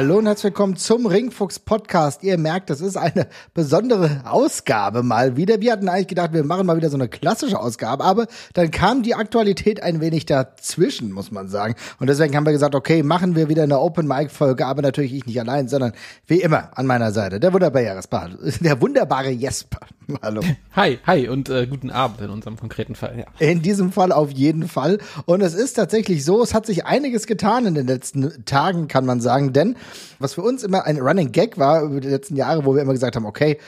Hallo 0.00 0.16
und 0.16 0.24
herzlich 0.24 0.44
willkommen 0.44 0.76
zum 0.76 1.04
Ringfuchs 1.04 1.58
Podcast. 1.58 2.24
Ihr 2.24 2.38
merkt, 2.38 2.70
das 2.70 2.80
ist 2.80 2.96
eine 2.96 3.26
besondere 3.52 4.22
Ausgabe 4.24 5.02
mal 5.02 5.36
wieder. 5.36 5.60
Wir 5.60 5.72
hatten 5.72 5.90
eigentlich 5.90 6.08
gedacht, 6.08 6.32
wir 6.32 6.42
machen 6.42 6.64
mal 6.64 6.78
wieder 6.78 6.88
so 6.88 6.96
eine 6.96 7.06
klassische 7.06 7.60
Ausgabe, 7.60 8.02
aber 8.02 8.26
dann 8.54 8.70
kam 8.70 9.02
die 9.02 9.14
Aktualität 9.14 9.82
ein 9.82 10.00
wenig 10.00 10.24
dazwischen, 10.24 11.12
muss 11.12 11.30
man 11.30 11.48
sagen. 11.48 11.74
Und 11.98 12.06
deswegen 12.06 12.34
haben 12.34 12.46
wir 12.46 12.52
gesagt, 12.52 12.74
okay, 12.74 13.02
machen 13.02 13.36
wir 13.36 13.50
wieder 13.50 13.64
eine 13.64 13.78
Open 13.78 14.08
Mic 14.08 14.30
Folge, 14.30 14.64
aber 14.64 14.80
natürlich 14.80 15.12
ich 15.12 15.26
nicht 15.26 15.38
allein, 15.38 15.68
sondern 15.68 15.92
wie 16.26 16.40
immer 16.40 16.70
an 16.78 16.86
meiner 16.86 17.12
Seite 17.12 17.38
der 17.38 17.52
wunderbare 17.52 17.84
Jesper, 17.84 18.30
der 18.60 18.80
wunderbare 18.80 19.28
Jesper. 19.28 19.80
Hallo. 20.22 20.40
Hi, 20.72 20.98
hi 21.06 21.28
und 21.28 21.48
äh, 21.48 21.66
guten 21.66 21.90
Abend 21.90 22.20
in 22.20 22.30
unserem 22.30 22.56
konkreten 22.56 22.94
Fall. 22.94 23.18
Ja. 23.18 23.46
In 23.46 23.62
diesem 23.62 23.92
Fall 23.92 24.12
auf 24.12 24.30
jeden 24.30 24.68
Fall. 24.68 24.98
Und 25.26 25.40
es 25.40 25.54
ist 25.54 25.74
tatsächlich 25.74 26.24
so, 26.24 26.42
es 26.42 26.54
hat 26.54 26.66
sich 26.66 26.86
einiges 26.86 27.26
getan 27.26 27.66
in 27.66 27.74
den 27.74 27.86
letzten 27.86 28.44
Tagen, 28.44 28.88
kann 28.88 29.06
man 29.06 29.20
sagen, 29.20 29.52
denn 29.52 29.76
was 30.18 30.34
für 30.34 30.42
uns 30.42 30.62
immer 30.62 30.84
ein 30.84 30.98
Running 30.98 31.32
Gag 31.32 31.58
war 31.58 31.82
über 31.82 32.00
die 32.00 32.08
letzten 32.08 32.36
Jahre, 32.36 32.64
wo 32.64 32.74
wir 32.74 32.82
immer 32.82 32.92
gesagt 32.92 33.16
haben, 33.16 33.26
okay, 33.26 33.58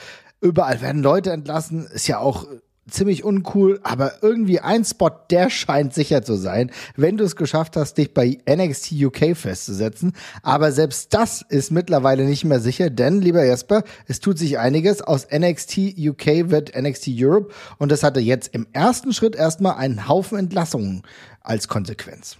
überall 0.41 0.81
werden 0.81 1.01
Leute 1.01 1.31
entlassen, 1.31 1.87
ist 1.93 2.07
ja 2.07 2.19
auch 2.19 2.47
ziemlich 2.89 3.23
uncool, 3.23 3.79
aber 3.83 4.21
irgendwie 4.21 4.59
ein 4.59 4.83
Spot, 4.83 5.09
der 5.29 5.49
scheint 5.49 5.93
sicher 5.93 6.21
zu 6.21 6.35
sein, 6.35 6.71
wenn 6.95 7.17
du 7.17 7.23
es 7.23 7.35
geschafft 7.35 7.75
hast, 7.77 7.97
dich 7.97 8.13
bei 8.13 8.39
NXT 8.49 8.93
UK 9.03 9.37
festzusetzen. 9.37 10.13
Aber 10.41 10.71
selbst 10.71 11.13
das 11.13 11.43
ist 11.47 11.71
mittlerweile 11.71 12.25
nicht 12.25 12.43
mehr 12.43 12.59
sicher, 12.59 12.89
denn, 12.89 13.21
lieber 13.21 13.43
Jesper, 13.43 13.83
es 14.07 14.19
tut 14.19 14.37
sich 14.37 14.59
einiges. 14.59 15.01
Aus 15.01 15.27
NXT 15.31 15.97
UK 15.97 16.49
wird 16.49 16.79
NXT 16.79 17.09
Europe 17.11 17.53
und 17.77 17.91
das 17.91 18.03
hatte 18.03 18.19
jetzt 18.19 18.53
im 18.53 18.67
ersten 18.73 19.13
Schritt 19.13 19.35
erstmal 19.35 19.75
einen 19.75 20.07
Haufen 20.07 20.37
Entlassungen 20.37 21.03
als 21.41 21.67
Konsequenz. 21.67 22.37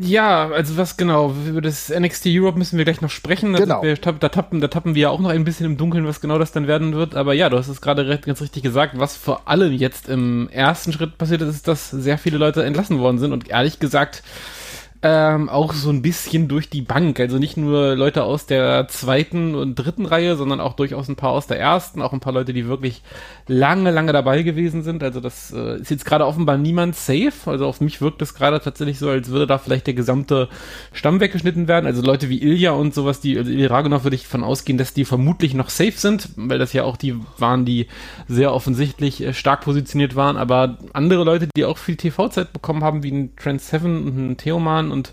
Ja, 0.00 0.48
also 0.48 0.78
was 0.78 0.96
genau, 0.96 1.34
über 1.46 1.60
das 1.60 1.90
NXT 1.90 2.26
Europe 2.28 2.58
müssen 2.58 2.78
wir 2.78 2.86
gleich 2.86 3.02
noch 3.02 3.10
sprechen. 3.10 3.52
Genau. 3.52 3.82
Wir, 3.82 3.96
da, 3.96 4.12
tappen, 4.30 4.62
da 4.62 4.68
tappen 4.68 4.94
wir 4.94 5.02
ja 5.02 5.08
auch 5.10 5.20
noch 5.20 5.28
ein 5.28 5.44
bisschen 5.44 5.66
im 5.66 5.76
Dunkeln, 5.76 6.06
was 6.06 6.22
genau 6.22 6.38
das 6.38 6.52
dann 6.52 6.66
werden 6.66 6.94
wird. 6.94 7.14
Aber 7.14 7.34
ja, 7.34 7.50
du 7.50 7.58
hast 7.58 7.68
es 7.68 7.82
gerade 7.82 8.18
ganz 8.18 8.40
richtig 8.40 8.62
gesagt. 8.62 8.98
Was 8.98 9.16
vor 9.16 9.46
allem 9.46 9.72
jetzt 9.74 10.08
im 10.08 10.48
ersten 10.48 10.92
Schritt 10.92 11.18
passiert 11.18 11.42
ist, 11.42 11.54
ist, 11.54 11.68
dass 11.68 11.90
sehr 11.90 12.16
viele 12.16 12.38
Leute 12.38 12.64
entlassen 12.64 12.98
worden 12.98 13.18
sind. 13.18 13.32
Und 13.32 13.48
ehrlich 13.48 13.78
gesagt, 13.78 14.22
ähm, 15.06 15.50
auch 15.50 15.74
so 15.74 15.90
ein 15.90 16.00
bisschen 16.00 16.48
durch 16.48 16.70
die 16.70 16.80
Bank. 16.80 17.20
Also 17.20 17.36
nicht 17.36 17.58
nur 17.58 17.94
Leute 17.94 18.24
aus 18.24 18.46
der 18.46 18.88
zweiten 18.88 19.54
und 19.54 19.74
dritten 19.74 20.06
Reihe, 20.06 20.34
sondern 20.34 20.60
auch 20.60 20.72
durchaus 20.72 21.10
ein 21.10 21.16
paar 21.16 21.32
aus 21.32 21.46
der 21.46 21.60
ersten, 21.60 22.00
auch 22.00 22.14
ein 22.14 22.20
paar 22.20 22.32
Leute, 22.32 22.54
die 22.54 22.66
wirklich 22.68 23.02
lange, 23.46 23.90
lange 23.90 24.14
dabei 24.14 24.42
gewesen 24.42 24.82
sind. 24.82 25.02
Also 25.02 25.20
das 25.20 25.52
äh, 25.52 25.78
ist 25.78 25.90
jetzt 25.90 26.06
gerade 26.06 26.24
offenbar 26.24 26.56
niemand 26.56 26.96
safe. 26.96 27.32
Also 27.44 27.66
auf 27.66 27.82
mich 27.82 28.00
wirkt 28.00 28.22
es 28.22 28.34
gerade 28.34 28.58
tatsächlich 28.60 28.98
so, 28.98 29.10
als 29.10 29.28
würde 29.28 29.46
da 29.46 29.58
vielleicht 29.58 29.86
der 29.86 29.92
gesamte 29.92 30.48
Stamm 30.94 31.20
weggeschnitten 31.20 31.68
werden. 31.68 31.84
Also 31.84 32.00
Leute 32.00 32.30
wie 32.30 32.42
Ilya 32.42 32.70
und 32.70 32.94
sowas, 32.94 33.20
die, 33.20 33.36
also 33.36 33.50
Ilya 33.50 33.68
Ragunov 33.68 34.04
würde 34.04 34.16
ich 34.16 34.26
von 34.26 34.42
ausgehen, 34.42 34.78
dass 34.78 34.94
die 34.94 35.04
vermutlich 35.04 35.52
noch 35.52 35.68
safe 35.68 35.98
sind, 35.98 36.30
weil 36.36 36.58
das 36.58 36.72
ja 36.72 36.84
auch 36.84 36.96
die 36.96 37.14
waren, 37.36 37.66
die 37.66 37.88
sehr 38.26 38.54
offensichtlich 38.54 39.22
äh, 39.22 39.34
stark 39.34 39.60
positioniert 39.60 40.16
waren. 40.16 40.38
Aber 40.38 40.78
andere 40.94 41.24
Leute, 41.24 41.48
die 41.54 41.66
auch 41.66 41.76
viel 41.76 41.96
TV-Zeit 41.96 42.54
bekommen 42.54 42.82
haben, 42.82 43.02
wie 43.02 43.12
ein 43.12 43.36
Trent 43.36 43.60
Seven 43.60 44.06
und 44.06 44.30
ein 44.30 44.36
Theoman 44.38 44.93
und 44.94 45.12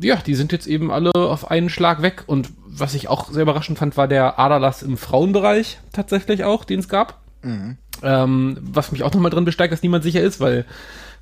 ja, 0.00 0.16
die 0.16 0.34
sind 0.34 0.52
jetzt 0.52 0.66
eben 0.66 0.92
alle 0.92 1.10
auf 1.14 1.50
einen 1.50 1.68
Schlag 1.68 2.02
weg. 2.02 2.24
Und 2.26 2.50
was 2.66 2.94
ich 2.94 3.08
auch 3.08 3.30
sehr 3.30 3.42
überraschend 3.42 3.78
fand, 3.78 3.96
war 3.96 4.06
der 4.06 4.38
Aderlass 4.38 4.82
im 4.82 4.96
Frauenbereich 4.96 5.80
tatsächlich 5.92 6.44
auch, 6.44 6.64
den 6.64 6.80
es 6.80 6.88
gab. 6.88 7.20
Mhm. 7.42 7.76
Ähm, 8.02 8.58
was 8.60 8.92
mich 8.92 9.02
auch 9.02 9.12
nochmal 9.12 9.30
drin 9.30 9.44
besteigt, 9.44 9.72
dass 9.72 9.82
niemand 9.82 10.04
sicher 10.04 10.20
ist, 10.20 10.40
weil 10.40 10.64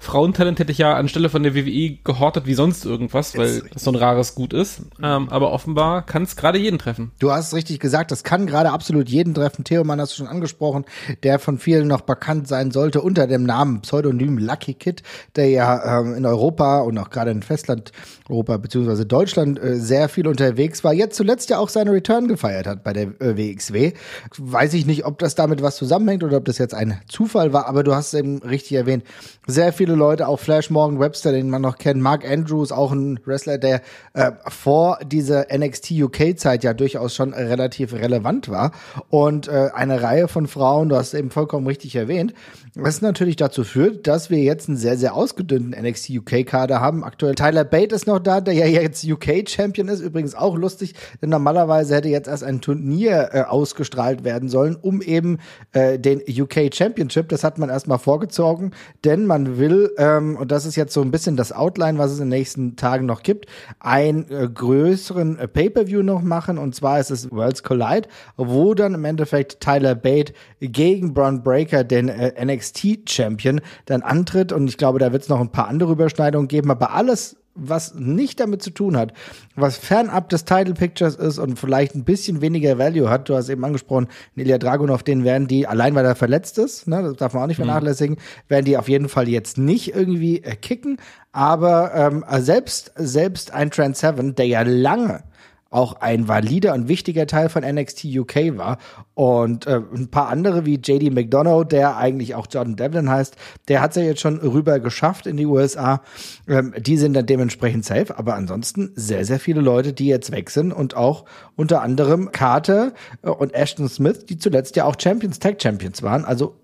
Frauentalent 0.03 0.59
hätte 0.59 0.72
ich 0.72 0.78
ja 0.78 0.94
anstelle 0.94 1.28
von 1.28 1.43
der 1.43 1.55
WWE 1.55 1.99
gehortet 2.03 2.47
wie 2.47 2.55
sonst 2.55 2.87
irgendwas, 2.87 3.37
weil 3.37 3.62
das 3.71 3.84
so 3.84 3.91
ein 3.91 3.97
rares 3.97 4.34
Gut 4.34 4.55
ist. 4.55 4.81
Ähm, 5.03 5.28
aber 5.28 5.53
offenbar 5.53 6.06
kann 6.06 6.22
es 6.22 6.37
gerade 6.37 6.59
jeden 6.59 6.78
treffen. 6.78 7.12
Du 7.19 7.31
hast 7.31 7.49
es 7.49 7.55
richtig 7.55 7.81
gesagt, 7.81 8.11
das 8.11 8.25
kann 8.25 8.47
gerade 8.47 8.71
absolut 8.71 9.11
jeden 9.11 9.34
treffen. 9.34 9.62
Theoman 9.62 10.00
hast 10.00 10.12
du 10.12 10.16
schon 10.16 10.27
angesprochen, 10.27 10.87
der 11.22 11.38
von 11.38 11.59
vielen 11.59 11.87
noch 11.87 12.00
bekannt 12.00 12.49
sein 12.49 12.71
sollte 12.71 13.03
unter 13.03 13.27
dem 13.27 13.44
Namen 13.44 13.83
Pseudonym 13.83 14.38
Lucky 14.38 14.72
Kid, 14.72 15.03
der 15.37 15.50
ja 15.50 16.00
ähm, 16.00 16.15
in 16.15 16.25
Europa 16.25 16.81
und 16.81 16.97
auch 16.97 17.11
gerade 17.11 17.31
in 17.31 17.43
Festland 17.43 17.93
Europa 18.31 18.56
beziehungsweise 18.56 19.05
Deutschland 19.05 19.62
äh, 19.62 19.77
sehr 19.77 20.09
viel 20.09 20.27
unterwegs 20.27 20.82
war. 20.82 20.94
Jetzt 20.94 21.17
zuletzt 21.17 21.50
ja 21.50 21.59
auch 21.59 21.69
seine 21.69 21.93
Return 21.93 22.27
gefeiert 22.27 22.67
hat 22.67 22.84
bei 22.84 22.94
der 22.94 23.21
äh, 23.21 23.37
WXW. 23.37 23.93
Weiß 24.38 24.72
ich 24.72 24.87
nicht, 24.87 25.05
ob 25.05 25.19
das 25.19 25.34
damit 25.34 25.61
was 25.61 25.77
zusammenhängt 25.77 26.25
oder 26.25 26.38
ob 26.38 26.47
das 26.47 26.56
jetzt 26.56 26.75
ein 26.75 27.00
Zufall 27.06 27.53
war, 27.53 27.67
aber 27.67 27.82
du 27.82 27.94
hast 27.94 28.15
es 28.15 28.21
eben 28.21 28.38
richtig 28.38 28.72
erwähnt. 28.78 29.05
Sehr 29.47 29.75
viele 29.75 29.89
Leute, 29.94 30.28
auch 30.28 30.40
Flash 30.40 30.70
Morgan 30.70 31.00
Webster, 31.00 31.32
den 31.32 31.50
man 31.50 31.62
noch 31.62 31.78
kennt, 31.78 32.00
Mark 32.00 32.28
Andrews, 32.28 32.72
auch 32.72 32.92
ein 32.92 33.20
Wrestler, 33.24 33.58
der 33.58 33.82
äh, 34.14 34.32
vor 34.48 34.98
dieser 35.04 35.46
NXT 35.56 35.92
UK-Zeit 35.92 36.64
ja 36.64 36.74
durchaus 36.74 37.14
schon 37.14 37.32
relativ 37.32 37.92
relevant 37.92 38.48
war. 38.48 38.72
Und 39.08 39.48
äh, 39.48 39.70
eine 39.74 40.02
Reihe 40.02 40.28
von 40.28 40.46
Frauen, 40.46 40.88
du 40.88 40.96
hast 40.96 41.14
eben 41.14 41.30
vollkommen 41.30 41.66
richtig 41.66 41.96
erwähnt, 41.96 42.34
was 42.74 43.00
natürlich 43.00 43.36
dazu 43.36 43.64
führt, 43.64 44.06
dass 44.06 44.30
wir 44.30 44.38
jetzt 44.38 44.68
einen 44.68 44.76
sehr, 44.76 44.96
sehr 44.96 45.14
ausgedünnten 45.14 45.80
NXT 45.80 46.10
UK-Kader 46.10 46.80
haben. 46.80 47.04
Aktuell 47.04 47.34
Tyler 47.34 47.64
Bate 47.64 47.94
ist 47.94 48.06
noch 48.06 48.18
da, 48.18 48.40
der 48.40 48.54
ja 48.54 48.66
jetzt 48.66 49.04
UK-Champion 49.04 49.88
ist. 49.88 50.00
Übrigens 50.00 50.34
auch 50.34 50.56
lustig, 50.56 50.94
denn 51.22 51.30
normalerweise 51.30 51.96
hätte 51.96 52.08
jetzt 52.08 52.28
erst 52.28 52.44
ein 52.44 52.60
Turnier 52.60 53.30
äh, 53.32 53.42
ausgestrahlt 53.42 54.24
werden 54.24 54.48
sollen, 54.48 54.76
um 54.80 55.02
eben 55.02 55.38
äh, 55.72 55.98
den 55.98 56.20
UK 56.20 56.72
Championship, 56.72 57.28
das 57.28 57.44
hat 57.44 57.58
man 57.58 57.70
erstmal 57.70 57.98
vorgezogen, 57.98 58.72
denn 59.04 59.26
man 59.26 59.58
will, 59.58 59.79
ähm, 59.98 60.36
und 60.36 60.50
das 60.50 60.64
ist 60.66 60.76
jetzt 60.76 60.92
so 60.92 61.02
ein 61.02 61.10
bisschen 61.10 61.36
das 61.36 61.52
Outline, 61.52 61.98
was 61.98 62.12
es 62.12 62.18
in 62.18 62.30
den 62.30 62.38
nächsten 62.38 62.76
Tagen 62.76 63.06
noch 63.06 63.22
gibt, 63.22 63.46
einen 63.78 64.30
äh, 64.30 64.48
größeren 64.48 65.38
äh, 65.38 65.48
Pay-Per-View 65.48 66.02
noch 66.02 66.22
machen, 66.22 66.58
und 66.58 66.74
zwar 66.74 66.98
ist 66.98 67.10
es 67.10 67.30
Worlds 67.30 67.62
Collide, 67.62 68.08
wo 68.36 68.74
dann 68.74 68.94
im 68.94 69.04
Endeffekt 69.04 69.60
Tyler 69.60 69.94
Bate 69.94 70.32
gegen 70.60 71.14
Braun 71.14 71.42
Breaker, 71.42 71.84
den 71.84 72.08
äh, 72.08 72.32
NXT 72.44 72.70
NXT-Champion, 72.80 73.60
dann 73.86 74.02
antritt. 74.02 74.52
Und 74.52 74.69
ich 74.69 74.76
glaube, 74.76 74.98
da 74.98 75.12
wird 75.12 75.22
es 75.22 75.28
noch 75.28 75.40
ein 75.40 75.52
paar 75.52 75.69
andere 75.69 75.92
Überschneidungen 75.92 76.48
geben. 76.48 76.70
Aber 76.70 76.92
alles, 76.92 77.36
was 77.55 77.94
nicht 77.94 78.41
damit 78.41 78.62
zu 78.62 78.71
tun 78.71 78.97
hat, 78.97 79.12
was 79.56 79.77
fernab 79.77 80.28
des 80.28 80.44
Title 80.44 80.75
Pictures 80.75 81.16
ist 81.16 81.38
und 81.38 81.59
vielleicht 81.59 81.94
ein 81.94 82.05
bisschen 82.05 82.41
weniger 82.41 82.78
Value 82.78 83.11
hat, 83.11 83.28
du 83.28 83.34
hast 83.34 83.49
eben 83.49 83.65
angesprochen, 83.65 84.09
Ilya 84.37 84.59
Dragunov, 84.59 85.03
den 85.03 85.25
werden 85.25 85.49
die, 85.49 85.66
allein 85.66 85.94
weil 85.94 86.05
er 86.05 86.15
verletzt 86.15 86.59
ist, 86.59 86.87
ne, 86.87 87.03
das 87.03 87.16
darf 87.16 87.34
man 87.34 87.43
auch 87.43 87.47
nicht 87.47 87.59
mhm. 87.59 87.65
vernachlässigen, 87.65 88.16
mhm. 88.16 88.50
werden 88.50 88.65
die 88.65 88.77
auf 88.77 88.88
jeden 88.88 89.09
Fall 89.09 89.28
jetzt 89.28 89.59
nicht 89.59 89.94
irgendwie 89.94 90.43
äh, 90.43 90.56
kicken, 90.56 90.99
aber 91.33 91.94
ähm, 91.94 92.25
selbst, 92.38 92.93
selbst 92.97 93.53
ein 93.53 93.71
Trent 93.71 93.97
Seven, 93.97 94.34
der 94.34 94.47
ja 94.47 94.62
lange 94.62 95.22
auch 95.70 96.00
ein 96.00 96.26
valider 96.26 96.75
und 96.75 96.88
wichtiger 96.88 97.26
Teil 97.26 97.48
von 97.48 97.62
NXT 97.62 98.04
UK 98.04 98.58
war. 98.58 98.78
Und 99.14 99.66
äh, 99.66 99.81
ein 99.94 100.08
paar 100.08 100.28
andere 100.28 100.66
wie 100.66 100.75
JD 100.75 101.12
McDonough, 101.14 101.69
der 101.69 101.97
eigentlich 101.97 102.34
auch 102.34 102.48
Jordan 102.50 102.76
Devlin 102.76 103.08
heißt, 103.08 103.36
der 103.69 103.81
hat 103.81 103.91
es 103.91 103.97
ja 103.97 104.03
jetzt 104.03 104.20
schon 104.20 104.38
rüber 104.38 104.81
geschafft 104.81 105.26
in 105.26 105.36
die 105.36 105.47
USA. 105.47 106.03
Ähm, 106.48 106.75
die 106.76 106.97
sind 106.97 107.14
dann 107.14 107.26
dementsprechend 107.26 107.84
safe. 107.84 108.19
Aber 108.19 108.34
ansonsten 108.34 108.92
sehr, 108.97 109.25
sehr 109.25 109.38
viele 109.38 109.60
Leute, 109.60 109.92
die 109.92 110.06
jetzt 110.06 110.32
weg 110.32 110.50
sind 110.50 110.72
und 110.72 110.97
auch 110.97 111.25
unter 111.54 111.82
anderem 111.82 112.32
Carter 112.32 112.92
äh, 113.22 113.31
und 113.31 113.54
Ashton 113.54 113.88
Smith, 113.88 114.26
die 114.26 114.38
zuletzt 114.38 114.75
ja 114.75 114.84
auch 114.84 114.97
Champions, 114.98 115.38
Tag 115.38 115.62
Champions 115.62 116.02
waren. 116.02 116.25
Also 116.25 116.56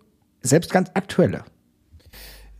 selbst 0.43 0.73
ganz 0.73 0.91
aktuelle. 0.95 1.45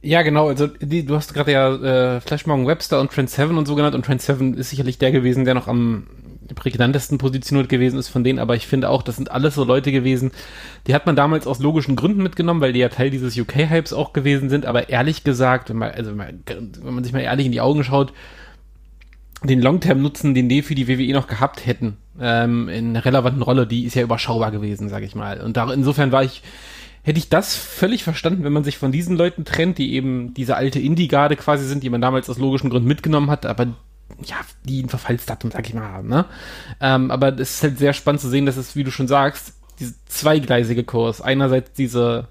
Ja, 0.01 0.23
genau. 0.23 0.47
Also 0.47 0.69
die, 0.69 1.05
du 1.05 1.17
hast 1.17 1.35
gerade 1.35 1.51
ja 1.51 2.17
äh, 2.17 2.21
Flash 2.21 2.47
Morgan 2.47 2.69
Webster 2.69 3.01
und 3.01 3.11
Trent 3.11 3.31
Seven 3.31 3.59
und 3.59 3.67
so 3.67 3.75
genannt 3.75 3.97
und 3.97 4.05
Trent 4.05 4.23
Seven 4.23 4.55
ist 4.55 4.71
sicherlich 4.71 4.99
der 4.99 5.11
gewesen, 5.11 5.45
der 5.45 5.55
noch 5.55 5.67
am 5.67 6.07
prägnantesten 6.55 7.19
positioniert 7.19 7.69
gewesen 7.69 7.99
ist 7.99 8.09
von 8.09 8.25
denen, 8.25 8.39
aber 8.39 8.55
ich 8.55 8.67
finde 8.67 8.89
auch, 8.89 9.03
das 9.03 9.17
sind 9.17 9.31
alles 9.31 9.55
so 9.55 9.65
Leute 9.65 9.93
gewesen, 9.93 10.33
die 10.87 10.95
hat 10.95 11.07
man 11.07 11.17
damals 11.17 11.47
aus 11.47 11.59
logischen 11.59 11.97
Gründen 11.97 12.23
mitgenommen, 12.23 12.61
weil 12.61 12.73
die 12.73 12.81
ja 12.81 12.89
Teil 12.89 13.11
dieses 13.11 13.39
UK-Hypes 13.39 13.93
auch 13.93 14.13
gewesen 14.13 14.49
sind, 14.49 14.67
aber 14.67 14.89
ehrlich 14.89 15.25
gesagt, 15.25 15.71
wenn 15.71 15.79
man, 15.79 15.91
also 15.91 16.11
wenn 16.11 16.17
man, 16.17 16.43
wenn 16.83 16.95
man 16.95 17.05
sich 17.05 17.13
mal 17.13 17.21
ehrlich 17.21 17.47
in 17.47 17.53
die 17.53 17.61
Augen 17.61 17.85
schaut, 17.85 18.13
den 19.45 19.61
Longterm-Nutzen, 19.61 20.35
den 20.35 20.49
die 20.49 20.63
für 20.63 20.75
die 20.75 20.89
WWE 20.89 21.13
noch 21.13 21.27
gehabt 21.27 21.67
hätten, 21.67 21.99
ähm, 22.21 22.69
in 22.69 22.91
einer 22.91 23.05
relevanten 23.05 23.43
Rolle, 23.43 23.67
die 23.67 23.85
ist 23.85 23.95
ja 23.95 24.03
überschaubar 24.03 24.51
gewesen, 24.51 24.89
sag 24.89 25.03
ich 25.03 25.15
mal. 25.15 25.41
Und 25.41 25.57
da, 25.57 25.71
insofern 25.73 26.13
war 26.13 26.25
ich, 26.25 26.43
hätte 27.03 27.19
ich 27.19 27.29
das 27.29 27.55
völlig 27.55 28.03
verstanden, 28.03 28.45
wenn 28.45 28.53
man 28.53 28.65
sich 28.65 28.79
von 28.79 28.93
diesen 28.93 29.17
Leuten 29.17 29.45
trennt, 29.45 29.79
die 29.79 29.93
eben 29.93 30.35
diese 30.35 30.57
alte 30.57 30.81
Indie-Garde 30.81 31.37
quasi 31.37 31.67
sind, 31.67 31.83
die 31.83 31.91
man 31.91 32.01
damals 32.01 32.31
aus 32.31 32.39
logischen 32.39 32.71
Gründen 32.71 32.89
mitgenommen 32.89 33.31
hat, 33.31 33.47
aber 33.47 33.69
ja, 34.25 34.37
die 34.65 34.83
ein 34.83 34.89
Verfallsdatum, 34.89 35.51
sag 35.51 35.69
ich 35.69 35.75
mal, 35.75 35.83
haben, 35.83 36.09
ne? 36.09 36.27
Ähm, 36.81 37.11
aber 37.11 37.39
es 37.39 37.57
ist 37.57 37.63
halt 37.63 37.79
sehr 37.79 37.93
spannend 37.93 38.21
zu 38.21 38.29
sehen, 38.29 38.47
dass 38.47 38.57
es, 38.57 38.77
wie 38.77 38.85
du 38.85 38.91
schon 38.91 39.09
sagst, 39.09 39.55
diese 39.79 39.95
zweigleisige 40.07 40.85
Kurs, 40.85 41.21
einerseits 41.21 41.73
diese, 41.73 42.29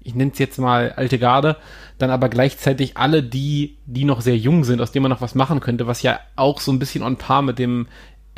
ich 0.00 0.14
nenne 0.14 0.30
es 0.32 0.38
jetzt 0.38 0.58
mal 0.58 0.92
alte 0.92 1.18
Garde, 1.18 1.56
dann 1.98 2.10
aber 2.10 2.28
gleichzeitig 2.28 2.96
alle 2.96 3.22
die, 3.22 3.76
die 3.86 4.04
noch 4.04 4.20
sehr 4.20 4.36
jung 4.36 4.64
sind, 4.64 4.80
aus 4.80 4.92
denen 4.92 5.02
man 5.02 5.10
noch 5.10 5.20
was 5.20 5.34
machen 5.34 5.60
könnte, 5.60 5.86
was 5.86 6.02
ja 6.02 6.20
auch 6.36 6.60
so 6.60 6.72
ein 6.72 6.78
bisschen 6.78 7.02
on 7.02 7.16
par 7.16 7.42
mit 7.42 7.58
dem 7.58 7.88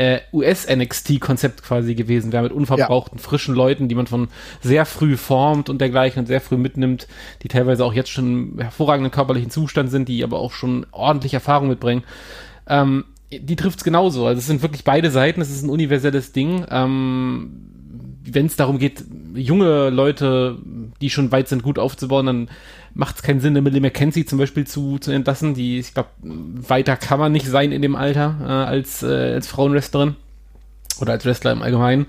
äh, 0.01 0.21
US-NXT-Konzept 0.33 1.63
quasi 1.63 1.95
gewesen 1.95 2.33
wäre, 2.33 2.45
mit 2.45 2.53
unverbrauchten, 2.53 3.19
ja. 3.19 3.23
frischen 3.23 3.55
Leuten, 3.55 3.87
die 3.87 3.95
man 3.95 4.07
von 4.07 4.29
sehr 4.63 4.87
früh 4.87 5.19
formt 5.19 5.69
und 5.69 5.79
dergleichen 5.79 6.21
und 6.21 6.27
sehr 6.27 6.41
früh 6.41 6.57
mitnimmt, 6.57 7.07
die 7.43 7.49
teilweise 7.49 7.85
auch 7.85 7.93
jetzt 7.93 8.09
schon 8.09 8.55
im 8.55 8.59
hervorragenden 8.59 9.13
körperlichen 9.13 9.51
Zustand 9.51 9.91
sind, 9.91 10.09
die 10.09 10.25
aber 10.25 10.39
auch 10.39 10.53
schon 10.53 10.87
ordentlich 10.91 11.35
Erfahrung 11.35 11.69
mitbringen. 11.69 12.03
Ähm, 12.71 13.05
die 13.31 13.57
trifft's 13.57 13.85
genauso. 13.85 14.27
Also 14.27 14.39
es 14.39 14.47
sind 14.47 14.63
wirklich 14.63 14.85
beide 14.85 15.11
Seiten, 15.11 15.41
es 15.41 15.51
ist 15.51 15.63
ein 15.63 15.71
universelles 15.71 16.33
Ding. 16.33 16.65
Ähm, 16.71 17.71
wenn 18.25 18.47
es 18.47 18.57
darum 18.57 18.79
geht, 18.79 19.05
junge 19.35 19.91
Leute, 19.91 20.59
die 21.01 21.11
schon 21.11 21.33
weit 21.33 21.49
sind, 21.49 21.63
gut 21.63 21.79
aufzubauen, 21.79 22.27
dann 22.27 22.51
macht 22.95 23.17
es 23.17 23.23
keinen 23.23 23.41
Sinn, 23.41 23.53
eine 23.53 23.63
Millie 23.63 23.81
McKenzie 23.81 24.25
zum 24.25 24.39
Beispiel 24.39 24.67
zu, 24.67 24.99
zu 24.99 25.11
entlassen. 25.11 25.55
Die, 25.55 25.79
ich 25.79 25.95
glaube, 25.95 26.11
weiter 26.23 26.97
kann 26.97 27.21
man 27.21 27.33
nicht 27.33 27.47
sein 27.47 27.73
in 27.73 27.83
dem 27.83 27.97
Alter 27.97 28.37
äh, 28.41 28.47
als, 28.47 29.03
äh, 29.03 29.35
als 29.35 29.47
Frauenwrestlerin 29.47 30.17
oder 31.01 31.13
als 31.13 31.25
Wrestler 31.25 31.53
im 31.53 31.63
Allgemeinen. 31.63 32.07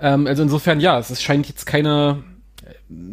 Ähm, 0.00 0.26
also 0.26 0.42
insofern, 0.42 0.80
ja, 0.80 0.98
es 0.98 1.22
scheint 1.22 1.48
jetzt 1.48 1.66
keine 1.66 2.24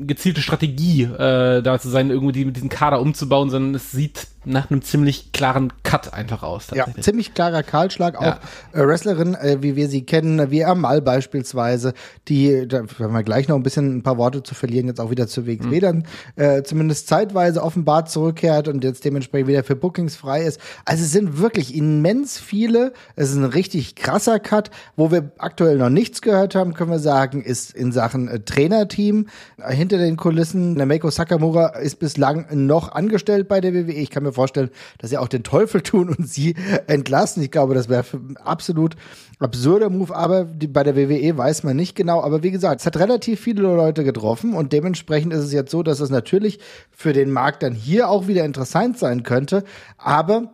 gezielte 0.06 0.42
Strategie 0.42 1.04
äh, 1.04 1.62
da 1.62 1.80
zu 1.80 1.90
sein, 1.90 2.10
irgendwie 2.10 2.46
mit 2.46 2.56
diesem 2.56 2.70
Kader 2.70 3.02
umzubauen, 3.02 3.50
sondern 3.50 3.76
es 3.76 3.92
sieht 3.92 4.28
nach 4.50 4.72
einem 4.72 4.82
ziemlich 4.82 5.32
klaren 5.32 5.72
Cut 5.84 6.14
einfach 6.14 6.44
aus. 6.44 6.68
Ja, 6.74 6.86
ziemlich 7.00 7.34
klarer 7.34 7.64
Kahlschlag. 7.64 8.18
Auch 8.18 8.24
ja. 8.24 8.40
äh, 8.74 8.86
Wrestlerin, 8.86 9.36
äh, 9.36 9.58
wie 9.62 9.76
wir 9.76 9.88
sie 9.88 10.04
kennen, 10.04 10.50
wie 10.52 10.66
Amal 10.66 11.02
beispielsweise, 11.02 11.94
die, 12.28 12.68
da 12.68 12.80
werden 12.98 13.14
wir 13.14 13.24
gleich 13.24 13.48
noch 13.48 13.56
ein 13.56 13.64
bisschen 13.64 13.98
ein 13.98 14.04
paar 14.04 14.18
Worte 14.18 14.44
zu 14.44 14.56
verlieren, 14.56 14.88
jetzt 14.88 15.00
auch 15.00 15.12
wieder 15.12 15.28
zu 15.28 15.46
WXW 15.46 15.76
mhm. 15.76 15.80
dann 15.80 16.04
äh, 16.36 16.64
zumindest 16.64 17.08
zeitweise 17.08 17.62
offenbar 17.64 18.06
zurückkehrt 18.06 18.68
und 18.68 18.84
jetzt 18.84 19.06
dementsprechend 19.06 19.48
wieder 19.48 19.64
für 19.64 19.76
Bookings 19.76 20.16
frei 20.16 20.44
ist. 20.44 20.60
Also 20.86 21.04
es 21.04 21.12
sind 21.12 21.40
wirklich 21.40 21.76
immens 21.76 22.40
viele. 22.40 22.94
Es 23.16 23.30
ist 23.30 23.36
ein 23.36 23.46
richtig 23.46 23.96
krasser 23.96 24.40
Cut. 24.40 24.72
Wo 24.96 25.12
wir 25.12 25.32
aktuell 25.38 25.78
noch 25.78 25.90
nichts 25.90 26.22
gehört 26.22 26.56
haben, 26.56 26.74
können 26.74 26.92
wir 26.92 27.00
sagen, 27.00 27.44
ist 27.44 27.74
in 27.74 27.92
Sachen 27.92 28.28
äh, 28.28 28.40
Trainerteam 28.40 29.28
äh, 29.58 29.74
hinter 29.74 29.98
den 29.98 30.18
Kulissen. 30.18 30.74
Nameko 30.74 31.10
Sakamura 31.12 31.68
ist 31.78 32.00
bislang 32.00 32.48
noch 32.52 32.92
angestellt 32.92 33.48
bei 33.48 33.62
der 33.62 33.74
WWE. 33.74 33.94
Ich 33.94 34.10
kann 34.10 34.24
mir 34.24 34.32
vorstellen, 34.40 34.70
dass 34.98 35.10
sie 35.10 35.18
auch 35.18 35.28
den 35.28 35.44
Teufel 35.44 35.82
tun 35.82 36.10
und 36.10 36.28
sie 36.28 36.56
entlassen. 36.88 37.44
Ich 37.44 37.52
glaube, 37.52 37.74
das 37.74 37.90
wäre 37.90 38.06
absolut 38.44 38.96
absurder 39.40 39.90
Move, 39.90 40.16
aber 40.16 40.46
die, 40.46 40.68
bei 40.68 40.84
der 40.84 40.96
WWE 40.96 41.38
weiß 41.38 41.64
man 41.64 41.76
nicht 41.76 41.96
genau. 41.96 42.22
Aber 42.22 42.44
wie 42.44 42.52
gesagt, 42.52 42.82
es 42.82 42.86
hat 42.86 42.98
relativ 42.98 43.40
viele 43.40 43.62
Leute 43.62 44.04
getroffen 44.04 44.54
und 44.54 44.74
dementsprechend 44.74 45.34
ist 45.34 45.44
es 45.44 45.54
jetzt 45.54 45.72
so, 45.72 45.84
dass 45.84 46.00
es 46.00 46.10
natürlich 46.10 46.60
für 46.92 47.14
den 47.14 47.32
Markt 47.32 47.64
dann 47.64 47.74
hier 47.74 48.10
auch 48.10 48.28
wieder 48.28 48.46
interessant 48.46 48.98
sein 48.98 49.24
könnte. 49.24 49.64
Aber 49.98 50.54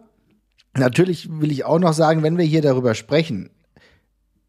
Natürlich 0.77 1.29
will 1.39 1.51
ich 1.51 1.63
auch 1.63 1.79
noch 1.79 1.93
sagen, 1.93 2.21
wenn 2.21 2.37
wir 2.37 2.45
hier 2.45 2.61
darüber 2.61 2.95
sprechen, 2.95 3.49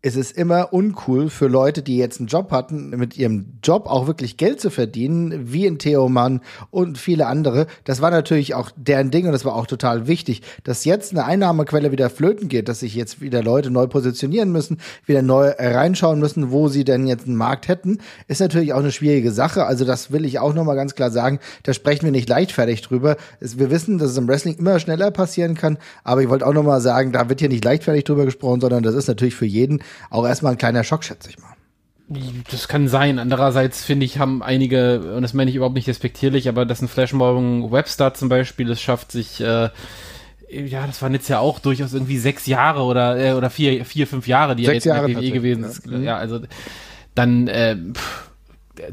es 0.03 0.15
ist 0.15 0.37
immer 0.37 0.73
uncool 0.73 1.31
für 1.31 1.49
Leute, 1.49 1.83
die 1.83 1.97
jetzt 1.97 2.21
einen 2.21 2.29
Job 2.29 2.53
hatten, 2.53 2.91
mit 2.91 3.17
ihrem 3.17 3.59
Job 3.63 3.87
auch 3.87 4.07
wirklich 4.07 4.37
Geld 4.37 4.61
zu 4.61 4.71
verdienen, 4.71 5.53
wie 5.53 5.67
in 5.67 5.79
Theo 5.79 6.09
Mann 6.09 6.43
und 6.71 6.97
viele 6.97 7.27
andere. 7.27 7.67
Das 7.85 8.01
war 8.01 8.13
natürlich 8.13 8.55
auch 8.55 8.71
deren 8.77 9.11
Ding 9.11 9.27
und 9.27 9.33
das 9.33 9.45
war 9.45 9.57
auch 9.57 9.67
total 9.67 10.07
wichtig, 10.07 10.43
dass 10.63 10.85
jetzt 10.85 11.11
eine 11.11 11.25
Einnahmequelle 11.25 11.91
wieder 11.91 12.09
flöten 12.09 12.49
geht, 12.49 12.69
dass 12.69 12.81
sich 12.81 12.95
jetzt 12.95 13.21
wieder 13.21 13.43
Leute 13.43 13.71
neu 13.71 13.89
positionieren 13.89 14.53
müssen, 14.53 14.79
wieder 15.07 15.23
neu 15.23 15.53
reinschauen 15.59 16.21
müssen, 16.21 16.53
wo 16.53 16.69
sie 16.69 16.85
denn 16.85 17.09
jetzt 17.09 17.27
einen 17.27 17.37
Markt 17.37 17.67
hätten, 17.67 17.99
ist 18.29 18.41
natürlich 18.41 18.75
auch 18.75 18.81
eine 18.81 18.93
schwierige 18.93 19.33
Sache. 19.33 19.65
Also 19.67 19.85
das 19.85 20.13
will 20.13 20.25
ich 20.25 20.39
auch 20.39 20.55
nochmal 20.55 20.77
ganz 20.77 20.95
klar 20.95 21.11
sagen. 21.11 21.41
Da 21.65 21.73
sprechen 21.73 22.05
wir 22.05 22.13
nicht 22.13 22.29
leichtfertig 22.29 22.83
drüber. 22.83 23.17
Wir 23.41 23.71
wissen, 23.71 23.99
dass 23.99 24.11
es 24.11 24.17
im 24.19 24.29
Wrestling 24.29 24.57
immer 24.57 24.79
schneller 24.79 25.11
passieren 25.11 25.55
kann, 25.55 25.79
aber 26.05 26.23
ich 26.23 26.29
wollte 26.29 26.47
auch 26.47 26.55
nochmal 26.55 26.81
sagen, 26.81 27.11
da 27.11 27.29
wird 27.29 27.41
hier 27.41 27.49
nicht 27.49 27.65
leichtfertig 27.65 28.05
drüber 28.05 28.25
gesprochen, 28.25 28.61
sondern 28.61 28.85
das 28.85 28.95
ist 28.95 29.09
natürlich 29.09 29.35
für 29.35 29.47
jeden 29.47 29.81
auch 30.11 30.27
erstmal 30.27 30.53
ein 30.53 30.59
kleiner 30.59 30.85
Schock, 30.85 31.05
schätze 31.05 31.31
ich 31.31 31.39
mal. 31.39 31.57
Das 32.51 32.69
kann 32.69 32.87
sein. 32.87 33.19
Andererseits 33.19 33.85
finde 33.85 34.07
ich, 34.07 34.19
haben 34.19 34.43
einige, 34.43 35.15
und 35.17 35.23
das 35.23 35.35
meine 35.35 35.51
ich 35.51 35.57
überhaupt 35.57 35.75
nicht 35.75 35.89
respektierlich, 35.89 36.49
aber 36.49 36.65
dass 36.65 36.81
ein 36.81 36.89
Flashmobbing 36.89 37.73
Webstar 37.73 38.15
zum 38.15 38.29
Beispiel 38.29 38.71
es 38.71 38.81
schafft, 38.81 39.11
sich, 39.11 39.41
äh, 39.41 39.71
ja, 40.49 40.87
das 40.87 41.03
waren 41.03 41.13
jetzt 41.13 41.29
ja 41.29 41.41
auch 41.41 41.59
durchaus 41.59 41.93
irgendwie 41.93 42.19
sechs 42.19 42.47
Jahre 42.47 42.83
oder, 42.83 43.19
äh, 43.19 43.33
oder 43.33 43.51
vier, 43.51 43.85
vier, 43.85 44.07
fünf 44.07 44.29
Jahre, 44.29 44.55
die 44.55 44.65
sechs 44.65 44.87
er 44.87 44.95
jetzt 44.95 45.09
in 45.09 45.15
der 45.15 45.23
WWE 45.23 45.31
gewesen 45.33 45.65
ist. 45.65 45.87
Ja. 45.87 45.99
ja, 45.99 46.17
also 46.17 46.41
dann, 47.17 47.49
äh, 47.49 47.77
pff, 47.77 48.31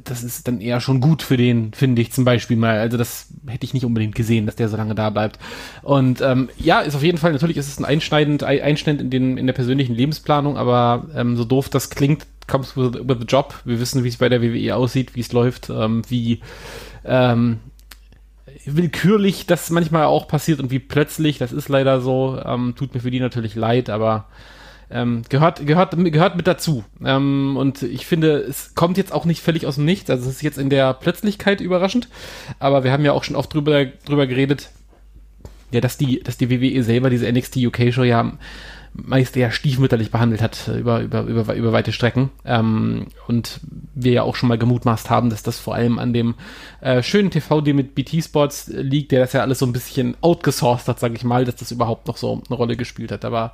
das 0.04 0.24
ist 0.24 0.48
dann 0.48 0.62
eher 0.62 0.80
schon 0.80 1.02
gut 1.02 1.22
für 1.22 1.38
den, 1.38 1.74
finde 1.74 2.02
ich 2.02 2.12
zum 2.12 2.26
Beispiel 2.26 2.58
mal. 2.58 2.80
Also 2.80 2.98
das 2.98 3.28
hätte 3.48 3.66
ich 3.66 3.74
nicht 3.74 3.86
unbedingt 3.86 4.16
gesehen, 4.16 4.46
dass 4.46 4.56
der 4.56 4.70
so 4.70 4.78
lange 4.78 4.96
da 4.96 5.10
bleibt. 5.10 5.40
Und 5.82 6.22
ähm, 6.22 6.50
ja, 6.58 6.82
ist 6.82 6.96
auf 6.96 7.04
jeden 7.04 7.18
Fall, 7.18 7.32
natürlich 7.32 7.58
ist 7.58 7.68
es 7.68 7.80
ein 7.80 7.86
einschneidend, 7.86 8.44
Einschnitt 8.44 9.02
in, 9.02 9.10
den, 9.10 9.38
in 9.38 9.46
der 9.46 9.54
persönlichen 9.54 9.96
Lebensplanung, 9.96 10.58
aber 10.58 11.08
ähm, 11.16 11.36
so 11.36 11.46
doof 11.46 11.70
das 11.70 11.90
klingt, 11.90 12.26
comes 12.48 12.76
with, 12.76 12.94
with 12.94 13.18
the 13.20 13.28
job. 13.28 13.56
Wir 13.66 13.80
wissen, 13.80 14.04
wie 14.04 14.10
es 14.10 14.18
bei 14.18 14.30
der 14.30 14.42
WWE 14.42 14.76
aussieht, 14.76 15.16
wie 15.16 15.22
es 15.22 15.32
läuft, 15.32 15.70
ähm, 15.70 16.04
wie 16.08 16.42
ähm, 17.06 17.60
willkürlich 18.66 19.46
das 19.46 19.70
manchmal 19.70 20.06
auch 20.06 20.28
passiert 20.28 20.60
und 20.60 20.72
wie 20.72 20.80
plötzlich, 20.80 21.38
das 21.38 21.52
ist 21.52 21.70
leider 21.70 22.02
so, 22.02 22.40
ähm, 22.44 22.76
tut 22.76 22.94
mir 22.94 23.02
für 23.02 23.12
die 23.12 23.20
natürlich 23.20 23.56
leid, 23.56 23.90
aber 23.90 24.26
ähm, 24.90 25.24
gehört, 25.30 25.66
gehört, 25.66 25.96
gehört 26.12 26.36
mit 26.36 26.48
dazu. 26.48 26.84
Ähm, 27.04 27.58
und 27.58 27.82
ich 27.84 28.06
finde, 28.06 28.38
es 28.38 28.76
kommt 28.76 28.98
jetzt 28.98 29.14
auch 29.14 29.26
nicht 29.26 29.42
völlig 29.42 29.66
aus 29.66 29.76
dem 29.76 29.86
Nichts. 29.86 30.10
Also 30.10 30.30
es 30.30 30.36
ist 30.36 30.42
jetzt 30.42 30.58
in 30.58 30.70
der 30.70 30.94
Plötzlichkeit 30.94 31.62
überraschend. 31.62 32.10
Aber 32.60 32.84
wir 32.84 32.92
haben 32.92 33.06
ja 33.06 33.14
auch 33.14 33.24
schon 33.24 33.36
oft 33.36 33.54
drüber, 33.54 33.86
drüber 33.86 34.28
geredet, 34.28 34.70
ja, 35.72 35.82
dass 35.82 35.98
die, 35.98 36.22
dass 36.22 36.38
die 36.38 36.50
WWE 36.50 36.84
selber 36.84 37.10
diese 37.10 37.32
NXT 37.32 37.58
UK 37.58 37.94
Show 37.94 38.04
ja 38.04 38.34
meist 38.94 39.36
eher 39.36 39.52
stiefmütterlich 39.52 40.12
behandelt 40.12 40.42
hat 40.42 40.68
äh, 40.68 40.80
über, 40.80 41.02
über, 41.02 41.22
über, 41.24 41.54
über 41.54 41.74
weite 41.74 41.92
Strecken. 41.92 42.30
Ähm, 42.46 43.08
und 43.28 43.60
wir 43.96 44.12
ja 44.12 44.24
auch 44.24 44.36
schon 44.36 44.50
mal 44.50 44.58
gemutmaßt 44.58 45.10
haben, 45.10 45.30
dass 45.30 45.44
das 45.44 45.60
vor 45.60 45.76
allem 45.76 46.00
an 46.00 46.14
dem 46.14 46.36
äh, 46.82 47.02
schönen 47.02 47.32
TV-Deal 47.32 47.76
mit 47.76 47.96
BT 47.96 48.24
Sports 48.24 48.68
liegt, 48.68 49.12
der 49.12 49.22
das 49.22 49.34
ja 49.34 49.42
alles 49.42 49.60
so 49.60 49.66
ein 49.66 49.74
bisschen 49.74 50.16
outgesourced 50.22 50.88
hat, 50.88 51.00
sage 51.00 51.16
ich 51.16 51.24
mal, 51.24 51.46
dass 51.46 51.56
das 51.56 51.72
überhaupt 51.72 52.08
noch 52.08 52.18
so 52.18 52.42
eine 52.48 52.56
Rolle 52.56 52.78
gespielt 52.78 53.12
hat. 53.12 53.26
Aber 53.26 53.54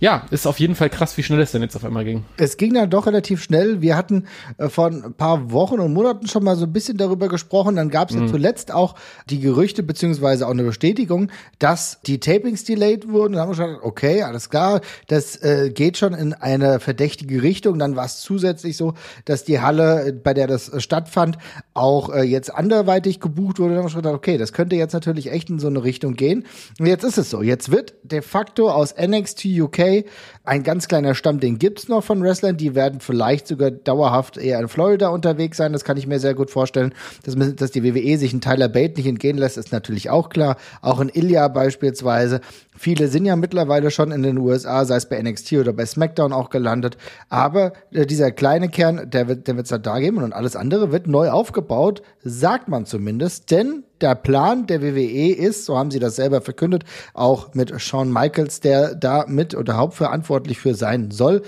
ja, 0.00 0.26
ist 0.30 0.46
auf 0.46 0.60
jeden 0.60 0.74
Fall 0.74 0.90
krass, 0.90 1.16
wie 1.16 1.22
schnell 1.22 1.40
es 1.40 1.52
denn 1.52 1.62
jetzt 1.62 1.76
auf 1.76 1.84
einmal 1.84 2.04
ging. 2.04 2.24
Es 2.36 2.56
ging 2.56 2.74
dann 2.74 2.90
doch 2.90 3.06
relativ 3.06 3.42
schnell. 3.42 3.80
Wir 3.80 3.96
hatten 3.96 4.26
äh, 4.58 4.68
vor 4.68 4.88
ein 4.88 5.14
paar 5.14 5.50
Wochen 5.50 5.80
und 5.80 5.92
Monaten 5.92 6.26
schon 6.26 6.44
mal 6.44 6.56
so 6.56 6.66
ein 6.66 6.72
bisschen 6.72 6.98
darüber 6.98 7.28
gesprochen. 7.28 7.76
Dann 7.76 7.90
gab 7.90 8.10
es 8.10 8.16
mhm. 8.16 8.26
ja 8.26 8.28
zuletzt 8.28 8.72
auch 8.72 8.96
die 9.30 9.40
Gerüchte 9.40 9.82
beziehungsweise 9.82 10.46
auch 10.46 10.50
eine 10.50 10.64
Bestätigung, 10.64 11.30
dass 11.58 12.00
die 12.06 12.20
Tapings 12.20 12.64
delayed 12.64 13.08
wurden. 13.08 13.34
Dann 13.34 13.42
haben 13.42 13.50
wir 13.50 13.56
schon 13.56 13.76
okay, 13.82 14.22
alles 14.22 14.50
klar, 14.50 14.73
das 15.08 15.36
äh, 15.42 15.70
geht 15.70 15.98
schon 15.98 16.14
in 16.14 16.32
eine 16.32 16.80
verdächtige 16.80 17.42
Richtung. 17.42 17.78
Dann 17.78 17.96
war 17.96 18.06
es 18.06 18.20
zusätzlich 18.20 18.76
so, 18.76 18.94
dass 19.24 19.44
die 19.44 19.60
Halle, 19.60 20.12
bei 20.12 20.34
der 20.34 20.46
das 20.46 20.68
äh, 20.68 20.80
stattfand, 20.80 21.38
auch 21.74 22.12
äh, 22.12 22.22
jetzt 22.22 22.54
anderweitig 22.54 23.20
gebucht 23.20 23.58
wurde. 23.58 23.70
Dann 23.70 23.78
haben 23.78 23.86
wir 23.86 23.90
schon 23.90 24.02
gedacht, 24.02 24.16
okay, 24.16 24.38
das 24.38 24.52
könnte 24.52 24.76
jetzt 24.76 24.92
natürlich 24.92 25.30
echt 25.30 25.50
in 25.50 25.58
so 25.58 25.68
eine 25.68 25.84
Richtung 25.84 26.14
gehen. 26.14 26.44
Und 26.78 26.86
jetzt 26.86 27.04
ist 27.04 27.18
es 27.18 27.30
so. 27.30 27.42
Jetzt 27.42 27.70
wird 27.70 27.94
de 28.02 28.22
facto 28.22 28.70
aus 28.70 28.94
NXT 28.96 29.46
UK 29.46 30.04
ein 30.44 30.62
ganz 30.62 30.88
kleiner 30.88 31.14
Stamm, 31.14 31.40
den 31.40 31.58
gibt's 31.58 31.88
noch 31.88 32.04
von 32.04 32.22
Wrestlern, 32.22 32.58
die 32.58 32.74
werden 32.74 33.00
vielleicht 33.00 33.46
sogar 33.46 33.70
dauerhaft 33.70 34.36
eher 34.36 34.60
in 34.60 34.68
Florida 34.68 35.08
unterwegs 35.08 35.56
sein, 35.56 35.72
das 35.72 35.84
kann 35.84 35.96
ich 35.96 36.06
mir 36.06 36.20
sehr 36.20 36.34
gut 36.34 36.50
vorstellen. 36.50 36.92
Dass, 37.24 37.34
dass 37.56 37.70
die 37.70 37.82
WWE 37.82 38.18
sich 38.18 38.32
einen 38.32 38.42
Tyler 38.42 38.68
Bate 38.68 38.94
nicht 38.96 39.06
entgehen 39.06 39.38
lässt, 39.38 39.56
ist 39.56 39.72
natürlich 39.72 40.10
auch 40.10 40.28
klar. 40.28 40.56
Auch 40.82 41.00
in 41.00 41.08
Ilya 41.08 41.48
beispielsweise. 41.48 42.40
Viele 42.76 43.08
sind 43.08 43.24
ja 43.24 43.36
mittlerweile 43.36 43.90
schon 43.90 44.12
in 44.12 44.22
den 44.22 44.36
USA, 44.36 44.63
sei 44.64 44.96
es 44.96 45.08
bei 45.08 45.20
NXT 45.20 45.54
oder 45.54 45.72
bei 45.72 45.86
SmackDown 45.86 46.32
auch 46.32 46.50
gelandet. 46.50 46.96
Aber 47.28 47.72
äh, 47.92 48.06
dieser 48.06 48.32
kleine 48.32 48.68
Kern, 48.68 49.10
der 49.10 49.28
wird 49.28 49.48
halt 49.48 49.86
da 49.86 49.98
geben 49.98 50.22
und 50.22 50.32
alles 50.32 50.56
andere 50.56 50.92
wird 50.92 51.06
neu 51.06 51.30
aufgebaut, 51.30 52.02
sagt 52.22 52.68
man 52.68 52.86
zumindest. 52.86 53.50
Denn 53.50 53.84
der 54.00 54.14
Plan 54.14 54.66
der 54.66 54.82
WWE 54.82 55.32
ist, 55.34 55.64
so 55.64 55.78
haben 55.78 55.90
sie 55.90 55.98
das 55.98 56.16
selber 56.16 56.40
verkündet, 56.40 56.84
auch 57.14 57.54
mit 57.54 57.80
Shawn 57.80 58.12
Michaels, 58.12 58.60
der 58.60 58.94
da 58.94 59.24
mit 59.28 59.54
oder 59.54 59.76
hauptverantwortlich 59.76 60.58
für 60.58 60.74
sein 60.74 61.10
soll, 61.10 61.42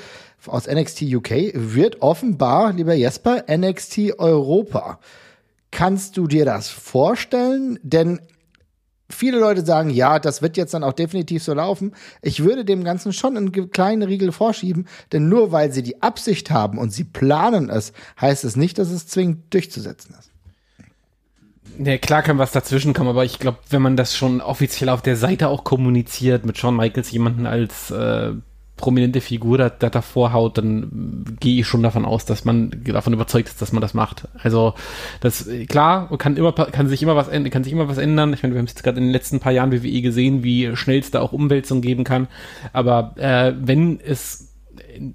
aus 0.46 0.68
NXT 0.68 1.02
UK, 1.02 1.30
wird 1.54 2.02
offenbar, 2.02 2.72
lieber 2.72 2.94
Jesper, 2.94 3.44
NXT 3.50 4.18
Europa. 4.18 5.00
Kannst 5.70 6.16
du 6.16 6.26
dir 6.26 6.44
das 6.44 6.68
vorstellen? 6.68 7.78
Denn 7.82 8.20
viele 9.08 9.38
Leute 9.38 9.64
sagen, 9.64 9.90
ja, 9.90 10.18
das 10.18 10.42
wird 10.42 10.56
jetzt 10.56 10.74
dann 10.74 10.84
auch 10.84 10.92
definitiv 10.92 11.42
so 11.42 11.54
laufen. 11.54 11.92
Ich 12.22 12.42
würde 12.42 12.64
dem 12.64 12.84
Ganzen 12.84 13.12
schon 13.12 13.36
einen 13.36 13.70
kleinen 13.70 14.02
Riegel 14.02 14.32
vorschieben, 14.32 14.86
denn 15.12 15.28
nur 15.28 15.52
weil 15.52 15.72
sie 15.72 15.82
die 15.82 16.02
Absicht 16.02 16.50
haben 16.50 16.78
und 16.78 16.92
sie 16.92 17.04
planen 17.04 17.70
es, 17.70 17.92
heißt 18.20 18.44
es 18.44 18.56
nicht, 18.56 18.78
dass 18.78 18.90
es 18.90 19.06
zwingend 19.06 19.52
durchzusetzen 19.52 20.14
ist. 20.18 20.30
Ja, 21.78 21.98
klar 21.98 22.22
kann 22.22 22.38
was 22.38 22.52
dazwischen 22.52 22.94
kommen, 22.94 23.10
aber 23.10 23.24
ich 23.24 23.38
glaube, 23.38 23.58
wenn 23.68 23.82
man 23.82 23.96
das 23.96 24.16
schon 24.16 24.40
offiziell 24.40 24.88
auf 24.88 25.02
der 25.02 25.16
Seite 25.16 25.48
auch 25.48 25.62
kommuniziert, 25.62 26.46
mit 26.46 26.56
Shawn 26.56 26.76
Michaels 26.76 27.10
jemanden 27.10 27.46
als 27.46 27.90
äh, 27.90 28.32
prominente 28.76 29.20
Figur 29.20 29.56
da, 29.58 29.70
da 29.70 29.88
davor 29.88 30.32
haut, 30.32 30.58
dann 30.58 31.24
gehe 31.40 31.60
ich 31.60 31.66
schon 31.66 31.82
davon 31.82 32.04
aus, 32.04 32.26
dass 32.26 32.44
man 32.44 32.70
davon 32.84 33.12
überzeugt 33.12 33.48
ist, 33.48 33.62
dass 33.62 33.72
man 33.72 33.80
das 33.80 33.94
macht. 33.94 34.28
Also 34.38 34.74
das 35.20 35.48
klar, 35.68 36.14
kann 36.18 36.36
immer 36.36 36.52
kann 36.52 36.88
sich 36.88 37.02
immer 37.02 37.16
was 37.16 37.30
kann 37.30 37.64
sich 37.64 37.72
immer 37.72 37.88
was 37.88 37.98
ändern. 37.98 38.32
Ich 38.34 38.42
meine, 38.42 38.54
wir 38.54 38.58
haben 38.58 38.66
es 38.66 38.74
gerade 38.74 38.98
in 38.98 39.04
den 39.04 39.12
letzten 39.12 39.40
paar 39.40 39.52
Jahren 39.52 39.72
WWE 39.72 40.02
gesehen, 40.02 40.42
wie 40.42 40.76
schnell 40.76 40.98
es 40.98 41.10
da 41.10 41.20
auch 41.20 41.32
Umwälzungen 41.32 41.82
geben 41.82 42.04
kann. 42.04 42.28
Aber 42.72 43.14
äh, 43.16 43.54
wenn 43.58 43.98
es 44.00 44.52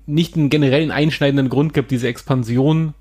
nicht 0.05 0.35
einen 0.35 0.49
generellen 0.49 0.91
einschneidenden 0.91 1.49
Grund 1.49 1.73
gibt, 1.73 1.91
diese 1.91 2.07
Expansion 2.07 2.93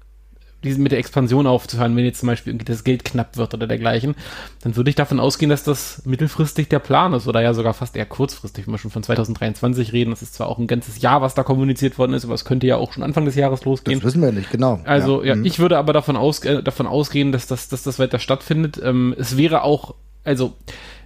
diesen 0.64 0.83
mit 0.83 0.93
der 0.93 0.99
Expansion 0.99 1.47
aufzuhören, 1.47 1.97
wenn 1.97 2.05
jetzt 2.05 2.21
zum 2.21 2.26
Beispiel 2.26 2.52
irgendwie 2.52 2.67
das 2.67 2.85
Geld 2.85 3.05
knapp 3.05 3.37
wird 3.37 3.55
oder 3.55 3.67
dergleichen, 3.67 4.14
dann 4.62 4.76
würde 4.76 4.90
ich 4.90 4.97
davon 4.97 5.21
ausgehen, 5.21 5.49
dass 5.49 5.64
das 5.64 6.02
mittelfristig 6.05 6.69
der 6.69 6.79
Plan 6.79 7.12
ist 7.14 7.26
oder 7.26 7.40
ja 7.40 7.55
sogar 7.55 7.75
fast 7.75 7.97
eher 7.97 8.07
kurzfristig, 8.07 8.67
wenn 8.67 8.75
wir 8.75 8.79
schon 8.79 8.90
von 8.90 9.02
2023 9.02 9.93
reden. 9.93 10.11
Das 10.11 10.23
ist 10.23 10.35
zwar 10.35 10.49
auch 10.49 10.59
ein 10.59 10.67
ganzes 10.67 11.00
Jahr, 11.00 11.23
was 11.23 11.35
da 11.35 11.43
kommuniziert 11.43 11.99
worden 11.99 12.12
ist, 12.12 12.25
aber 12.25 12.35
es 12.35 12.45
könnte 12.45 12.67
ja 12.67 12.76
auch 12.76 12.93
schon 12.93 13.02
Anfang 13.02 13.25
des 13.25 13.35
Jahres 13.35 13.64
losgehen. 13.64 14.00
Das 14.00 14.07
wissen 14.07 14.23
wir 14.23 14.33
nicht, 14.33 14.50
genau. 14.50 14.81
Also 14.85 15.23
ja, 15.23 15.29
ja 15.29 15.37
mhm. 15.37 15.45
ich 15.45 15.59
würde 15.59 15.79
aber 15.79 15.93
davon, 15.93 16.17
aus, 16.17 16.45
äh, 16.45 16.62
davon 16.62 16.87
ausgehen, 16.87 17.33
dass 17.33 17.47
das, 17.47 17.69
dass 17.69 17.83
das 17.83 17.99
weiter 17.99 18.19
stattfindet. 18.19 18.81
Ähm, 18.83 19.14
es 19.19 19.37
wäre 19.37 19.62
auch, 19.62 19.95
also 20.25 20.55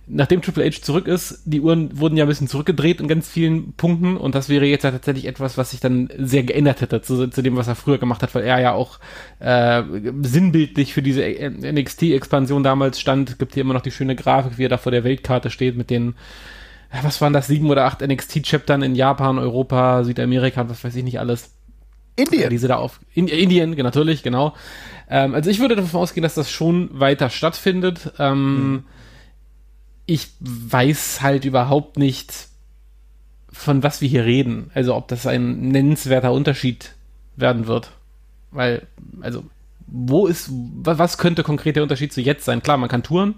nachdem 0.06 0.42
Triple 0.42 0.66
H 0.66 0.82
zurück 0.82 1.06
ist, 1.06 1.42
die 1.44 1.60
Uhren 1.60 1.98
wurden 1.98 2.16
ja 2.16 2.24
ein 2.24 2.28
bisschen 2.28 2.48
zurückgedreht 2.48 3.00
in 3.00 3.08
ganz 3.08 3.28
vielen 3.28 3.72
Punkten 3.72 4.16
und 4.16 4.34
das 4.34 4.48
wäre 4.48 4.66
jetzt 4.66 4.84
ja 4.84 4.90
tatsächlich 4.90 5.26
etwas, 5.26 5.56
was 5.56 5.70
sich 5.70 5.80
dann 5.80 6.10
sehr 6.18 6.42
geändert 6.42 6.80
hätte 6.80 7.00
zu, 7.00 7.28
zu 7.28 7.42
dem, 7.42 7.56
was 7.56 7.68
er 7.68 7.74
früher 7.74 7.98
gemacht 7.98 8.22
hat, 8.22 8.34
weil 8.34 8.44
er 8.44 8.60
ja 8.60 8.72
auch 8.72 8.98
äh, 9.40 9.82
sinnbildlich 10.22 10.92
für 10.92 11.02
diese 11.02 11.22
NXT-Expansion 11.22 12.62
damals 12.62 13.00
stand. 13.00 13.38
Gibt 13.38 13.54
hier 13.54 13.62
immer 13.62 13.74
noch 13.74 13.82
die 13.82 13.90
schöne 13.90 14.16
Grafik, 14.16 14.58
wie 14.58 14.66
er 14.66 14.68
da 14.68 14.78
vor 14.78 14.92
der 14.92 15.04
Weltkarte 15.04 15.50
steht 15.50 15.76
mit 15.76 15.90
den 15.90 16.14
was 17.02 17.20
waren 17.20 17.32
das, 17.32 17.48
sieben 17.48 17.70
oder 17.70 17.86
acht 17.86 18.02
NXT-Chaptern 18.02 18.82
in 18.82 18.94
Japan, 18.94 19.40
Europa, 19.40 20.04
Südamerika, 20.04 20.68
was 20.68 20.84
weiß 20.84 20.94
ich 20.94 21.02
nicht 21.02 21.18
alles. 21.18 21.50
Indien. 22.14 22.50
Diese 22.50 22.68
da 22.68 22.76
auf 22.76 23.00
in, 23.14 23.26
Indien, 23.26 23.70
natürlich, 23.70 24.22
genau. 24.22 24.54
Ähm, 25.10 25.34
also 25.34 25.50
ich 25.50 25.58
würde 25.58 25.74
davon 25.74 25.98
ausgehen, 25.98 26.22
dass 26.22 26.34
das 26.34 26.52
schon 26.52 26.88
weiter 26.92 27.30
stattfindet. 27.30 28.12
Ähm, 28.20 28.84
hm 28.84 28.84
ich 30.06 30.28
weiß 30.40 31.22
halt 31.22 31.44
überhaupt 31.44 31.96
nicht, 31.98 32.48
von 33.50 33.82
was 33.82 34.00
wir 34.00 34.08
hier 34.08 34.24
reden. 34.24 34.70
Also 34.74 34.94
ob 34.94 35.08
das 35.08 35.26
ein 35.26 35.68
nennenswerter 35.68 36.32
Unterschied 36.32 36.92
werden 37.36 37.66
wird. 37.66 37.90
Weil, 38.50 38.86
also, 39.20 39.44
wo 39.86 40.26
ist, 40.26 40.48
was 40.50 41.18
könnte 41.18 41.42
konkret 41.42 41.76
der 41.76 41.82
Unterschied 41.82 42.12
zu 42.12 42.20
jetzt 42.20 42.44
sein? 42.44 42.62
Klar, 42.62 42.76
man 42.76 42.88
kann 42.88 43.02
touren, 43.02 43.34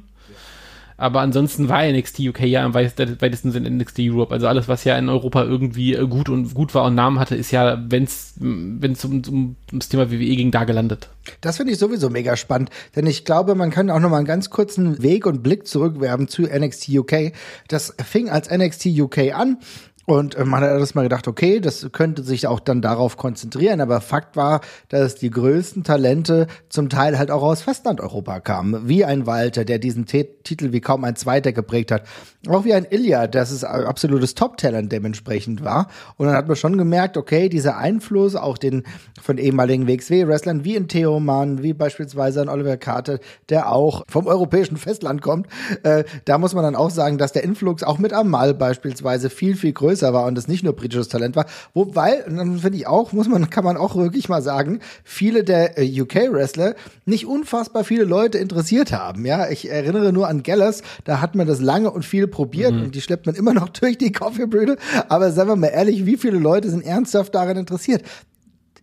aber 0.96 1.20
ansonsten 1.20 1.68
war 1.68 1.86
NXT 1.86 2.20
UK 2.20 2.40
ja 2.42 2.64
am 2.64 2.74
weitesten 2.74 3.52
Sinne 3.52 3.70
NXT 3.70 4.00
Europe. 4.00 4.32
Also 4.32 4.48
alles, 4.48 4.68
was 4.68 4.84
ja 4.84 4.96
in 4.96 5.08
Europa 5.08 5.44
irgendwie 5.44 5.94
äh, 5.94 6.06
gut 6.06 6.28
und 6.28 6.54
gut 6.54 6.74
war 6.74 6.84
und 6.84 6.94
Namen 6.94 7.18
hatte, 7.18 7.36
ist 7.36 7.50
ja, 7.50 7.82
wenn 7.88 8.04
es 8.04 8.34
um, 8.40 9.56
ums 9.70 9.88
Thema 9.88 10.10
WWE 10.10 10.36
ging, 10.36 10.50
da 10.50 10.64
gelandet. 10.64 11.08
Das 11.40 11.58
finde 11.58 11.72
ich 11.72 11.78
sowieso 11.78 12.08
mega 12.08 12.36
spannend, 12.36 12.70
denn 12.94 13.06
ich 13.06 13.24
glaube, 13.24 13.54
man 13.54 13.70
kann 13.70 13.90
auch 13.90 14.00
noch 14.00 14.10
mal 14.10 14.18
einen 14.18 14.26
ganz 14.26 14.50
kurzen 14.50 15.02
Weg 15.02 15.26
und 15.26 15.42
Blick 15.42 15.66
zurückwerfen 15.66 16.28
zu 16.28 16.42
NXT 16.42 16.88
UK. 16.90 17.32
Das 17.68 17.94
fing 18.04 18.30
als 18.30 18.50
NXT 18.50 18.86
UK 18.98 19.34
an 19.34 19.58
und 20.06 20.36
äh, 20.36 20.44
man 20.44 20.62
hat 20.62 20.70
alles 20.70 20.94
mal 20.94 21.02
gedacht, 21.02 21.26
okay, 21.28 21.60
das 21.60 21.88
könnte 21.92 22.22
sich 22.22 22.46
auch 22.46 22.60
dann 22.60 22.80
darauf 22.80 23.16
konzentrieren, 23.16 23.80
aber 23.80 24.00
Fakt 24.00 24.36
war, 24.36 24.60
dass 24.88 25.16
die 25.16 25.30
größten 25.30 25.82
Talente 25.82 26.46
zum 26.68 26.88
Teil 26.88 27.18
halt 27.18 27.30
auch 27.32 27.42
aus 27.42 27.62
Festlandeuropa 27.62 28.40
kamen, 28.40 28.88
wie 28.88 29.04
ein 29.04 29.26
Walter, 29.26 29.64
der 29.64 29.78
diesen 29.78 30.06
T 30.06 30.24
Titel 30.44 30.72
wie 30.72 30.80
kaum 30.80 31.02
ein 31.02 31.16
zweiter 31.16 31.52
geprägt 31.52 31.90
hat, 31.90 32.04
auch 32.48 32.64
wie 32.64 32.72
ein 32.72 32.86
Ilya, 32.88 33.26
das 33.26 33.50
ist 33.50 33.64
absolutes 33.64 34.36
Top-Talent 34.36 34.92
dementsprechend 34.92 35.64
war. 35.64 35.88
Und 36.16 36.26
dann 36.26 36.36
hat 36.36 36.46
man 36.46 36.56
schon 36.56 36.78
gemerkt, 36.78 37.16
okay, 37.16 37.48
dieser 37.48 37.76
Einfluss, 37.78 38.36
auch 38.36 38.58
den 38.58 38.84
von 39.20 39.38
ehemaligen 39.38 39.88
WXW-Wrestlern 39.88 40.64
wie 40.64 40.76
in 40.76 40.86
Theo 40.86 41.18
Mann, 41.18 41.64
wie 41.64 41.72
beispielsweise 41.72 42.42
ein 42.42 42.48
Oliver 42.48 42.76
Carter, 42.76 43.18
der 43.48 43.72
auch 43.72 44.04
vom 44.08 44.28
europäischen 44.28 44.76
Festland 44.76 45.20
kommt, 45.20 45.48
äh, 45.82 46.04
da 46.24 46.38
muss 46.38 46.54
man 46.54 46.62
dann 46.62 46.76
auch 46.76 46.90
sagen, 46.90 47.18
dass 47.18 47.32
der 47.32 47.42
Influx 47.42 47.82
auch 47.82 47.98
mit 47.98 48.12
Amal 48.12 48.54
beispielsweise 48.54 49.30
viel, 49.30 49.56
viel 49.56 49.72
größer 49.72 49.95
größer 49.96 50.12
war 50.12 50.26
und 50.26 50.36
es 50.36 50.48
nicht 50.48 50.62
nur 50.62 50.74
britisches 50.74 51.08
Talent 51.08 51.36
war. 51.36 51.46
Wobei, 51.74 52.22
dann 52.26 52.58
finde 52.58 52.78
ich 52.78 52.86
auch, 52.86 53.12
muss 53.12 53.28
man, 53.28 53.48
kann 53.50 53.64
man 53.64 53.76
auch 53.76 53.96
wirklich 53.96 54.28
mal 54.28 54.42
sagen, 54.42 54.80
viele 55.04 55.44
der 55.44 55.78
äh, 55.78 56.00
UK-Wrestler 56.00 56.74
nicht 57.04 57.26
unfassbar 57.26 57.84
viele 57.84 58.04
Leute 58.04 58.38
interessiert 58.38 58.92
haben. 58.92 59.24
Ja, 59.24 59.48
ich 59.48 59.70
erinnere 59.70 60.12
nur 60.12 60.28
an 60.28 60.42
Gallus, 60.42 60.82
da 61.04 61.20
hat 61.20 61.34
man 61.34 61.46
das 61.46 61.60
lange 61.60 61.90
und 61.90 62.04
viel 62.04 62.26
probiert 62.26 62.74
mhm. 62.74 62.82
und 62.84 62.94
die 62.94 63.00
schleppt 63.00 63.26
man 63.26 63.34
immer 63.34 63.54
noch 63.54 63.68
durch 63.80 63.98
die 63.98 64.12
Coffee-Brüde. 64.12 64.76
Aber 65.08 65.32
sagen 65.32 65.48
wir 65.48 65.56
mal 65.56 65.68
ehrlich, 65.68 66.06
wie 66.06 66.16
viele 66.16 66.38
Leute 66.38 66.70
sind 66.70 66.84
ernsthaft 66.84 67.34
daran 67.34 67.56
interessiert? 67.56 68.02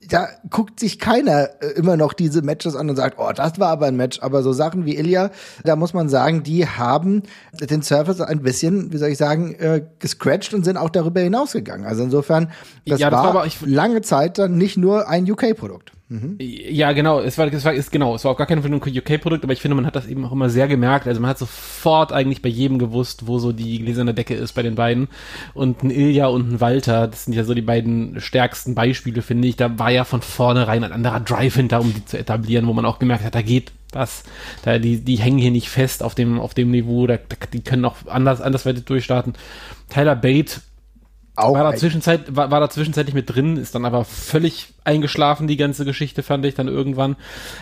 Da 0.09 0.27
guckt 0.49 0.79
sich 0.79 0.99
keiner 0.99 1.49
äh, 1.61 1.67
immer 1.75 1.97
noch 1.97 2.13
diese 2.13 2.41
Matches 2.41 2.75
an 2.75 2.89
und 2.89 2.95
sagt, 2.95 3.17
oh, 3.19 3.31
das 3.33 3.59
war 3.59 3.69
aber 3.69 3.87
ein 3.87 3.95
Match. 3.95 4.19
Aber 4.21 4.43
so 4.43 4.53
Sachen 4.53 4.85
wie 4.85 4.95
Ilya, 4.95 5.31
da 5.63 5.75
muss 5.75 5.93
man 5.93 6.09
sagen, 6.09 6.43
die 6.43 6.67
haben 6.67 7.23
den 7.53 7.81
Surface 7.81 8.21
ein 8.21 8.41
bisschen, 8.41 8.91
wie 8.91 8.97
soll 8.97 9.09
ich 9.09 9.17
sagen, 9.17 9.53
äh, 9.55 9.83
gescratcht 9.99 10.53
und 10.53 10.63
sind 10.63 10.77
auch 10.77 10.89
darüber 10.89 11.21
hinausgegangen. 11.21 11.85
Also 11.85 12.03
insofern, 12.03 12.51
das, 12.85 12.99
ja, 12.99 13.09
das 13.09 13.23
war, 13.23 13.33
war 13.33 13.47
lange 13.65 14.01
Zeit 14.01 14.37
dann 14.37 14.57
nicht 14.57 14.77
nur 14.77 15.07
ein 15.07 15.29
UK-Produkt. 15.29 15.91
Ja, 16.39 16.91
genau, 16.91 17.19
es 17.21 17.37
war, 17.37 17.51
es 17.51 17.65
war, 17.65 17.73
ist, 17.73 17.91
genau, 17.91 18.15
es 18.15 18.23
war 18.23 18.31
auch 18.31 18.37
gar 18.37 18.45
kein 18.45 18.63
UK-Produkt, 18.63 19.43
aber 19.43 19.53
ich 19.53 19.61
finde, 19.61 19.75
man 19.75 19.85
hat 19.85 19.95
das 19.95 20.07
eben 20.07 20.23
auch 20.25 20.31
immer 20.31 20.49
sehr 20.49 20.67
gemerkt. 20.67 21.07
Also 21.07 21.19
man 21.19 21.29
hat 21.29 21.39
sofort 21.39 22.13
eigentlich 22.13 22.41
bei 22.41 22.49
jedem 22.49 22.77
gewusst, 22.77 23.25
wo 23.25 23.39
so 23.39 23.51
die 23.51 23.79
gläserne 23.79 24.13
Decke 24.13 24.35
ist 24.35 24.53
bei 24.53 24.61
den 24.61 24.75
beiden. 24.75 25.07
Und 25.53 25.83
ein 25.83 25.89
Ilja 25.89 26.27
und 26.27 26.53
ein 26.53 26.61
Walter, 26.61 27.07
das 27.07 27.25
sind 27.25 27.33
ja 27.33 27.43
so 27.43 27.53
die 27.53 27.61
beiden 27.61 28.19
stärksten 28.21 28.75
Beispiele, 28.75 29.21
finde 29.21 29.47
ich. 29.47 29.55
Da 29.55 29.79
war 29.79 29.91
ja 29.91 30.03
von 30.03 30.21
vornherein 30.21 30.83
ein 30.83 30.91
anderer 30.91 31.19
Drive 31.19 31.55
hinter, 31.55 31.81
um 31.81 31.93
die 31.93 32.05
zu 32.05 32.17
etablieren, 32.17 32.67
wo 32.67 32.73
man 32.73 32.85
auch 32.85 32.99
gemerkt 32.99 33.23
hat, 33.23 33.35
da 33.35 33.41
geht 33.41 33.71
was. 33.91 34.23
Da, 34.63 34.79
die, 34.79 35.01
die 35.01 35.15
hängen 35.17 35.37
hier 35.37 35.51
nicht 35.51 35.69
fest 35.69 36.03
auf 36.03 36.15
dem, 36.15 36.39
auf 36.39 36.53
dem 36.53 36.71
Niveau, 36.71 37.07
da, 37.07 37.17
die 37.51 37.61
können 37.61 37.85
auch 37.85 37.95
anders, 38.07 38.41
andersweitig 38.41 38.85
durchstarten. 38.85 39.33
Tyler 39.89 40.15
Bate 40.15 40.61
auch 41.35 41.55
war 41.55 41.63
da, 41.63 41.75
zwischenzeit, 41.75 42.35
war, 42.35 42.51
war 42.51 42.59
da 42.59 42.69
zwischenzeitlich 42.69 43.15
mit 43.15 43.33
drin, 43.33 43.57
ist 43.57 43.73
dann 43.73 43.85
aber 43.85 44.05
völlig 44.05 44.67
eingeschlafen, 44.83 45.47
die 45.47 45.57
ganze 45.57 45.83
Geschichte, 45.83 46.21
fand 46.21 46.45
ich 46.45 46.53
dann 46.53 46.67
irgendwann. 46.67 47.15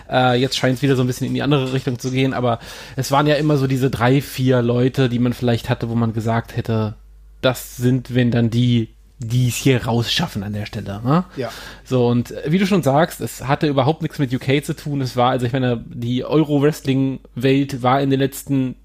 Äh, 0.10 0.40
jetzt 0.42 0.58
scheint 0.58 0.76
es 0.76 0.82
wieder 0.82 0.98
so 0.98 1.04
ein 1.04 1.08
bisschen 1.08 1.28
in 1.28 1.34
die 1.34 1.42
andere 1.42 1.72
Richtung 1.72 1.98
zu 1.98 2.12
gehen, 2.12 2.34
aber 2.34 2.60
es 2.98 3.12
waren 3.12 3.28
ja 3.28 3.36
immer 3.36 3.56
so 3.56 3.68
diese 3.68 3.90
drei, 3.90 4.22
vier 4.22 4.62
Leute, 4.62 5.08
die 5.08 5.20
man 5.20 5.32
vielleicht 5.32 5.70
hatte, 5.70 5.90
wo 5.90 5.96
man 5.96 6.12
gesagt 6.12 6.58
hätte, 6.58 6.96
das 7.40 7.78
sind, 7.78 8.14
wenn 8.14 8.30
dann 8.30 8.50
die, 8.50 8.90
die 9.20 9.48
es 9.48 9.56
hier 9.56 9.86
rausschaffen 9.86 10.44
an 10.44 10.52
der 10.52 10.66
Stelle. 10.66 11.00
Ne? 11.02 11.24
Ja. 11.38 11.50
So, 11.86 12.08
und 12.08 12.34
wie 12.46 12.58
du 12.58 12.68
schon 12.68 12.84
sagst, 12.84 13.22
es 13.22 13.48
hatte 13.48 13.68
überhaupt 13.68 14.02
nichts 14.02 14.20
mit 14.20 14.34
UK 14.34 14.66
zu 14.66 14.76
tun. 14.76 15.00
Es 15.00 15.16
war, 15.16 15.32
also 15.32 15.46
ich 15.46 15.54
meine, 15.54 15.82
die 15.88 16.26
Euro-Wrestling-Welt 16.26 17.82
war 17.84 18.02
in 18.02 18.10
den 18.10 18.20
letzten, 18.20 18.76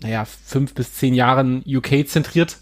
naja, 0.00 0.24
fünf 0.24 0.74
bis 0.74 0.94
zehn 0.94 1.12
Jahren 1.12 1.62
UK 1.66 2.08
zentriert. 2.08 2.58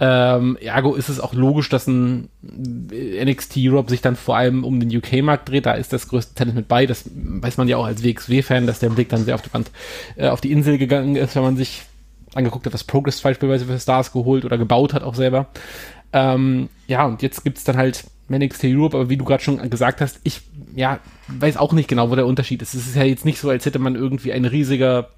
Ähm, 0.00 0.56
ergo 0.60 0.94
ist 0.94 1.08
es 1.08 1.20
auch 1.20 1.32
logisch, 1.32 1.68
dass 1.68 1.86
ein 1.86 2.28
NXT 2.42 3.56
Europe 3.58 3.90
sich 3.90 4.00
dann 4.00 4.16
vor 4.16 4.36
allem 4.36 4.64
um 4.64 4.80
den 4.80 4.94
UK-Markt 4.96 5.48
dreht. 5.48 5.66
Da 5.66 5.74
ist 5.74 5.92
das 5.92 6.08
größte 6.08 6.34
Talent 6.34 6.56
mit 6.56 6.68
bei. 6.68 6.86
Das 6.86 7.04
weiß 7.14 7.56
man 7.56 7.68
ja 7.68 7.76
auch 7.76 7.86
als 7.86 8.02
WXW-Fan, 8.02 8.66
dass 8.66 8.80
der 8.80 8.90
Blick 8.90 9.10
dann 9.10 9.24
sehr 9.24 9.34
auf 9.34 9.42
die, 9.42 9.50
Band, 9.50 9.70
äh, 10.16 10.28
auf 10.28 10.40
die 10.40 10.50
Insel 10.50 10.78
gegangen 10.78 11.16
ist, 11.16 11.36
wenn 11.36 11.42
man 11.42 11.56
sich 11.56 11.82
angeguckt 12.34 12.66
hat, 12.66 12.72
was 12.72 12.84
Progress 12.84 13.20
beispielsweise 13.20 13.66
für 13.66 13.78
Stars 13.78 14.12
geholt 14.12 14.44
oder 14.44 14.58
gebaut 14.58 14.94
hat 14.94 15.02
auch 15.02 15.14
selber. 15.14 15.46
Ähm, 16.12 16.68
ja, 16.86 17.04
und 17.04 17.22
jetzt 17.22 17.44
gibt's 17.44 17.64
dann 17.64 17.76
halt 17.76 18.04
NXT 18.28 18.64
Europe, 18.64 18.96
aber 18.96 19.08
wie 19.08 19.16
du 19.16 19.24
gerade 19.24 19.42
schon 19.42 19.70
gesagt 19.70 20.00
hast, 20.00 20.20
ich 20.24 20.40
ja, 20.74 21.00
weiß 21.28 21.56
auch 21.56 21.72
nicht 21.72 21.88
genau, 21.88 22.10
wo 22.10 22.16
der 22.16 22.26
Unterschied 22.26 22.62
ist. 22.62 22.74
Es 22.74 22.86
ist 22.86 22.96
ja 22.96 23.04
jetzt 23.04 23.24
nicht 23.24 23.38
so, 23.38 23.50
als 23.50 23.66
hätte 23.66 23.78
man 23.78 23.94
irgendwie 23.94 24.32
ein 24.32 24.44
riesiger 24.44 25.10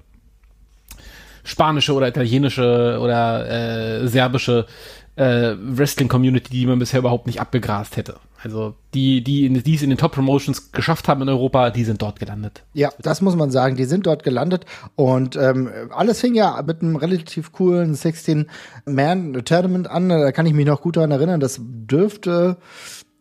spanische 1.45 1.93
oder 1.93 2.09
italienische 2.09 2.99
oder 2.99 4.01
äh, 4.03 4.07
serbische 4.07 4.65
äh, 5.15 5.55
Wrestling-Community, 5.57 6.49
die 6.49 6.65
man 6.65 6.79
bisher 6.79 6.99
überhaupt 6.99 7.27
nicht 7.27 7.39
abgegrast 7.39 7.95
hätte. 7.95 8.17
Also 8.43 8.75
die, 8.93 9.23
die, 9.23 9.45
in, 9.45 9.63
die 9.63 9.75
es 9.75 9.81
in 9.81 9.89
den 9.89 9.97
Top-Promotions 9.97 10.71
geschafft 10.71 11.07
haben 11.07 11.23
in 11.23 11.29
Europa, 11.29 11.71
die 11.71 11.83
sind 11.83 12.01
dort 12.03 12.19
gelandet. 12.19 12.61
Ja, 12.73 12.91
das 12.99 13.21
muss 13.21 13.35
man 13.35 13.49
sagen. 13.49 13.75
Die 13.75 13.85
sind 13.85 14.05
dort 14.05 14.23
gelandet 14.23 14.65
und 14.95 15.35
ähm, 15.35 15.69
alles 15.89 16.19
fing 16.19 16.35
ja 16.35 16.61
mit 16.61 16.81
einem 16.81 16.95
relativ 16.95 17.51
coolen 17.53 17.95
16-Man-Tournament 17.95 19.89
an. 19.89 20.09
Da 20.09 20.31
kann 20.31 20.45
ich 20.45 20.53
mich 20.53 20.67
noch 20.67 20.81
gut 20.81 20.97
daran 20.97 21.09
erinnern. 21.09 21.39
Das 21.39 21.59
dürfte 21.59 22.57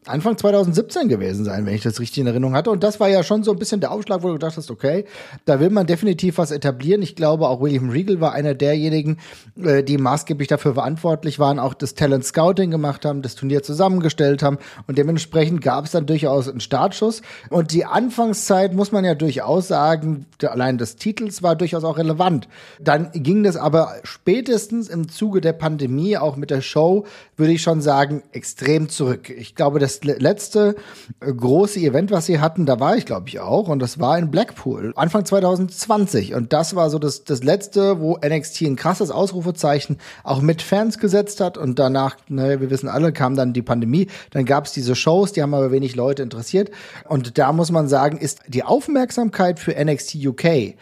Anfang 0.06 0.36
2017 0.36 1.08
gewesen 1.08 1.44
sein, 1.46 1.64
wenn 1.64 1.74
ich 1.74 1.82
das 1.82 1.98
richtig 1.98 2.18
in 2.18 2.26
Erinnerung 2.26 2.54
hatte. 2.54 2.70
Und 2.70 2.84
das 2.84 3.00
war 3.00 3.08
ja 3.08 3.22
schon 3.22 3.42
so 3.42 3.52
ein 3.52 3.58
bisschen 3.58 3.80
der 3.80 3.90
Aufschlag, 3.90 4.22
wo 4.22 4.28
du 4.28 4.34
gedacht 4.34 4.56
hast, 4.56 4.70
okay, 4.70 5.06
da 5.46 5.60
will 5.60 5.70
man 5.70 5.86
definitiv 5.86 6.36
was 6.36 6.50
etablieren. 6.50 7.00
Ich 7.00 7.16
glaube, 7.16 7.48
auch 7.48 7.60
William 7.62 7.88
Regal 7.88 8.20
war 8.20 8.32
einer 8.32 8.54
derjenigen, 8.54 9.18
äh, 9.62 9.82
die 9.82 9.96
maßgeblich 9.96 10.48
dafür 10.48 10.74
verantwortlich 10.74 11.38
waren, 11.38 11.58
auch 11.58 11.72
das 11.72 11.94
Talent 11.94 12.24
Scouting 12.24 12.70
gemacht 12.70 13.06
haben, 13.06 13.22
das 13.22 13.34
Turnier 13.34 13.62
zusammengestellt 13.62 14.42
haben. 14.42 14.58
Und 14.86 14.98
dementsprechend 14.98 15.62
gab 15.62 15.86
es 15.86 15.92
dann 15.92 16.04
durchaus 16.04 16.48
einen 16.48 16.60
Startschuss. 16.60 17.22
Und 17.48 17.72
die 17.72 17.86
Anfangszeit, 17.86 18.74
muss 18.74 18.92
man 18.92 19.06
ja 19.06 19.14
durchaus 19.14 19.68
sagen, 19.68 20.26
allein 20.42 20.76
des 20.76 20.96
Titels 20.96 21.42
war 21.42 21.56
durchaus 21.56 21.82
auch 21.82 21.96
relevant. 21.96 22.48
Dann 22.78 23.10
ging 23.14 23.42
das 23.42 23.56
aber 23.56 23.94
spätestens 24.02 24.88
im 24.88 25.08
Zuge 25.08 25.40
der 25.40 25.54
Pandemie, 25.54 26.18
auch 26.18 26.36
mit 26.36 26.50
der 26.50 26.60
Show, 26.60 27.06
würde 27.36 27.52
ich 27.52 27.62
schon 27.62 27.80
sagen, 27.80 28.22
extrem 28.32 28.90
zurück. 28.90 29.30
Ich 29.30 29.54
glaube, 29.54 29.78
das 29.78 29.93
das 30.00 30.18
letzte 30.18 30.76
äh, 31.20 31.32
große 31.32 31.80
Event, 31.80 32.10
was 32.10 32.26
sie 32.26 32.40
hatten, 32.40 32.66
da 32.66 32.80
war 32.80 32.96
ich, 32.96 33.06
glaube 33.06 33.28
ich, 33.28 33.40
auch. 33.40 33.68
Und 33.68 33.80
das 33.80 33.98
war 33.98 34.18
in 34.18 34.30
Blackpool, 34.30 34.92
Anfang 34.96 35.24
2020. 35.24 36.34
Und 36.34 36.52
das 36.52 36.74
war 36.74 36.90
so 36.90 36.98
das, 36.98 37.24
das 37.24 37.42
letzte, 37.42 38.00
wo 38.00 38.18
NXT 38.24 38.62
ein 38.62 38.76
krasses 38.76 39.10
Ausrufezeichen 39.10 39.98
auch 40.22 40.40
mit 40.40 40.62
Fans 40.62 40.98
gesetzt 40.98 41.40
hat. 41.40 41.58
Und 41.58 41.78
danach, 41.78 42.16
ne, 42.28 42.60
wir 42.60 42.70
wissen 42.70 42.88
alle, 42.88 43.12
kam 43.12 43.36
dann 43.36 43.52
die 43.52 43.62
Pandemie. 43.62 44.08
Dann 44.30 44.44
gab 44.44 44.66
es 44.66 44.72
diese 44.72 44.94
Shows, 44.94 45.32
die 45.32 45.42
haben 45.42 45.54
aber 45.54 45.70
wenig 45.70 45.96
Leute 45.96 46.22
interessiert. 46.22 46.70
Und 47.08 47.38
da 47.38 47.52
muss 47.52 47.70
man 47.70 47.88
sagen, 47.88 48.18
ist 48.18 48.40
die 48.48 48.62
Aufmerksamkeit 48.62 49.58
für 49.58 49.72
NXT 49.72 50.16
UK 50.26 50.74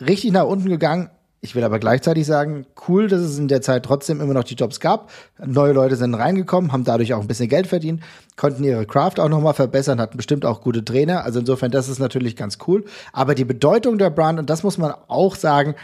richtig 0.00 0.32
nach 0.32 0.46
unten 0.46 0.68
gegangen 0.68 1.10
ich 1.42 1.54
will 1.54 1.64
aber 1.64 1.78
gleichzeitig 1.78 2.26
sagen, 2.26 2.66
cool, 2.86 3.08
dass 3.08 3.22
es 3.22 3.38
in 3.38 3.48
der 3.48 3.62
Zeit 3.62 3.84
trotzdem 3.84 4.20
immer 4.20 4.34
noch 4.34 4.44
die 4.44 4.54
Jobs 4.54 4.78
gab. 4.78 5.10
Neue 5.42 5.72
Leute 5.72 5.96
sind 5.96 6.14
reingekommen, 6.14 6.70
haben 6.70 6.84
dadurch 6.84 7.14
auch 7.14 7.20
ein 7.22 7.26
bisschen 7.26 7.48
Geld 7.48 7.66
verdient, 7.66 8.02
konnten 8.36 8.62
ihre 8.62 8.84
Craft 8.84 9.18
auch 9.18 9.30
nochmal 9.30 9.54
verbessern, 9.54 10.00
hatten 10.00 10.18
bestimmt 10.18 10.44
auch 10.44 10.60
gute 10.60 10.84
Trainer. 10.84 11.24
Also 11.24 11.40
insofern, 11.40 11.70
das 11.70 11.88
ist 11.88 11.98
natürlich 11.98 12.36
ganz 12.36 12.58
cool. 12.66 12.84
Aber 13.14 13.34
die 13.34 13.46
Bedeutung 13.46 13.96
der 13.96 14.10
Brand, 14.10 14.38
und 14.38 14.50
das 14.50 14.62
muss 14.62 14.76
man 14.76 14.92
auch 15.08 15.34
sagen, 15.34 15.74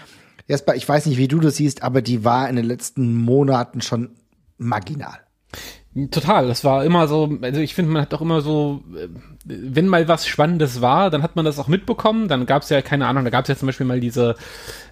Jesper, 0.47 0.75
ich 0.75 0.87
weiß 0.87 1.07
nicht, 1.07 1.17
wie 1.17 1.29
du 1.29 1.41
das 1.41 1.57
siehst, 1.57 1.83
aber 1.83 2.03
die 2.03 2.23
war 2.23 2.49
in 2.51 2.57
den 2.57 2.67
letzten 2.67 3.17
Monaten 3.17 3.81
schon 3.81 4.11
marginal. 4.59 5.21
Total, 6.11 6.47
das 6.47 6.63
war 6.63 6.85
immer 6.85 7.09
so, 7.09 7.39
also 7.41 7.61
ich 7.61 7.75
finde, 7.75 7.91
man 7.91 8.03
hat 8.03 8.13
doch 8.13 8.21
immer 8.21 8.43
so, 8.43 8.83
äh, 8.95 9.09
wenn 9.47 9.89
mal 9.89 10.07
was 10.09 10.27
Spannendes 10.27 10.83
war, 10.83 11.09
dann 11.09 11.23
hat 11.23 11.37
man 11.37 11.47
das 11.47 11.59
auch 11.59 11.69
mitbekommen. 11.69 12.29
Dann 12.29 12.45
gab 12.45 12.63
es 12.63 12.69
ja, 12.69 12.83
keine 12.83 13.07
Ahnung, 13.07 13.25
da 13.25 13.31
gab 13.31 13.45
es 13.45 13.49
ja 13.49 13.57
zum 13.57 13.65
Beispiel 13.65 13.87
mal 13.87 13.99
diese, 13.99 14.35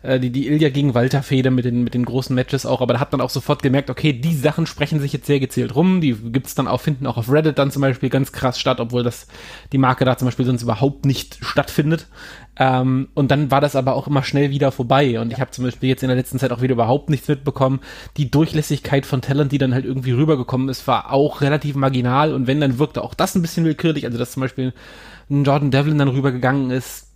äh, 0.02 0.18
die, 0.18 0.30
die 0.30 0.48
Ilja 0.48 0.70
gegen 0.70 0.94
Walter-Fehde 0.94 1.50
mit 1.50 1.66
den, 1.66 1.84
mit 1.84 1.92
den 1.92 2.06
großen 2.06 2.34
Matches 2.34 2.64
auch, 2.64 2.80
aber 2.80 2.94
da 2.94 3.00
hat 3.00 3.12
man 3.12 3.20
auch 3.20 3.28
sofort 3.28 3.62
gemerkt, 3.62 3.90
okay, 3.90 4.14
die 4.14 4.34
Sachen 4.34 4.64
sprechen 4.64 4.98
sich 4.98 5.12
jetzt 5.12 5.26
sehr 5.26 5.40
gezielt 5.40 5.74
rum. 5.74 6.00
Die 6.00 6.14
gibt's 6.14 6.54
dann 6.54 6.68
auch, 6.68 6.80
finden 6.80 7.06
auch 7.06 7.18
auf 7.18 7.30
Reddit 7.30 7.58
dann 7.58 7.70
zum 7.70 7.82
Beispiel 7.82 8.08
ganz 8.08 8.32
krass 8.32 8.58
statt, 8.58 8.80
obwohl 8.80 9.02
das 9.02 9.26
die 9.72 9.78
Marke 9.78 10.06
da 10.06 10.16
zum 10.16 10.28
Beispiel 10.28 10.46
sonst 10.46 10.62
überhaupt 10.62 11.04
nicht 11.04 11.36
stattfindet. 11.42 12.06
Ähm, 12.56 13.08
und 13.14 13.30
dann 13.30 13.50
war 13.50 13.60
das 13.60 13.74
aber 13.74 13.94
auch 13.94 14.06
immer 14.06 14.22
schnell 14.22 14.50
wieder 14.50 14.70
vorbei. 14.70 15.18
Und 15.20 15.32
ich 15.32 15.40
habe 15.40 15.50
zum 15.50 15.64
Beispiel 15.64 15.88
jetzt 15.88 16.02
in 16.02 16.08
der 16.08 16.16
letzten 16.16 16.38
Zeit 16.38 16.52
auch 16.52 16.62
wieder 16.62 16.74
überhaupt 16.74 17.10
nichts 17.10 17.28
mitbekommen. 17.28 17.80
Die 18.16 18.30
Durchlässigkeit 18.30 19.06
von 19.06 19.22
Talent, 19.22 19.52
die 19.52 19.58
dann 19.58 19.74
halt 19.74 19.84
irgendwie 19.84 20.12
rübergekommen 20.12 20.68
ist, 20.68 20.86
war 20.86 21.12
auch 21.12 21.40
relativ 21.40 21.74
marginal. 21.74 22.32
Und 22.32 22.46
wenn, 22.46 22.60
dann 22.60 22.78
wirkte 22.78 23.02
auch 23.02 23.14
das 23.14 23.34
ein 23.34 23.42
bisschen 23.42 23.64
willkürlich. 23.64 24.04
Also, 24.04 24.18
dass 24.18 24.32
zum 24.32 24.42
Beispiel 24.42 24.72
ein 25.30 25.44
Jordan 25.44 25.70
Devlin 25.70 25.98
dann 25.98 26.08
rübergegangen 26.08 26.70
ist, 26.70 27.08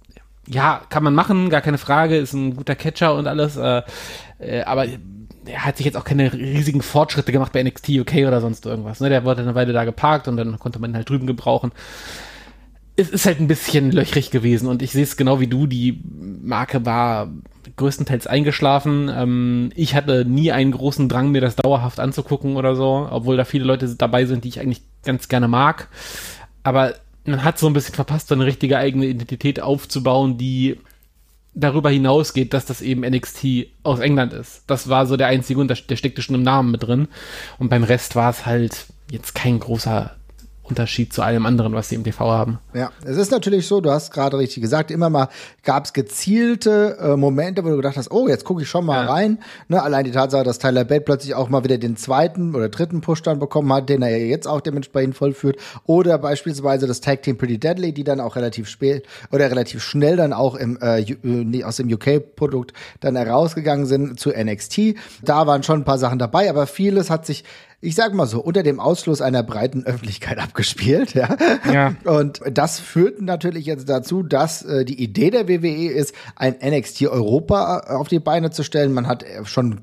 ja, 0.47 0.83
kann 0.88 1.04
man 1.04 1.14
machen, 1.14 1.50
gar 1.50 1.61
keine 1.61 1.78
Frage, 1.78 2.16
ist 2.16 2.33
ein 2.33 2.57
guter 2.57 2.75
Catcher 2.75 3.14
und 3.14 3.26
alles. 3.26 3.57
Äh, 3.57 3.83
äh, 4.38 4.62
aber 4.62 4.87
er 5.45 5.64
hat 5.64 5.76
sich 5.76 5.87
jetzt 5.87 5.97
auch 5.97 6.04
keine 6.04 6.33
riesigen 6.33 6.83
Fortschritte 6.83 7.33
gemacht 7.33 7.52
bei 7.52 7.62
NXT 7.62 7.90
UK 7.90 8.26
oder 8.26 8.40
sonst 8.40 8.66
irgendwas. 8.66 9.00
Ne? 9.00 9.09
Der 9.09 9.25
wurde 9.25 9.42
eine 9.42 9.54
Weile 9.54 9.73
da 9.73 9.85
geparkt 9.85 10.26
und 10.26 10.37
dann 10.37 10.59
konnte 10.59 10.78
man 10.78 10.90
ihn 10.90 10.97
halt 10.97 11.09
drüben 11.09 11.26
gebrauchen 11.26 11.71
es 12.99 13.11
ist 13.11 13.26
halt 13.26 13.38
ein 13.38 13.47
bisschen 13.47 13.93
löchrig 13.93 14.33
gewesen 14.33 14.67
und 14.67 14.83
ich 14.83 14.90
sehe 14.90 15.05
es 15.05 15.17
genau 15.17 15.38
wie 15.38 15.47
du. 15.47 15.69
Die 15.69 16.00
Marke 16.43 16.85
war 16.85 17.31
größtenteils 17.76 18.26
eingeschlafen. 18.26 19.09
Ähm, 19.14 19.71
ich 19.76 19.95
hatte 19.95 20.25
nie 20.25 20.50
einen 20.50 20.73
großen 20.73 21.09
Drang, 21.09 21.31
mir 21.31 21.40
das 21.40 21.55
dauerhaft 21.55 22.00
anzugucken 22.00 22.57
oder 22.57 22.75
so, 22.75 23.09
obwohl 23.09 23.37
da 23.37 23.45
viele 23.45 23.64
Leute 23.64 23.95
dabei 23.95 24.26
sind, 24.26 24.43
die 24.43 24.49
ich 24.49 24.59
eigentlich 24.59 24.83
ganz 25.05 25.28
gerne 25.28 25.47
mag. 25.47 25.88
Aber 26.64 26.95
man 27.25 27.45
hat 27.45 27.59
so 27.61 27.69
ein 27.69 27.73
bisschen 27.73 27.95
verpasst, 27.95 28.28
so 28.28 28.35
eine 28.35 28.47
richtige 28.47 28.78
eigene 28.78 29.07
Identität 29.07 29.61
aufzubauen, 29.61 30.37
die 30.37 30.81
darüber 31.55 31.90
hinausgeht, 31.90 32.52
dass 32.52 32.67
das 32.67 32.83
eben 32.83 33.02
NXT 33.02 33.69
aus 33.85 34.00
England 34.00 34.33
ist. 34.33 34.64
Das 34.67 34.88
war 34.88 35.07
so 35.07 35.17
der 35.17 35.28
einzige 35.28 35.61
Unterschied, 35.61 35.88
der 35.88 35.97
steckte 35.97 36.23
schon 36.23 36.35
im 36.35 36.43
Namen 36.43 36.73
mit 36.73 36.83
drin. 36.83 37.07
Und 37.59 37.69
beim 37.69 37.85
Rest 37.85 38.17
war 38.17 38.31
es 38.31 38.45
halt 38.45 38.87
jetzt 39.09 39.37
kein 39.37 39.61
großer 39.61 40.17
Unterschied 40.68 41.12
zu 41.12 41.22
allem 41.22 41.46
anderen, 41.46 41.72
was 41.75 41.88
sie 41.88 41.94
im 41.94 42.04
TV 42.04 42.30
haben. 42.30 42.58
Ja, 42.75 42.90
es 43.04 43.16
ist 43.16 43.30
natürlich 43.30 43.66
so, 43.66 43.80
du 43.80 43.90
hast 43.90 44.12
gerade 44.12 44.38
richtig 44.38 44.62
gesagt, 44.62 44.90
immer 44.90 45.10
mal 45.10 45.28
gab 45.64 45.84
es 45.84 45.92
gezielte 45.92 46.98
äh, 47.00 47.16
Momente, 47.16 47.64
wo 47.64 47.68
du 47.68 47.76
gedacht 47.76 47.96
hast, 47.96 48.10
oh, 48.10 48.28
jetzt 48.28 48.44
gucke 48.44 48.62
ich 48.62 48.68
schon 48.68 48.85
mal 48.85 49.04
ja. 49.04 49.12
rein. 49.12 49.38
Ne, 49.68 49.83
allein 49.83 50.04
die 50.04 50.11
Tatsache, 50.11 50.44
dass 50.44 50.59
Tyler 50.59 50.85
Bate 50.85 51.02
plötzlich 51.02 51.35
auch 51.35 51.48
mal 51.48 51.64
wieder 51.64 51.78
den 51.78 51.96
zweiten 51.96 52.54
oder 52.54 52.68
dritten 52.68 53.00
Push 53.00 53.22
dann 53.22 53.38
bekommen 53.38 53.72
hat, 53.72 53.88
den 53.88 54.02
er 54.02 54.11
ja 54.11 54.24
jetzt 54.24 54.46
auch 54.46 54.61
dementsprechend 54.61 55.16
vollführt. 55.16 55.57
Oder 55.85 56.18
beispielsweise 56.18 56.87
das 56.87 57.00
Tag 57.00 57.22
Team 57.22 57.38
Pretty 57.38 57.59
Deadly, 57.59 57.92
die 57.92 58.04
dann 58.04 58.20
auch 58.20 58.37
relativ 58.37 58.68
spät 58.68 59.07
oder 59.31 59.50
relativ 59.50 59.83
schnell 59.83 60.16
dann 60.16 60.33
auch 60.33 60.54
im, 60.54 60.78
äh, 60.81 61.00
äh 61.00 61.64
aus 61.64 61.76
dem 61.76 61.92
UK-Produkt 61.92 62.72
dann 63.00 63.16
herausgegangen 63.16 63.87
sind 63.87 64.20
zu 64.20 64.31
NXT. 64.31 64.94
Da 65.22 65.46
waren 65.46 65.62
schon 65.62 65.81
ein 65.81 65.85
paar 65.85 65.98
Sachen 65.98 66.18
dabei, 66.18 66.48
aber 66.50 66.66
vieles 66.66 67.11
hat 67.11 67.26
sich 67.26 67.44
ich 67.81 67.95
sag 67.95 68.12
mal 68.12 68.27
so, 68.27 68.41
unter 68.41 68.62
dem 68.62 68.81
Ausschluss 68.81 69.21
einer 69.21 69.43
breiten 69.43 69.85
Öffentlichkeit 69.85 70.38
abgespielt, 70.43 71.14
ja. 71.14 71.37
ja. 71.73 71.95
Und 72.05 72.41
das 72.51 72.81
führt 72.81 73.23
natürlich 73.23 73.67
jetzt 73.67 73.88
dazu, 73.88 74.23
dass 74.23 74.62
äh, 74.62 74.85
die 74.85 75.01
Idee 75.03 75.31
der 75.31 75.49
WWE 75.49 75.88
ist, 75.91 76.14
ein 76.35 76.57
NXT 76.62 77.03
Europa 77.07 77.85
äh, 77.87 77.93
auf 77.93 78.09
die 78.09 78.19
Beine 78.19 78.51
zu 78.51 78.64
stellen. 78.64 78.93
Man 78.93 79.07
hat 79.07 79.23
äh, 79.23 79.45
schon 79.45 79.81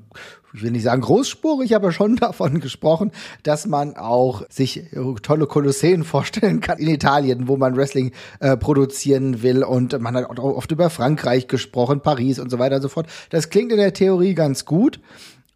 ich 0.56 0.62
will 0.62 0.70
nicht 0.70 0.84
sagen 0.84 1.02
großspurig, 1.02 1.76
aber 1.76 1.92
schon 1.92 2.16
davon 2.16 2.60
gesprochen, 2.60 3.12
dass 3.42 3.66
man 3.66 3.96
auch 3.96 4.42
sich 4.48 4.92
äh, 4.92 5.14
tolle 5.22 5.46
Kolosseen 5.46 6.04
vorstellen 6.04 6.60
kann 6.60 6.78
in 6.78 6.88
Italien, 6.88 7.48
wo 7.48 7.56
man 7.56 7.76
Wrestling 7.76 8.12
äh, 8.40 8.56
produzieren 8.56 9.42
will. 9.42 9.62
Und 9.62 9.98
man 10.00 10.16
hat 10.16 10.38
auch 10.38 10.56
oft 10.56 10.70
über 10.70 10.90
Frankreich 10.90 11.48
gesprochen, 11.48 12.00
Paris 12.00 12.38
und 12.38 12.50
so 12.50 12.58
weiter 12.58 12.76
und 12.76 12.82
so 12.82 12.88
fort. 12.88 13.06
Das 13.30 13.50
klingt 13.50 13.70
in 13.70 13.78
der 13.78 13.92
Theorie 13.92 14.34
ganz 14.34 14.64
gut. 14.64 15.00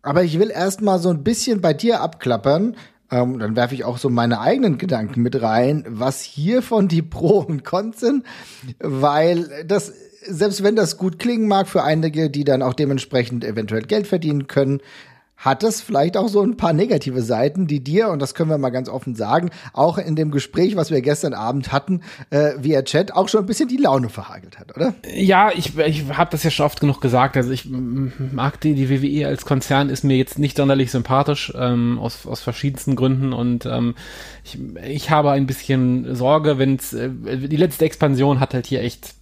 Aber 0.02 0.22
ich 0.24 0.38
will 0.38 0.50
erst 0.50 0.80
mal 0.80 0.98
so 0.98 1.10
ein 1.10 1.22
bisschen 1.22 1.60
bei 1.60 1.74
dir 1.74 2.00
abklappern. 2.00 2.76
Ähm, 3.10 3.38
dann 3.38 3.56
werfe 3.56 3.74
ich 3.74 3.84
auch 3.84 3.98
so 3.98 4.08
meine 4.08 4.40
eigenen 4.40 4.78
Gedanken 4.78 5.22
mit 5.22 5.42
rein, 5.42 5.84
was 5.88 6.22
hiervon 6.22 6.88
die 6.88 7.02
Pro 7.02 7.40
und 7.40 7.64
Cons 7.64 7.98
sind, 8.00 8.24
weil 8.78 9.64
das 9.66 9.92
selbst 10.22 10.62
wenn 10.62 10.76
das 10.76 10.96
gut 10.96 11.18
klingen 11.18 11.48
mag 11.48 11.66
für 11.66 11.82
einige, 11.82 12.30
die 12.30 12.44
dann 12.44 12.62
auch 12.62 12.74
dementsprechend 12.74 13.44
eventuell 13.44 13.82
Geld 13.82 14.06
verdienen 14.06 14.46
können, 14.46 14.80
hat 15.40 15.62
es 15.62 15.80
vielleicht 15.80 16.18
auch 16.18 16.28
so 16.28 16.42
ein 16.42 16.58
paar 16.58 16.74
negative 16.74 17.22
Seiten, 17.22 17.66
die 17.66 17.82
dir, 17.82 18.10
und 18.10 18.20
das 18.20 18.34
können 18.34 18.50
wir 18.50 18.58
mal 18.58 18.68
ganz 18.68 18.90
offen 18.90 19.14
sagen, 19.14 19.50
auch 19.72 19.96
in 19.96 20.14
dem 20.14 20.30
Gespräch, 20.30 20.76
was 20.76 20.90
wir 20.90 21.00
gestern 21.00 21.32
Abend 21.32 21.72
hatten, 21.72 22.02
äh, 22.28 22.52
via 22.58 22.82
Chat, 22.82 23.14
auch 23.14 23.28
schon 23.28 23.40
ein 23.40 23.46
bisschen 23.46 23.68
die 23.68 23.78
Laune 23.78 24.10
verhagelt 24.10 24.58
hat, 24.58 24.76
oder? 24.76 24.94
Ja, 25.14 25.50
ich, 25.50 25.78
ich 25.78 26.04
habe 26.12 26.30
das 26.30 26.42
ja 26.42 26.50
schon 26.50 26.66
oft 26.66 26.80
genug 26.80 27.00
gesagt. 27.00 27.38
Also 27.38 27.50
ich 27.52 27.66
mag 27.70 28.60
die, 28.60 28.74
die 28.74 28.90
WWE 28.90 29.28
als 29.28 29.46
Konzern 29.46 29.88
ist 29.88 30.04
mir 30.04 30.18
jetzt 30.18 30.38
nicht 30.38 30.58
sonderlich 30.58 30.90
sympathisch, 30.90 31.52
ähm, 31.56 31.98
aus, 31.98 32.26
aus 32.26 32.42
verschiedensten 32.42 32.94
Gründen. 32.94 33.32
Und 33.32 33.64
ähm, 33.64 33.94
ich, 34.44 34.58
ich 34.86 35.10
habe 35.10 35.30
ein 35.30 35.46
bisschen 35.46 36.14
Sorge, 36.14 36.58
wenn 36.58 36.74
äh, 36.74 37.48
die 37.48 37.56
letzte 37.56 37.86
Expansion 37.86 38.40
hat 38.40 38.52
halt 38.52 38.66
hier 38.66 38.82
echt 38.82 39.14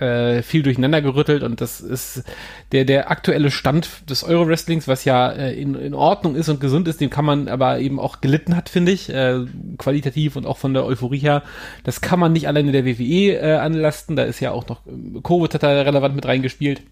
äh, 0.00 0.42
viel 0.42 0.62
durcheinander 0.62 1.02
gerüttelt 1.02 1.42
und 1.42 1.60
das 1.60 1.80
ist 1.80 2.24
der, 2.72 2.84
der 2.84 3.10
aktuelle 3.10 3.50
Stand 3.50 4.08
des 4.08 4.24
Euro-Wrestlings, 4.24 4.88
was 4.88 5.04
ja 5.04 5.30
äh, 5.30 5.52
in, 5.52 5.74
in 5.74 5.94
Ordnung 5.94 6.34
ist 6.34 6.48
und 6.48 6.60
gesund 6.60 6.88
ist, 6.88 7.00
den 7.00 7.10
kann 7.10 7.24
man 7.24 7.48
aber 7.48 7.78
eben 7.80 8.00
auch 8.00 8.20
gelitten 8.20 8.56
hat, 8.56 8.68
finde 8.68 8.92
ich, 8.92 9.12
äh, 9.12 9.44
qualitativ 9.78 10.36
und 10.36 10.46
auch 10.46 10.58
von 10.58 10.74
der 10.74 10.84
Euphorie 10.84 11.18
her. 11.18 11.42
Das 11.84 12.00
kann 12.00 12.18
man 12.18 12.32
nicht 12.32 12.48
alleine 12.48 12.72
der 12.72 12.86
WWE 12.86 13.34
äh, 13.34 13.56
anlasten, 13.56 14.16
da 14.16 14.22
ist 14.22 14.40
ja 14.40 14.52
auch 14.52 14.66
noch 14.68 14.86
äh, 14.86 15.20
Covid 15.22 15.54
hat 15.54 15.62
da 15.62 15.82
relevant 15.82 16.14
mit 16.14 16.26
reingespielt. 16.26 16.82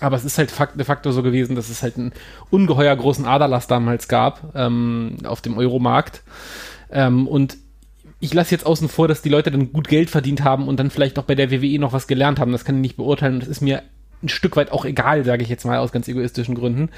Aber 0.00 0.16
es 0.16 0.24
ist 0.24 0.38
halt 0.38 0.52
de 0.76 0.84
facto 0.84 1.12
so 1.12 1.22
gewesen, 1.22 1.56
dass 1.56 1.68
es 1.68 1.82
halt 1.82 1.98
einen 1.98 2.12
ungeheuer 2.48 2.96
großen 2.96 3.26
Aderlass 3.26 3.66
damals 3.66 4.08
gab 4.08 4.52
ähm, 4.54 5.18
auf 5.24 5.42
dem 5.42 5.58
Euromarkt. 5.58 6.22
Ähm, 6.90 7.28
und 7.28 7.58
ich 8.20 8.34
lasse 8.34 8.54
jetzt 8.54 8.66
außen 8.66 8.88
vor, 8.88 9.08
dass 9.08 9.22
die 9.22 9.30
Leute 9.30 9.50
dann 9.50 9.72
gut 9.72 9.88
Geld 9.88 10.10
verdient 10.10 10.44
haben 10.44 10.68
und 10.68 10.78
dann 10.78 10.90
vielleicht 10.90 11.18
auch 11.18 11.24
bei 11.24 11.34
der 11.34 11.50
WWE 11.50 11.78
noch 11.78 11.94
was 11.94 12.06
gelernt 12.06 12.38
haben. 12.38 12.52
Das 12.52 12.64
kann 12.64 12.76
ich 12.76 12.82
nicht 12.82 12.96
beurteilen. 12.96 13.40
Das 13.40 13.48
ist 13.48 13.62
mir 13.62 13.82
ein 14.22 14.28
Stück 14.28 14.56
weit 14.56 14.70
auch 14.70 14.84
egal, 14.84 15.24
sage 15.24 15.42
ich 15.42 15.48
jetzt 15.48 15.64
mal 15.64 15.78
aus 15.78 15.92
ganz 15.92 16.06
egoistischen 16.06 16.54
Gründen. 16.54 16.90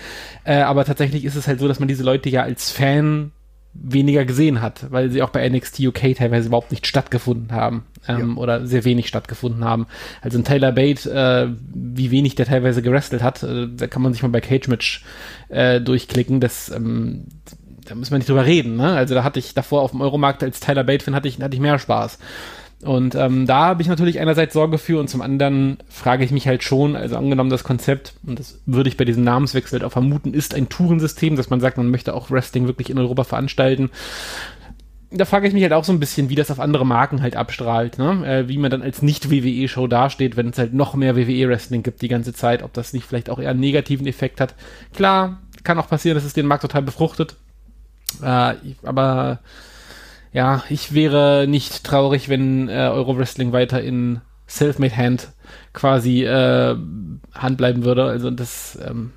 Äh, 0.45 0.57
aber 0.57 0.85
tatsächlich 0.85 1.25
ist 1.25 1.37
es 1.37 1.47
halt 1.47 1.61
so, 1.61 1.69
dass 1.69 1.79
man 1.79 1.89
diese 1.89 2.03
Leute 2.03 2.29
ja 2.29 2.43
als 2.43 2.73
Fan 2.73 3.31
weniger 3.75 4.25
gesehen 4.25 4.61
hat, 4.61 4.91
weil 4.91 5.11
sie 5.11 5.23
auch 5.23 5.31
bei 5.31 5.49
NXT 5.49 5.81
UK 5.81 6.15
teilweise 6.17 6.49
überhaupt 6.49 6.73
nicht 6.73 6.87
stattgefunden 6.87 7.53
haben 7.53 7.87
ähm, 8.07 8.35
ja. 8.35 8.37
oder 8.37 8.67
sehr 8.67 8.85
wenig 8.85 9.09
stattgefunden 9.09 9.65
haben. 9.65 9.87
Also 10.21 10.39
ein 10.39 10.45
Taylor 10.45 10.73
Bate, 10.73 11.11
äh, 11.11 11.49
wie 11.73 12.11
wenig 12.11 12.35
der 12.35 12.47
teilweise 12.47 12.83
gerestelt 12.83 13.23
hat, 13.23 13.43
äh, 13.43 13.69
da 13.75 13.87
kann 13.87 14.03
man 14.03 14.13
sich 14.13 14.23
mal 14.23 14.29
bei 14.29 14.41
Cage 14.41 14.69
Match 14.69 15.05
äh, 15.49 15.81
durchklicken. 15.81 16.41
Das 16.41 16.71
ähm, 16.71 17.29
da 17.93 17.99
müssen 17.99 18.13
wir 18.13 18.19
nicht 18.19 18.31
drüber 18.31 18.47
reden, 18.47 18.77
ne? 18.77 18.95
Also 18.95 19.15
da 19.15 19.23
hatte 19.23 19.39
ich 19.39 19.53
davor 19.53 19.83
auf 19.83 19.91
dem 19.91 20.01
Euromarkt 20.01 20.43
als 20.43 20.61
Tyler 20.61 20.83
Bate-Fan 20.83 21.15
hatte 21.15 21.29
ich, 21.29 21.39
hatte 21.39 21.55
ich 21.55 21.61
mehr 21.61 21.79
Spaß. 21.79 22.19
Und 22.81 23.15
ähm, 23.15 23.47
da 23.47 23.67
habe 23.67 23.83
ich 23.83 23.89
natürlich 23.89 24.19
einerseits 24.19 24.55
Sorge 24.55 24.79
für 24.79 24.99
und 24.99 25.09
zum 25.09 25.21
anderen 25.21 25.77
frage 25.91 26.25
ich 26.25 26.31
mich 26.31 26.49
halt 26.49 26.65
schon, 26.65 26.97
also 26.97 27.19
angenommen 27.19 27.51
das 27.51 27.65
Konzept, 27.65 28.15
und 28.27 28.39
das 28.39 28.61
würde 28.65 28.89
ich 28.89 28.97
bei 28.97 29.05
diesem 29.05 29.25
Namenswechsel 29.25 29.79
halt 29.79 29.85
auch 29.87 29.93
vermuten, 29.93 30.33
ist 30.33 30.55
ein 30.55 30.71
Tourensystem, 30.71 31.37
dass 31.37 31.51
man 31.51 31.61
sagt, 31.61 31.77
man 31.77 31.91
möchte 31.91 32.15
auch 32.15 32.31
Wrestling 32.31 32.67
wirklich 32.67 32.89
in 32.89 32.99
Europa 32.99 33.25
veranstalten. 33.25 33.91
Da 35.11 35.27
frage 35.27 35.47
ich 35.47 35.53
mich 35.53 35.63
halt 35.63 35.75
auch 35.75 35.85
so 35.85 35.93
ein 35.93 36.01
bisschen, 36.01 36.31
wie 36.31 36.35
das 36.35 36.51
auf 36.51 36.61
andere 36.61 36.87
Marken 36.87 37.21
halt 37.21 37.37
abstrahlt, 37.37 37.99
ne? 37.99 38.27
Äh, 38.27 38.49
wie 38.49 38.57
man 38.57 38.71
dann 38.71 38.81
als 38.81 39.03
Nicht-WWE-Show 39.03 39.87
dasteht, 39.87 40.39
wenn 40.39 40.49
es 40.49 40.59
halt 40.59 40.73
noch 40.73 40.95
mehr 40.95 41.15
WWE-Wrestling 41.15 41.83
gibt 41.83 42.01
die 42.01 42.09
ganze 42.09 42.33
Zeit, 42.33 42.63
ob 42.63 42.73
das 42.73 42.95
nicht 42.95 43.05
vielleicht 43.05 43.29
auch 43.29 43.39
eher 43.39 43.51
einen 43.51 43.61
negativen 43.61 44.07
Effekt 44.07 44.41
hat. 44.41 44.55
Klar, 44.95 45.43
kann 45.65 45.79
auch 45.79 45.89
passieren, 45.89 46.17
dass 46.17 46.25
es 46.25 46.33
den 46.33 46.47
Markt 46.47 46.63
total 46.63 46.83
befruchtet, 46.83 47.37
äh, 48.23 48.55
aber 48.83 49.41
ja, 50.33 50.65
ich 50.69 50.95
wäre 50.95 51.47
nicht 51.47 51.85
traurig, 51.85 52.29
wenn 52.29 52.69
äh, 52.69 52.91
Euro 52.93 53.19
Wrestling 53.19 53.53
weiter 53.53 53.83
in 53.83 54.21
Selfmade 54.47 54.97
Hand 54.97 55.29
quasi 55.73 56.25
äh, 56.25 56.77
Hand 57.35 57.57
bleiben 57.57 57.85
würde. 57.85 58.05
Also 58.05 58.31
das, 58.31 58.79
ähm, 58.87 59.13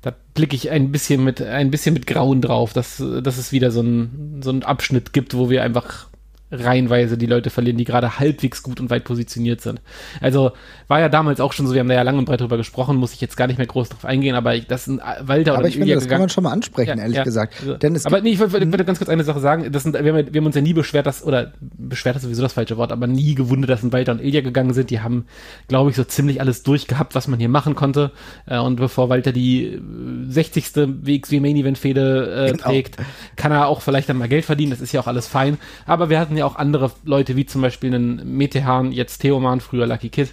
da 0.00 0.12
blicke 0.34 0.56
ich 0.56 0.70
ein 0.70 0.92
bisschen 0.92 1.22
mit 1.22 1.40
ein 1.42 1.70
bisschen 1.70 1.94
mit 1.94 2.06
Grauen 2.06 2.40
drauf, 2.40 2.72
dass, 2.72 3.02
dass 3.22 3.38
es 3.38 3.52
wieder 3.52 3.70
so 3.70 3.82
ein 3.82 4.40
so 4.42 4.50
ein 4.50 4.62
Abschnitt 4.62 5.12
gibt, 5.12 5.34
wo 5.34 5.50
wir 5.50 5.62
einfach 5.62 6.08
reihenweise 6.52 7.16
die 7.16 7.26
Leute 7.26 7.50
verlieren, 7.50 7.78
die 7.78 7.84
gerade 7.84 8.18
halbwegs 8.18 8.62
gut 8.62 8.80
und 8.80 8.90
weit 8.90 9.04
positioniert 9.04 9.60
sind. 9.60 9.80
Also 10.20 10.52
war 10.88 11.00
ja 11.00 11.08
damals 11.08 11.40
auch 11.40 11.52
schon 11.52 11.66
so, 11.66 11.72
wir 11.72 11.80
haben 11.80 11.88
da 11.88 11.94
ja 11.94 12.02
lange 12.02 12.18
und 12.18 12.26
breit 12.26 12.40
drüber 12.40 12.58
gesprochen, 12.58 12.96
muss 12.96 13.14
ich 13.14 13.20
jetzt 13.20 13.36
gar 13.36 13.46
nicht 13.46 13.56
mehr 13.56 13.66
groß 13.66 13.88
drauf 13.88 14.04
eingehen, 14.04 14.34
aber 14.34 14.58
das 14.58 14.84
sind 14.84 15.00
Walter 15.22 15.52
aber 15.52 15.60
oder 15.60 15.68
ich 15.68 15.76
finde, 15.76 15.94
das 15.94 16.08
kann 16.08 16.20
man 16.20 16.28
schon 16.28 16.44
mal 16.44 16.52
ansprechen, 16.52 16.98
ja, 16.98 17.02
ehrlich 17.02 17.16
ja. 17.16 17.24
gesagt. 17.24 17.54
Also, 17.60 17.74
Denn 17.74 17.94
es 17.94 18.06
aber 18.06 18.20
nee, 18.20 18.30
ich 18.30 18.38
wollte, 18.38 18.64
mhm. 18.64 18.72
wollte 18.72 18.84
ganz 18.84 18.98
kurz 18.98 19.08
eine 19.08 19.24
Sache 19.24 19.40
sagen, 19.40 19.72
das 19.72 19.82
sind, 19.82 19.94
wir, 19.94 20.12
haben, 20.12 20.32
wir 20.32 20.40
haben 20.40 20.46
uns 20.46 20.54
ja 20.54 20.62
nie 20.62 20.74
beschwert, 20.74 21.06
dass, 21.06 21.24
oder 21.24 21.52
beschwert 21.60 22.16
ist 22.16 22.22
sowieso 22.22 22.42
das 22.42 22.52
falsche 22.52 22.76
Wort, 22.76 22.92
aber 22.92 23.06
nie 23.06 23.34
gewundert, 23.34 23.70
dass 23.70 23.82
ein 23.82 23.92
Walter 23.92 24.12
und 24.12 24.20
Ilja 24.20 24.40
gegangen 24.40 24.74
sind. 24.74 24.90
Die 24.90 25.00
haben, 25.00 25.26
glaube 25.68 25.90
ich, 25.90 25.96
so 25.96 26.04
ziemlich 26.04 26.40
alles 26.40 26.62
durchgehabt, 26.62 27.14
was 27.14 27.28
man 27.28 27.38
hier 27.38 27.48
machen 27.48 27.74
konnte. 27.74 28.12
Äh, 28.46 28.58
und 28.58 28.76
bevor 28.76 29.08
Walter 29.08 29.32
die 29.32 29.80
60. 30.28 30.72
WXW 30.74 31.40
Main 31.40 31.56
Event 31.56 31.78
Fehde 31.78 32.46
äh, 32.48 32.52
genau. 32.52 32.64
trägt, 32.64 32.96
kann 33.36 33.52
er 33.52 33.68
auch 33.68 33.80
vielleicht 33.80 34.08
dann 34.08 34.18
mal 34.18 34.28
Geld 34.28 34.44
verdienen. 34.44 34.70
Das 34.70 34.80
ist 34.80 34.92
ja 34.92 35.00
auch 35.00 35.06
alles 35.06 35.26
fein. 35.26 35.58
Aber 35.86 36.10
wir 36.10 36.20
hatten 36.20 36.36
ja 36.36 36.41
auch 36.42 36.56
andere 36.56 36.92
Leute, 37.04 37.36
wie 37.36 37.46
zum 37.46 37.62
Beispiel 37.62 37.94
einen 37.94 38.36
Metehan, 38.36 38.92
jetzt 38.92 39.18
Theoman, 39.18 39.60
früher 39.60 39.86
Lucky 39.86 40.08
Kid, 40.08 40.32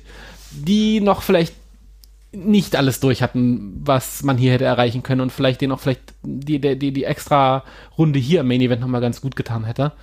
die 0.52 1.02
noch 1.02 1.22
vielleicht 1.22 1.54
nicht 2.32 2.76
alles 2.76 3.00
durch 3.00 3.24
hatten, 3.24 3.82
was 3.84 4.22
man 4.24 4.38
hier 4.38 4.52
hätte 4.52 4.66
erreichen 4.66 5.02
können 5.02 5.22
und 5.22 5.32
vielleicht 5.32 5.62
den 5.62 5.72
auch 5.72 5.80
vielleicht 5.80 6.14
die, 6.22 6.60
die, 6.60 6.92
die 6.92 7.04
extra 7.04 7.64
Runde 7.98 8.20
hier 8.20 8.42
im 8.42 8.48
Main 8.48 8.62
Event 8.62 8.82
nochmal 8.82 9.02
ganz 9.02 9.22
gut 9.22 9.36
getan 9.36 9.64
hätte 9.64 9.94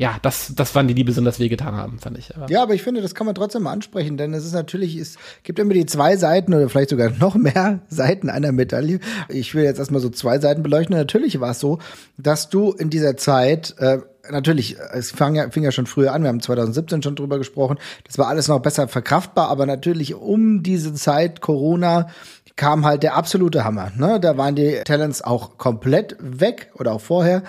ja, 0.00 0.16
das, 0.22 0.54
das 0.56 0.74
waren 0.74 0.88
die, 0.88 0.94
die 0.94 1.04
besonders 1.04 1.38
wehgetan 1.40 1.76
haben, 1.76 1.98
fand 1.98 2.16
ich. 2.16 2.34
Aber 2.34 2.50
ja, 2.50 2.62
aber 2.62 2.72
ich 2.72 2.82
finde, 2.82 3.02
das 3.02 3.14
kann 3.14 3.26
man 3.26 3.34
trotzdem 3.34 3.64
mal 3.64 3.72
ansprechen, 3.72 4.16
denn 4.16 4.32
es 4.32 4.46
ist 4.46 4.54
natürlich, 4.54 4.96
es 4.96 5.18
gibt 5.42 5.58
immer 5.58 5.74
die 5.74 5.84
zwei 5.84 6.16
Seiten 6.16 6.54
oder 6.54 6.70
vielleicht 6.70 6.88
sogar 6.88 7.10
noch 7.20 7.34
mehr 7.34 7.80
Seiten 7.88 8.30
einer 8.30 8.50
Medaille. 8.50 9.00
Ich 9.28 9.54
will 9.54 9.62
jetzt 9.62 9.78
erstmal 9.78 10.00
so 10.00 10.08
zwei 10.08 10.38
Seiten 10.38 10.62
beleuchten. 10.62 10.96
natürlich 10.96 11.38
war 11.38 11.50
es 11.50 11.60
so, 11.60 11.80
dass 12.16 12.48
du 12.48 12.72
in 12.72 12.88
dieser 12.88 13.18
Zeit 13.18 13.74
äh, 13.76 13.98
natürlich, 14.30 14.78
es 14.92 15.10
fang 15.10 15.34
ja, 15.34 15.50
fing 15.50 15.64
ja 15.64 15.70
schon 15.70 15.84
früher 15.84 16.14
an, 16.14 16.22
wir 16.22 16.28
haben 16.28 16.40
2017 16.40 17.02
schon 17.02 17.16
drüber 17.16 17.36
gesprochen, 17.36 17.76
das 18.04 18.16
war 18.16 18.28
alles 18.28 18.48
noch 18.48 18.60
besser 18.60 18.88
verkraftbar, 18.88 19.48
aber 19.48 19.66
natürlich 19.66 20.14
um 20.14 20.62
diese 20.62 20.94
Zeit 20.94 21.42
Corona 21.42 22.08
kam 22.56 22.84
halt 22.84 23.02
der 23.02 23.16
absolute 23.16 23.64
Hammer. 23.64 23.92
Ne? 23.96 24.20
Da 24.20 24.36
waren 24.36 24.54
die 24.54 24.80
Talents 24.84 25.22
auch 25.22 25.58
komplett 25.58 26.16
weg 26.20 26.70
oder 26.74 26.92
auch 26.92 27.00
vorher 27.00 27.42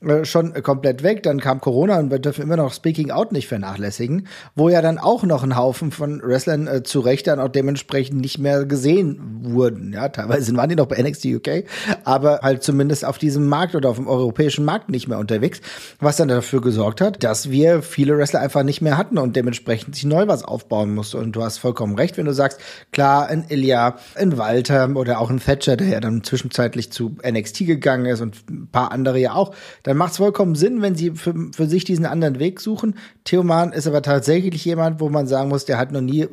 äh, 0.00 0.24
schon 0.24 0.54
komplett 0.62 1.02
weg. 1.02 1.22
Dann 1.22 1.40
kam 1.40 1.60
Corona 1.60 1.98
und 1.98 2.10
wir 2.10 2.18
dürfen 2.18 2.42
immer 2.42 2.56
noch 2.56 2.72
Speaking 2.72 3.10
Out 3.10 3.32
nicht 3.32 3.48
vernachlässigen, 3.48 4.26
wo 4.54 4.68
ja 4.68 4.82
dann 4.82 4.98
auch 4.98 5.22
noch 5.22 5.42
ein 5.42 5.56
Haufen 5.56 5.90
von 5.90 6.20
Wrestlern 6.22 6.66
äh, 6.66 6.82
zu 6.82 7.00
Recht 7.00 7.26
dann 7.26 7.40
auch 7.40 7.48
dementsprechend 7.48 8.20
nicht 8.20 8.38
mehr 8.38 8.64
gesehen 8.64 9.40
wurden. 9.42 9.92
Ja, 9.92 10.08
teilweise 10.08 10.56
waren 10.56 10.68
die 10.68 10.76
noch 10.76 10.86
bei 10.86 11.00
NXT 11.02 11.26
UK, 11.26 11.64
aber 12.04 12.40
halt 12.42 12.62
zumindest 12.62 13.04
auf 13.04 13.18
diesem 13.18 13.46
Markt 13.46 13.74
oder 13.74 13.88
auf 13.88 13.96
dem 13.96 14.08
europäischen 14.08 14.64
Markt 14.64 14.88
nicht 14.88 15.08
mehr 15.08 15.18
unterwegs, 15.18 15.60
was 16.00 16.16
dann 16.16 16.28
dafür 16.28 16.60
gesorgt 16.60 17.00
hat, 17.00 17.22
dass 17.22 17.50
wir 17.50 17.82
viele 17.82 18.16
Wrestler 18.16 18.40
einfach 18.40 18.62
nicht 18.62 18.80
mehr 18.80 18.96
hatten 18.96 19.18
und 19.18 19.36
dementsprechend 19.36 19.94
sich 19.94 20.04
neu 20.04 20.28
was 20.28 20.44
aufbauen 20.44 20.94
musste. 20.94 21.18
Und 21.18 21.32
du 21.32 21.42
hast 21.42 21.58
vollkommen 21.58 21.94
recht, 21.94 22.16
wenn 22.16 22.26
du 22.26 22.34
sagst, 22.34 22.60
klar, 22.92 23.30
in 23.30 23.44
Ilya, 23.48 23.96
in 24.18 24.36
Walter 24.48 24.88
oder 24.96 25.20
auch 25.20 25.30
in 25.30 25.40
Thatcher, 25.40 25.76
der 25.76 25.88
ja 25.88 26.00
dann 26.00 26.24
zwischenzeitlich 26.24 26.90
zu 26.90 27.16
NXT 27.26 27.66
gegangen 27.66 28.06
ist 28.06 28.20
und 28.20 28.48
ein 28.50 28.68
paar 28.70 28.92
andere 28.92 29.18
ja 29.18 29.34
auch, 29.34 29.54
dann 29.82 29.96
macht 29.96 30.12
es 30.12 30.16
vollkommen 30.16 30.54
Sinn, 30.54 30.80
wenn 30.80 30.94
sie 30.94 31.12
für, 31.12 31.34
für 31.54 31.66
sich 31.66 31.84
diesen 31.84 32.06
anderen 32.06 32.38
Weg 32.38 32.60
suchen. 32.60 32.94
Theoman 33.24 33.72
ist 33.72 33.86
aber 33.86 34.02
tatsächlich 34.02 34.64
jemand, 34.64 35.00
wo 35.00 35.10
man 35.10 35.26
sagen 35.26 35.50
muss, 35.50 35.66
der 35.66 35.78
hat 35.78 35.92
noch 35.92 36.00
nie 36.00 36.26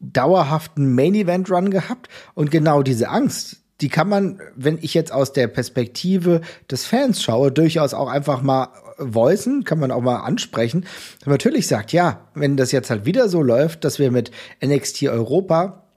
dauerhaften 0.00 0.94
Main-Event-Run 0.94 1.70
gehabt 1.70 2.08
und 2.34 2.50
genau 2.50 2.82
diese 2.82 3.10
Angst, 3.10 3.58
die 3.82 3.88
kann 3.88 4.08
man, 4.08 4.40
wenn 4.56 4.78
ich 4.80 4.94
jetzt 4.94 5.12
aus 5.12 5.32
der 5.32 5.46
Perspektive 5.46 6.40
des 6.70 6.86
Fans 6.86 7.22
schaue, 7.22 7.52
durchaus 7.52 7.94
auch 7.94 8.08
einfach 8.08 8.42
mal 8.42 8.68
voicen, 8.98 9.64
kann 9.64 9.78
man 9.78 9.90
auch 9.90 10.02
mal 10.02 10.20
ansprechen. 10.20 10.86
Natürlich 11.24 11.66
sagt, 11.66 11.92
ja, 11.92 12.28
wenn 12.34 12.56
das 12.56 12.72
jetzt 12.72 12.90
halt 12.90 13.04
wieder 13.04 13.28
so 13.28 13.42
läuft, 13.42 13.84
dass 13.84 13.98
wir 13.98 14.10
mit 14.10 14.30
NXT 14.64 15.04
Europa 15.04 15.89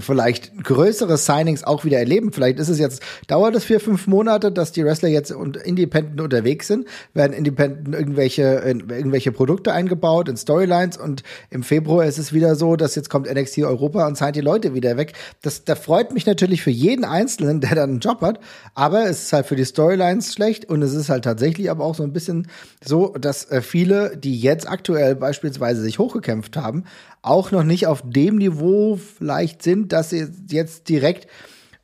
vielleicht 0.00 0.62
größere 0.62 1.16
Signings 1.16 1.64
auch 1.64 1.84
wieder 1.84 1.98
erleben. 1.98 2.32
Vielleicht 2.32 2.58
ist 2.58 2.68
es 2.68 2.78
jetzt, 2.78 3.02
dauert 3.26 3.54
es 3.54 3.64
vier, 3.64 3.80
fünf 3.80 4.06
Monate, 4.06 4.52
dass 4.52 4.72
die 4.72 4.84
Wrestler 4.84 5.08
jetzt 5.08 5.32
und 5.32 5.56
Independent 5.56 6.20
unterwegs 6.20 6.66
sind, 6.66 6.86
werden 7.14 7.32
Independent 7.32 7.94
irgendwelche, 7.94 8.62
irgendwelche 8.64 9.32
Produkte 9.32 9.72
eingebaut 9.72 10.28
in 10.28 10.36
Storylines 10.36 10.96
und 10.96 11.22
im 11.50 11.62
Februar 11.62 12.04
ist 12.04 12.18
es 12.18 12.32
wieder 12.32 12.54
so, 12.54 12.76
dass 12.76 12.94
jetzt 12.94 13.08
kommt 13.08 13.32
NXT 13.32 13.58
Europa 13.58 14.06
und 14.06 14.16
zahlt 14.16 14.36
die 14.36 14.40
Leute 14.40 14.74
wieder 14.74 14.96
weg. 14.96 15.14
Das, 15.42 15.64
das 15.64 15.78
freut 15.78 16.12
mich 16.12 16.26
natürlich 16.26 16.62
für 16.62 16.70
jeden 16.70 17.04
Einzelnen, 17.04 17.60
der 17.62 17.74
dann 17.74 17.90
einen 17.90 18.00
Job 18.00 18.20
hat, 18.20 18.40
aber 18.74 19.08
es 19.08 19.24
ist 19.24 19.32
halt 19.32 19.46
für 19.46 19.56
die 19.56 19.64
Storylines 19.64 20.34
schlecht 20.34 20.66
und 20.66 20.82
es 20.82 20.94
ist 20.94 21.08
halt 21.08 21.24
tatsächlich 21.24 21.70
aber 21.70 21.84
auch 21.84 21.94
so 21.94 22.02
ein 22.02 22.12
bisschen 22.12 22.48
so, 22.84 23.14
dass 23.18 23.50
äh, 23.50 23.62
viele, 23.62 24.16
die 24.16 24.38
jetzt 24.38 24.68
aktuell 24.68 25.14
beispielsweise 25.16 25.82
sich 25.82 25.98
hochgekämpft 25.98 26.56
haben, 26.56 26.84
auch 27.22 27.50
noch 27.50 27.64
nicht 27.64 27.86
auf 27.86 28.02
dem 28.04 28.36
Niveau 28.36 28.96
vielleicht 28.96 29.62
sind, 29.62 29.92
dass 29.92 30.10
sie 30.10 30.28
jetzt 30.50 30.88
direkt 30.88 31.26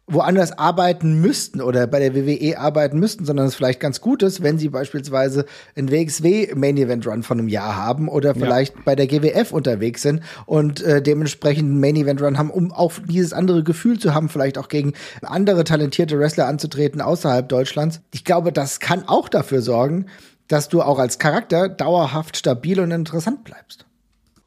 woanders 0.06 0.52
arbeiten 0.58 1.20
müssten 1.20 1.62
oder 1.62 1.86
bei 1.86 1.98
der 1.98 2.14
WWE 2.14 2.58
arbeiten 2.58 2.98
müssten, 2.98 3.24
sondern 3.24 3.46
es 3.46 3.54
vielleicht 3.54 3.80
ganz 3.80 4.02
gut 4.02 4.22
ist, 4.22 4.42
wenn 4.42 4.58
sie 4.58 4.68
beispielsweise 4.68 5.46
einen 5.76 5.90
WXW 5.90 6.54
Main 6.54 6.76
Event 6.76 7.06
Run 7.06 7.22
von 7.22 7.38
einem 7.38 7.48
Jahr 7.48 7.76
haben 7.76 8.08
oder 8.08 8.34
vielleicht 8.34 8.74
ja. 8.74 8.82
bei 8.84 8.96
der 8.96 9.06
GWF 9.06 9.52
unterwegs 9.52 10.02
sind 10.02 10.20
und 10.44 10.82
äh, 10.82 11.00
dementsprechend 11.00 11.70
einen 11.70 11.80
Main 11.80 11.96
Event 11.96 12.20
Run 12.20 12.36
haben, 12.36 12.50
um 12.50 12.70
auch 12.70 12.92
dieses 13.08 13.32
andere 13.32 13.62
Gefühl 13.62 13.98
zu 13.98 14.14
haben, 14.14 14.28
vielleicht 14.28 14.58
auch 14.58 14.68
gegen 14.68 14.92
andere 15.22 15.64
talentierte 15.64 16.18
Wrestler 16.18 16.48
anzutreten 16.48 17.00
außerhalb 17.00 17.48
Deutschlands. 17.48 18.02
Ich 18.12 18.24
glaube, 18.24 18.52
das 18.52 18.80
kann 18.80 19.08
auch 19.08 19.30
dafür 19.30 19.62
sorgen, 19.62 20.06
dass 20.48 20.68
du 20.68 20.82
auch 20.82 20.98
als 20.98 21.18
Charakter 21.18 21.70
dauerhaft 21.70 22.36
stabil 22.36 22.78
und 22.78 22.90
interessant 22.90 23.44
bleibst. 23.44 23.86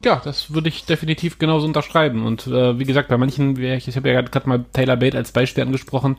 Ja, 0.04 0.20
das 0.24 0.54
würde 0.54 0.68
ich 0.68 0.84
definitiv 0.84 1.38
genauso 1.38 1.66
unterschreiben. 1.66 2.24
Und 2.24 2.46
äh, 2.46 2.78
wie 2.78 2.84
gesagt, 2.84 3.08
bei 3.08 3.16
manchen, 3.16 3.60
ich, 3.60 3.88
ich 3.88 3.96
habe 3.96 4.08
ja 4.08 4.20
gerade 4.20 4.48
mal 4.48 4.64
Taylor 4.72 4.96
Bate 4.96 5.16
als 5.16 5.32
Beispiel 5.32 5.64
angesprochen, 5.64 6.16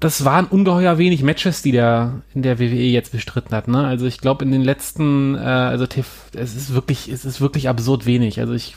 das 0.00 0.24
waren 0.24 0.46
ungeheuer 0.46 0.98
wenig 0.98 1.22
Matches, 1.22 1.62
die 1.62 1.72
der 1.72 2.22
in 2.34 2.42
der 2.42 2.58
WWE 2.60 2.74
jetzt 2.74 3.12
bestritten 3.12 3.54
hat. 3.54 3.66
Ne? 3.66 3.84
Also 3.84 4.06
ich 4.06 4.18
glaube 4.18 4.44
in 4.44 4.52
den 4.52 4.62
letzten, 4.62 5.34
äh, 5.34 5.38
also 5.38 5.86
es 6.34 6.54
ist 6.54 6.74
wirklich, 6.74 7.08
es 7.08 7.24
ist 7.24 7.40
wirklich 7.40 7.68
absurd 7.68 8.06
wenig. 8.06 8.38
Also 8.40 8.52
ich, 8.52 8.76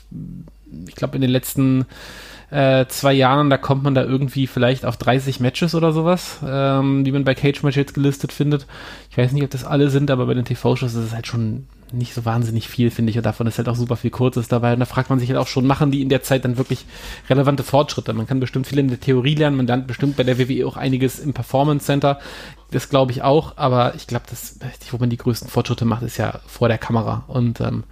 ich 0.87 0.95
glaube 0.95 1.15
in 1.15 1.21
den 1.21 1.29
letzten 1.29 1.85
äh, 2.49 2.85
zwei 2.87 3.13
Jahren, 3.13 3.49
da 3.49 3.57
kommt 3.57 3.83
man 3.83 3.95
da 3.95 4.03
irgendwie 4.03 4.47
vielleicht 4.47 4.83
auf 4.83 4.97
30 4.97 5.39
Matches 5.39 5.75
oder 5.75 5.93
sowas, 5.93 6.39
ähm, 6.45 7.03
die 7.03 7.11
man 7.11 7.23
bei 7.23 7.35
Cage 7.35 7.63
Match 7.63 7.77
jetzt 7.77 7.93
gelistet 7.93 8.33
findet. 8.33 8.65
Ich 9.09 9.17
weiß 9.17 9.31
nicht, 9.31 9.43
ob 9.43 9.51
das 9.51 9.63
alle 9.63 9.89
sind, 9.89 10.11
aber 10.11 10.25
bei 10.25 10.33
den 10.33 10.45
TV-Shows 10.45 10.93
ist 10.93 11.05
es 11.05 11.13
halt 11.13 11.27
schon 11.27 11.67
nicht 11.93 12.13
so 12.13 12.25
wahnsinnig 12.25 12.67
viel, 12.67 12.91
finde 12.91 13.11
ich. 13.11 13.17
Und 13.17 13.25
davon 13.25 13.47
ist 13.47 13.57
halt 13.57 13.69
auch 13.69 13.75
super 13.75 13.95
viel 13.95 14.11
Kurzes 14.11 14.47
dabei. 14.47 14.73
Und 14.73 14.79
da 14.79 14.85
fragt 14.85 15.09
man 15.09 15.19
sich 15.19 15.29
halt 15.29 15.39
auch 15.39 15.47
schon, 15.47 15.65
machen 15.65 15.91
die 15.91 16.01
in 16.01 16.09
der 16.09 16.23
Zeit 16.23 16.45
dann 16.45 16.57
wirklich 16.57 16.85
relevante 17.29 17.63
Fortschritte? 17.63 18.13
Man 18.13 18.27
kann 18.27 18.39
bestimmt 18.39 18.67
viel 18.67 18.79
in 18.79 18.87
der 18.87 18.99
Theorie 18.99 19.35
lernen, 19.35 19.57
man 19.57 19.67
lernt 19.67 19.87
bestimmt 19.87 20.17
bei 20.17 20.23
der 20.23 20.37
WWE 20.37 20.67
auch 20.67 20.77
einiges 20.77 21.19
im 21.19 21.33
Performance 21.33 21.85
Center. 21.85 22.19
Das 22.71 22.89
glaube 22.89 23.11
ich 23.11 23.21
auch, 23.21 23.57
aber 23.57 23.95
ich 23.95 24.07
glaube, 24.07 24.25
das, 24.29 24.57
wo 24.91 24.97
man 24.97 25.09
die 25.09 25.17
größten 25.17 25.49
Fortschritte 25.49 25.85
macht, 25.85 26.03
ist 26.03 26.17
ja 26.17 26.39
vor 26.47 26.67
der 26.67 26.77
Kamera. 26.77 27.25
Und 27.27 27.59
ähm, 27.59 27.83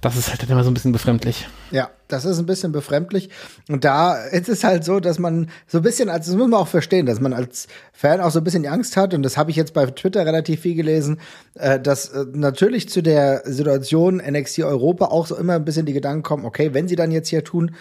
das 0.00 0.16
ist 0.16 0.30
halt 0.30 0.48
immer 0.48 0.62
so 0.62 0.70
ein 0.70 0.74
bisschen 0.74 0.92
befremdlich. 0.92 1.48
Ja, 1.72 1.90
das 2.06 2.24
ist 2.24 2.38
ein 2.38 2.46
bisschen 2.46 2.70
befremdlich. 2.70 3.30
Und 3.68 3.84
da 3.84 4.14
ist 4.14 4.48
es 4.48 4.62
halt 4.62 4.84
so, 4.84 5.00
dass 5.00 5.18
man 5.18 5.50
so 5.66 5.78
ein 5.78 5.82
bisschen, 5.82 6.08
also 6.08 6.30
das 6.30 6.38
muss 6.38 6.48
man 6.48 6.60
auch 6.60 6.68
verstehen, 6.68 7.06
dass 7.06 7.20
man 7.20 7.32
als 7.32 7.66
Fan 7.92 8.20
auch 8.20 8.30
so 8.30 8.38
ein 8.38 8.44
bisschen 8.44 8.66
Angst 8.66 8.96
hat, 8.96 9.12
und 9.12 9.22
das 9.22 9.36
habe 9.36 9.50
ich 9.50 9.56
jetzt 9.56 9.74
bei 9.74 9.86
Twitter 9.86 10.24
relativ 10.24 10.60
viel 10.60 10.76
gelesen, 10.76 11.20
äh, 11.54 11.80
dass 11.80 12.10
äh, 12.10 12.26
natürlich 12.32 12.88
zu 12.88 13.02
der 13.02 13.42
Situation 13.44 14.18
NXT 14.18 14.60
Europa 14.60 15.06
auch 15.06 15.26
so 15.26 15.36
immer 15.36 15.54
ein 15.54 15.64
bisschen 15.64 15.86
die 15.86 15.92
Gedanken 15.92 16.22
kommen, 16.22 16.44
okay, 16.44 16.74
wenn 16.74 16.86
sie 16.86 16.96
dann 16.96 17.10
jetzt 17.10 17.28
hier 17.28 17.42
tun, 17.42 17.74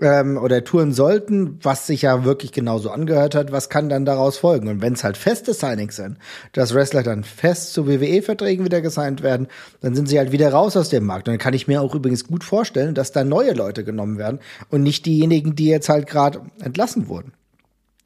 ähm, 0.00 0.38
oder 0.38 0.64
touren 0.64 0.92
sollten, 0.92 1.58
was 1.62 1.86
sich 1.86 2.02
ja 2.02 2.24
wirklich 2.24 2.52
genauso 2.52 2.90
angehört 2.90 3.34
hat, 3.34 3.52
was 3.52 3.68
kann 3.68 3.88
dann 3.88 4.04
daraus 4.04 4.38
folgen? 4.38 4.68
Und 4.68 4.82
wenn 4.82 4.94
es 4.94 5.04
halt 5.04 5.16
feste 5.16 5.54
Signings 5.54 5.96
sind, 5.96 6.18
dass 6.52 6.74
Wrestler 6.74 7.02
dann 7.02 7.24
fest 7.24 7.72
zu 7.72 7.86
WWE-Verträgen 7.86 8.64
wieder 8.64 8.80
gesigned 8.80 9.22
werden, 9.22 9.48
dann 9.80 9.94
sind 9.94 10.08
sie 10.08 10.18
halt 10.18 10.32
wieder 10.32 10.52
raus 10.52 10.76
aus 10.76 10.88
dem 10.88 11.04
Markt. 11.04 11.28
Und 11.28 11.32
dann 11.32 11.38
kann 11.38 11.54
ich 11.54 11.68
mir 11.68 11.82
auch 11.82 11.94
übrigens 11.94 12.26
gut 12.26 12.44
vorstellen, 12.44 12.94
dass 12.94 13.12
da 13.12 13.24
neue 13.24 13.52
Leute 13.52 13.84
genommen 13.84 14.18
werden 14.18 14.40
und 14.70 14.82
nicht 14.82 15.06
diejenigen, 15.06 15.54
die 15.54 15.66
jetzt 15.66 15.88
halt 15.88 16.06
gerade 16.06 16.40
entlassen 16.60 17.08
wurden. 17.08 17.32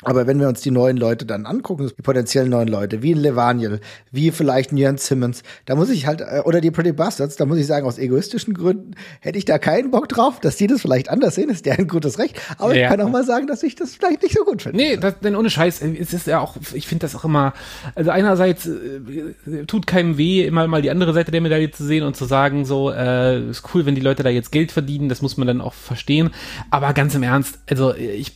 Aber 0.02 0.26
wenn 0.26 0.38
wir 0.38 0.48
uns 0.48 0.61
die 0.61 0.70
neuen 0.70 0.98
Leute 0.98 1.24
dann 1.24 1.46
angucken, 1.46 1.88
die 1.88 2.02
potenziellen 2.02 2.50
neuen 2.50 2.68
Leute, 2.68 3.02
wie 3.02 3.14
ein 3.14 3.18
Levaniel, 3.18 3.80
wie 4.12 4.30
vielleicht 4.30 4.70
ein 4.70 4.76
Jan 4.76 4.98
Simmons, 4.98 5.42
da 5.64 5.74
muss 5.74 5.88
ich 5.88 6.06
halt, 6.06 6.20
äh, 6.20 6.42
oder 6.44 6.61
die 6.61 6.70
Pretty 6.70 6.92
Bastards, 6.92 7.37
da 7.37 7.46
muss 7.46 7.56
ich 7.56 7.66
sagen, 7.66 7.87
aus 7.87 7.96
egoistischen 7.96 8.52
Gründen 8.52 8.94
hätte 9.20 9.38
ich 9.38 9.46
da 9.46 9.59
keinen 9.59 9.90
Bock 9.90 10.11
drauf, 10.11 10.38
dass 10.38 10.56
die 10.56 10.66
das 10.66 10.82
vielleicht 10.82 11.09
anders 11.09 11.35
sehen, 11.35 11.48
ist 11.48 11.64
der 11.64 11.78
ein 11.78 11.88
gutes 11.88 12.18
Recht. 12.18 12.38
Aber 12.59 12.76
ja. 12.76 12.85
ich 12.85 12.90
kann 12.90 13.00
auch 13.00 13.09
mal 13.09 13.24
sagen, 13.24 13.46
dass 13.46 13.62
ich 13.62 13.74
das 13.74 13.94
vielleicht 13.94 14.22
nicht 14.22 14.37
so 14.37 14.44
gut 14.44 14.61
finde. 14.62 14.76
Nee, 14.76 14.96
das, 14.98 15.18
denn 15.20 15.35
ohne 15.35 15.48
Scheiß, 15.48 15.80
es 15.80 16.12
ist 16.12 16.26
ja 16.26 16.40
auch, 16.40 16.56
ich 16.74 16.87
finde 16.87 17.06
das 17.06 17.16
auch 17.16 17.24
immer, 17.24 17.54
also 17.94 18.11
einerseits 18.11 18.66
äh, 18.66 19.64
tut 19.66 19.87
keinem 19.87 20.18
weh, 20.18 20.44
immer 20.44 20.66
mal 20.66 20.82
die 20.82 20.90
andere 20.90 21.14
Seite 21.14 21.30
der 21.30 21.40
Medaille 21.40 21.70
zu 21.70 21.85
sehen 21.85 22.04
und 22.04 22.16
zu 22.16 22.26
sagen, 22.26 22.66
so, 22.66 22.90
äh, 22.90 23.48
ist 23.48 23.62
cool, 23.74 23.87
wenn 23.87 23.94
die 23.94 24.02
Leute 24.02 24.22
da 24.22 24.28
jetzt 24.28 24.52
Geld 24.52 24.72
verdienen, 24.72 25.09
das 25.09 25.22
muss 25.22 25.38
man 25.38 25.46
dann 25.46 25.62
auch 25.62 25.72
verstehen. 25.72 26.30
Aber 26.70 26.92
ganz 26.92 27.14
im 27.14 27.22
Ernst, 27.22 27.61
also 27.70 27.94
ich, 27.94 28.32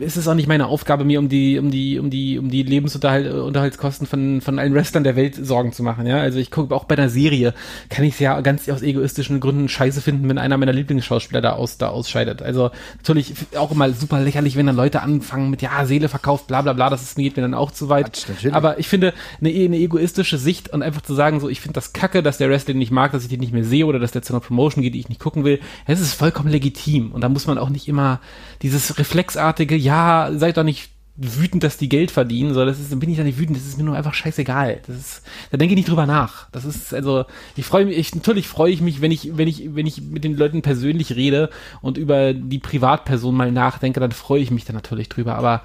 es 0.00 0.16
ist 0.16 0.26
auch 0.26 0.34
nicht 0.34 0.48
meine 0.48 0.66
Aufgabe, 0.66 0.95
mir 1.04 1.18
um 1.18 1.28
die, 1.28 1.58
um 1.58 1.70
die, 1.70 1.98
um 1.98 2.10
die, 2.10 2.38
um 2.38 2.50
die 2.50 2.62
Lebensunterhaltskosten 2.62 4.06
von, 4.06 4.40
von 4.40 4.58
allen 4.58 4.74
Wrestlern 4.74 5.04
der 5.04 5.16
Welt 5.16 5.34
Sorgen 5.34 5.72
zu 5.72 5.82
machen, 5.82 6.06
ja. 6.06 6.18
Also 6.18 6.38
ich 6.38 6.50
gucke 6.50 6.74
auch 6.74 6.84
bei 6.84 6.96
einer 6.96 7.08
Serie, 7.08 7.54
kann 7.88 8.04
ich 8.04 8.14
es 8.14 8.20
ja 8.20 8.40
ganz 8.40 8.68
aus 8.68 8.82
egoistischen 8.82 9.40
Gründen 9.40 9.68
scheiße 9.68 10.00
finden, 10.00 10.28
wenn 10.28 10.38
einer 10.38 10.56
meiner 10.56 10.72
Lieblingsschauspieler 10.72 11.40
da 11.40 11.52
aus, 11.52 11.78
da 11.78 11.88
ausscheidet. 11.88 12.42
Also 12.42 12.70
natürlich 12.96 13.34
auch 13.56 13.70
immer 13.70 13.90
super 13.92 14.20
lächerlich, 14.20 14.56
wenn 14.56 14.66
dann 14.66 14.76
Leute 14.76 15.02
anfangen 15.02 15.50
mit, 15.50 15.62
ja, 15.62 15.84
Seele 15.86 16.08
verkauft, 16.08 16.46
bla, 16.46 16.62
bla, 16.62 16.72
bla, 16.72 16.90
das 16.90 17.02
ist, 17.02 17.16
geht 17.16 17.36
mir 17.36 17.42
dann 17.42 17.54
auch 17.54 17.70
zu 17.70 17.88
weit. 17.88 18.12
Quatsch, 18.12 18.52
Aber 18.52 18.78
ich 18.78 18.88
finde, 18.88 19.14
eine, 19.40 19.50
eine 19.50 19.76
egoistische 19.76 20.38
Sicht 20.38 20.72
und 20.72 20.82
einfach 20.82 21.02
zu 21.02 21.14
sagen, 21.14 21.40
so, 21.40 21.48
ich 21.48 21.60
finde 21.60 21.74
das 21.74 21.92
kacke, 21.92 22.22
dass 22.22 22.38
der 22.38 22.48
Wrestling 22.48 22.78
nicht 22.78 22.90
mag, 22.90 23.12
dass 23.12 23.22
ich 23.22 23.28
den 23.28 23.40
nicht 23.40 23.52
mehr 23.52 23.64
sehe 23.64 23.86
oder 23.86 23.98
dass 23.98 24.12
der 24.12 24.22
zu 24.22 24.32
einer 24.32 24.40
Promotion 24.40 24.82
geht, 24.82 24.94
die 24.94 25.00
ich 25.00 25.08
nicht 25.08 25.20
gucken 25.20 25.44
will. 25.44 25.60
Es 25.86 26.00
ist 26.00 26.14
vollkommen 26.14 26.48
legitim. 26.48 27.12
Und 27.12 27.22
da 27.22 27.28
muss 27.28 27.46
man 27.46 27.58
auch 27.58 27.68
nicht 27.68 27.88
immer 27.88 28.20
dieses 28.62 28.98
reflexartige, 28.98 29.76
ja, 29.76 30.30
seid 30.34 30.56
doch 30.56 30.62
nicht 30.62 30.85
wütend, 31.16 31.64
dass 31.64 31.78
die 31.78 31.88
Geld 31.88 32.10
verdienen, 32.10 32.52
so, 32.52 32.64
das 32.64 32.78
ist, 32.78 32.92
dann 32.92 32.98
bin 32.98 33.10
ich 33.10 33.16
da 33.16 33.24
nicht 33.24 33.38
wütend, 33.38 33.56
das 33.56 33.66
ist 33.66 33.78
mir 33.78 33.84
nur 33.84 33.96
einfach 33.96 34.14
scheißegal. 34.14 34.80
Das 34.86 34.96
ist, 34.96 35.22
da 35.50 35.56
denke 35.56 35.72
ich 35.72 35.76
nicht 35.76 35.88
drüber 35.88 36.06
nach. 36.06 36.48
Das 36.50 36.64
ist, 36.64 36.92
also, 36.92 37.24
ich 37.56 37.64
freue 37.64 37.86
mich, 37.86 37.96
ich, 37.96 38.14
natürlich 38.14 38.48
freue 38.48 38.70
ich 38.70 38.80
mich, 38.80 39.00
wenn 39.00 39.10
ich, 39.10 39.36
wenn 39.36 39.48
ich, 39.48 39.74
wenn 39.74 39.86
ich 39.86 40.02
mit 40.02 40.24
den 40.24 40.36
Leuten 40.36 40.62
persönlich 40.62 41.16
rede 41.16 41.50
und 41.80 41.96
über 41.96 42.34
die 42.34 42.58
Privatperson 42.58 43.34
mal 43.34 43.50
nachdenke, 43.50 44.00
dann 44.00 44.12
freue 44.12 44.42
ich 44.42 44.50
mich 44.50 44.64
da 44.64 44.72
natürlich 44.72 45.08
drüber, 45.08 45.36
aber 45.36 45.62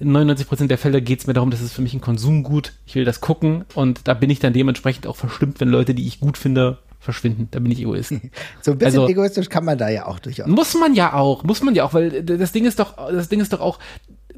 in 0.00 0.16
99% 0.16 0.68
der 0.68 0.78
Fälle 0.78 1.02
geht 1.02 1.20
es 1.20 1.26
mir 1.26 1.32
darum, 1.32 1.50
dass 1.50 1.60
es 1.60 1.72
für 1.72 1.82
mich 1.82 1.92
ein 1.92 2.00
Konsumgut. 2.00 2.72
Ich 2.86 2.94
will 2.94 3.04
das 3.04 3.20
gucken 3.20 3.64
und 3.74 4.06
da 4.06 4.14
bin 4.14 4.30
ich 4.30 4.38
dann 4.38 4.52
dementsprechend 4.52 5.06
auch 5.06 5.16
verstimmt, 5.16 5.60
wenn 5.60 5.68
Leute, 5.68 5.94
die 5.94 6.06
ich 6.06 6.20
gut 6.20 6.38
finde, 6.38 6.78
verschwinden. 7.00 7.48
Da 7.50 7.58
bin 7.60 7.70
ich 7.72 7.80
Egoist. 7.80 8.10
so 8.62 8.72
ein 8.72 8.78
bisschen 8.78 9.00
also, 9.00 9.08
egoistisch 9.08 9.48
kann 9.48 9.64
man 9.64 9.78
da 9.78 9.88
ja 9.88 10.06
auch 10.06 10.18
durchaus. 10.18 10.46
Muss 10.46 10.74
man 10.74 10.94
ja 10.94 11.14
auch, 11.14 11.44
muss 11.44 11.62
man 11.62 11.74
ja 11.74 11.84
auch, 11.84 11.94
weil 11.94 12.22
das 12.22 12.52
Ding 12.52 12.64
ist 12.64 12.78
doch, 12.78 12.96
das 12.96 13.28
Ding 13.28 13.40
ist 13.40 13.52
doch 13.52 13.60
auch, 13.60 13.78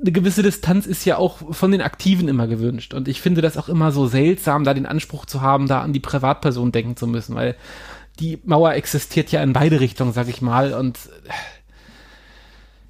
eine 0.01 0.13
gewisse 0.13 0.43
Distanz 0.43 0.87
ist 0.87 1.05
ja 1.05 1.19
auch 1.19 1.55
von 1.55 1.71
den 1.71 1.83
Aktiven 1.83 2.29
immer 2.29 2.47
gewünscht. 2.47 2.95
Und 2.95 3.09
ich 3.09 3.21
finde 3.21 3.43
das 3.43 3.57
auch 3.57 3.69
immer 3.69 3.93
so 3.93 4.07
seltsam, 4.07 4.65
da 4.65 4.75
den 4.75 4.87
Anspruch 4.87 5.27
zu 5.27 5.41
haben, 5.41 5.69
da 5.69 5.83
an 5.83 5.93
die 5.93 6.01
Privatperson 6.01 6.73
denken 6.73 6.97
zu 6.97 7.07
müssen, 7.07 7.35
weil 7.35 7.57
die 8.19 8.39
Mauer 8.45 8.73
existiert 8.73 9.31
ja 9.33 9.43
in 9.43 9.53
beide 9.53 9.81
Richtungen, 9.81 10.13
sag 10.13 10.29
ich 10.29 10.43
mal. 10.43 10.73
Und 10.73 10.99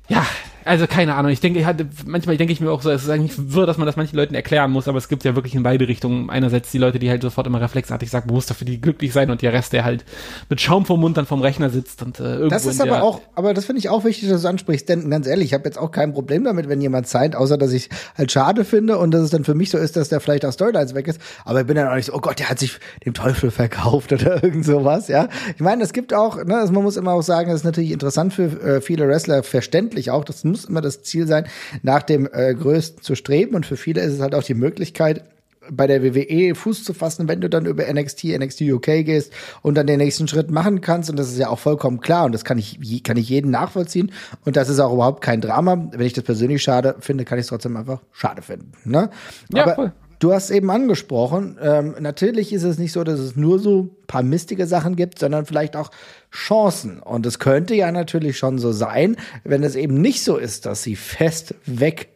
ja, 0.08 0.26
also 0.64 0.86
keine 0.86 1.14
Ahnung. 1.14 1.32
Ich 1.32 1.40
denke, 1.40 1.58
ich 1.58 1.64
hatte, 1.64 1.86
manchmal 2.06 2.36
denke 2.36 2.52
ich 2.52 2.60
mir 2.60 2.70
auch 2.70 2.82
so, 2.82 2.90
es 2.90 3.04
ist 3.04 3.10
eigentlich 3.10 3.32
wirr, 3.36 3.66
dass 3.66 3.78
man 3.78 3.86
das 3.86 3.96
manchen 3.96 4.16
Leuten 4.16 4.34
erklären 4.34 4.70
muss, 4.70 4.88
aber 4.88 4.98
es 4.98 5.08
gibt 5.08 5.24
ja 5.24 5.34
wirklich 5.34 5.54
in 5.54 5.62
beide 5.62 5.88
Richtungen. 5.88 6.30
Einerseits 6.30 6.70
die 6.70 6.78
Leute, 6.78 6.98
die 6.98 7.10
halt 7.10 7.22
sofort 7.22 7.46
immer 7.46 7.60
reflexartig 7.60 8.10
sagen, 8.10 8.32
muss 8.32 8.46
dafür 8.46 8.66
die 8.66 8.80
glücklich 8.80 9.12
sein 9.12 9.30
und 9.30 9.42
der 9.42 9.52
Rest, 9.52 9.72
der 9.72 9.84
halt 9.84 10.04
mit 10.48 10.60
Schaum 10.60 10.86
vom 10.86 11.00
Mund 11.00 11.16
dann 11.16 11.26
vom 11.26 11.40
Rechner 11.40 11.70
sitzt 11.70 12.02
und 12.02 12.20
äh, 12.20 12.24
irgendwo. 12.24 12.48
Das 12.48 12.66
ist 12.66 12.80
aber 12.80 13.02
auch, 13.02 13.20
aber 13.34 13.54
das 13.54 13.64
finde 13.64 13.78
ich 13.78 13.88
auch 13.88 14.04
wichtig, 14.04 14.28
dass 14.28 14.42
du 14.42 14.48
ansprichst, 14.48 14.88
denn 14.88 15.10
ganz 15.10 15.26
ehrlich, 15.26 15.46
ich 15.46 15.54
habe 15.54 15.64
jetzt 15.64 15.78
auch 15.78 15.90
kein 15.90 16.12
Problem 16.12 16.44
damit, 16.44 16.68
wenn 16.68 16.80
jemand 16.80 17.06
zeigt, 17.06 17.36
außer 17.36 17.56
dass 17.56 17.72
ich 17.72 17.88
halt 18.16 18.32
schade 18.32 18.64
finde 18.64 18.98
und 18.98 19.12
dass 19.12 19.22
es 19.22 19.30
dann 19.30 19.44
für 19.44 19.54
mich 19.54 19.70
so 19.70 19.78
ist, 19.78 19.96
dass 19.96 20.08
der 20.08 20.20
vielleicht 20.20 20.44
aus 20.44 20.54
Storylines 20.54 20.94
weg 20.94 21.08
ist. 21.08 21.20
Aber 21.44 21.60
ich 21.60 21.66
bin 21.66 21.76
dann 21.76 21.88
auch 21.88 21.94
nicht 21.94 22.06
so, 22.06 22.14
oh 22.14 22.20
Gott, 22.20 22.38
der 22.38 22.50
hat 22.50 22.58
sich 22.58 22.78
dem 23.04 23.14
Teufel 23.14 23.50
verkauft 23.50 24.12
oder 24.12 24.42
irgend 24.50 24.64
sowas, 24.64 25.08
ja. 25.08 25.28
Ich 25.54 25.62
meine, 25.62 25.82
es 25.82 25.92
gibt 25.92 26.14
auch, 26.14 26.42
ne, 26.44 26.56
also 26.56 26.72
man 26.72 26.82
muss 26.82 26.96
immer 26.96 27.12
auch 27.12 27.22
sagen, 27.22 27.50
das 27.50 27.60
ist 27.60 27.64
natürlich 27.64 27.92
interessant 27.92 28.34
für 28.34 28.60
äh, 28.62 28.80
viele 28.80 29.08
Wrestler, 29.08 29.42
verständlich 29.42 30.10
auch. 30.10 30.24
Das 30.24 30.44
muss 30.50 30.64
immer 30.64 30.80
das 30.80 31.02
Ziel 31.02 31.26
sein, 31.26 31.46
nach 31.82 32.02
dem 32.02 32.28
äh, 32.32 32.54
Größten 32.54 33.02
zu 33.02 33.14
streben. 33.14 33.54
Und 33.54 33.66
für 33.66 33.76
viele 33.76 34.00
ist 34.02 34.14
es 34.14 34.20
halt 34.20 34.34
auch 34.34 34.42
die 34.42 34.54
Möglichkeit, 34.54 35.24
bei 35.70 35.86
der 35.86 36.02
WWE 36.02 36.54
Fuß 36.54 36.84
zu 36.84 36.94
fassen, 36.94 37.28
wenn 37.28 37.40
du 37.40 37.48
dann 37.48 37.66
über 37.66 37.84
NXT, 37.92 38.24
NXT 38.24 38.62
UK 38.62 39.04
gehst 39.04 39.32
und 39.62 39.76
dann 39.76 39.86
den 39.86 39.98
nächsten 39.98 40.28
Schritt 40.28 40.50
machen 40.50 40.80
kannst. 40.80 41.10
Und 41.10 41.18
das 41.18 41.30
ist 41.30 41.38
ja 41.38 41.48
auch 41.48 41.58
vollkommen 41.58 42.00
klar 42.00 42.24
und 42.24 42.32
das 42.32 42.44
kann 42.44 42.58
ich, 42.58 43.02
kann 43.04 43.16
ich 43.16 43.28
jeden 43.28 43.50
nachvollziehen. 43.50 44.12
Und 44.44 44.56
das 44.56 44.68
ist 44.68 44.80
auch 44.80 44.92
überhaupt 44.92 45.22
kein 45.22 45.40
Drama. 45.40 45.88
Wenn 45.92 46.06
ich 46.06 46.12
das 46.12 46.24
persönlich 46.24 46.62
schade 46.62 46.96
finde, 47.00 47.24
kann 47.24 47.38
ich 47.38 47.44
es 47.44 47.48
trotzdem 47.48 47.76
einfach 47.76 48.00
schade 48.12 48.42
finden. 48.42 48.72
Ne? 48.84 49.10
Ja, 49.52 49.62
Aber 49.64 49.74
voll. 49.74 49.92
Du 50.20 50.34
hast 50.34 50.50
eben 50.50 50.70
angesprochen, 50.70 51.56
ähm, 51.62 51.96
natürlich 51.98 52.52
ist 52.52 52.62
es 52.62 52.76
nicht 52.76 52.92
so, 52.92 53.04
dass 53.04 53.18
es 53.18 53.36
nur 53.36 53.58
so 53.58 53.88
paar 54.06 54.22
mistige 54.22 54.66
Sachen 54.66 54.94
gibt, 54.94 55.18
sondern 55.18 55.46
vielleicht 55.46 55.76
auch 55.76 55.90
Chancen. 56.30 57.00
Und 57.00 57.24
es 57.24 57.38
könnte 57.38 57.74
ja 57.74 57.90
natürlich 57.90 58.36
schon 58.36 58.58
so 58.58 58.70
sein, 58.70 59.16
wenn 59.44 59.64
es 59.64 59.76
eben 59.76 59.98
nicht 60.02 60.22
so 60.22 60.36
ist, 60.36 60.66
dass 60.66 60.82
sie 60.82 60.94
fest 60.94 61.54
weg 61.64 62.10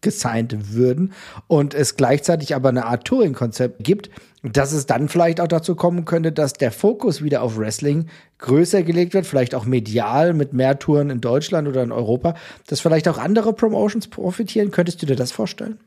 gesigned 0.00 0.72
würden 0.72 1.12
und 1.48 1.74
es 1.74 1.96
gleichzeitig 1.96 2.54
aber 2.54 2.68
eine 2.68 2.86
Art 2.86 3.04
Touring-Konzept 3.04 3.82
gibt, 3.82 4.10
dass 4.44 4.70
es 4.72 4.86
dann 4.86 5.08
vielleicht 5.08 5.40
auch 5.40 5.48
dazu 5.48 5.74
kommen 5.74 6.04
könnte, 6.04 6.30
dass 6.30 6.52
der 6.52 6.70
Fokus 6.70 7.20
wieder 7.20 7.42
auf 7.42 7.58
Wrestling 7.58 8.06
größer 8.38 8.84
gelegt 8.84 9.12
wird, 9.12 9.26
vielleicht 9.26 9.56
auch 9.56 9.66
medial 9.66 10.34
mit 10.34 10.52
mehr 10.52 10.78
Touren 10.78 11.10
in 11.10 11.20
Deutschland 11.20 11.66
oder 11.66 11.82
in 11.82 11.90
Europa, 11.90 12.34
dass 12.68 12.80
vielleicht 12.80 13.08
auch 13.08 13.18
andere 13.18 13.52
Promotions 13.52 14.06
profitieren. 14.06 14.70
Könntest 14.70 15.02
du 15.02 15.06
dir 15.06 15.16
das 15.16 15.32
vorstellen? 15.32 15.80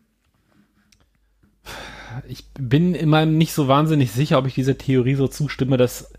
Ich 2.27 2.45
bin 2.59 2.95
immer 2.95 3.25
nicht 3.25 3.53
so 3.53 3.67
wahnsinnig 3.67 4.11
sicher, 4.11 4.37
ob 4.37 4.47
ich 4.47 4.53
dieser 4.53 4.77
Theorie 4.77 5.15
so 5.15 5.27
zustimme, 5.27 5.77
dass 5.77 6.11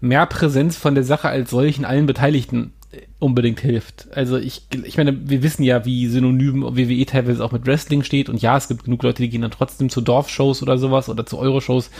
mehr 0.00 0.26
Präsenz 0.26 0.76
von 0.76 0.94
der 0.94 1.04
Sache 1.04 1.28
als 1.28 1.50
solchen 1.50 1.84
allen 1.84 2.06
Beteiligten 2.06 2.72
unbedingt 3.18 3.60
hilft. 3.60 4.08
Also 4.14 4.36
ich, 4.36 4.62
ich 4.84 4.96
meine, 4.96 5.28
wir 5.28 5.42
wissen 5.42 5.62
ja, 5.62 5.84
wie 5.84 6.06
synonym 6.06 6.62
WWE 6.62 7.04
teilweise 7.04 7.44
auch 7.44 7.52
mit 7.52 7.66
Wrestling 7.66 8.02
steht 8.02 8.28
und 8.28 8.40
ja, 8.40 8.56
es 8.56 8.68
gibt 8.68 8.84
genug 8.84 9.02
Leute, 9.02 9.22
die 9.22 9.28
gehen 9.28 9.42
dann 9.42 9.50
trotzdem 9.50 9.90
zu 9.90 10.00
Dorfshows 10.00 10.62
oder 10.62 10.78
sowas 10.78 11.08
oder 11.08 11.26
zu 11.26 11.36
Euroshows, 11.36 11.90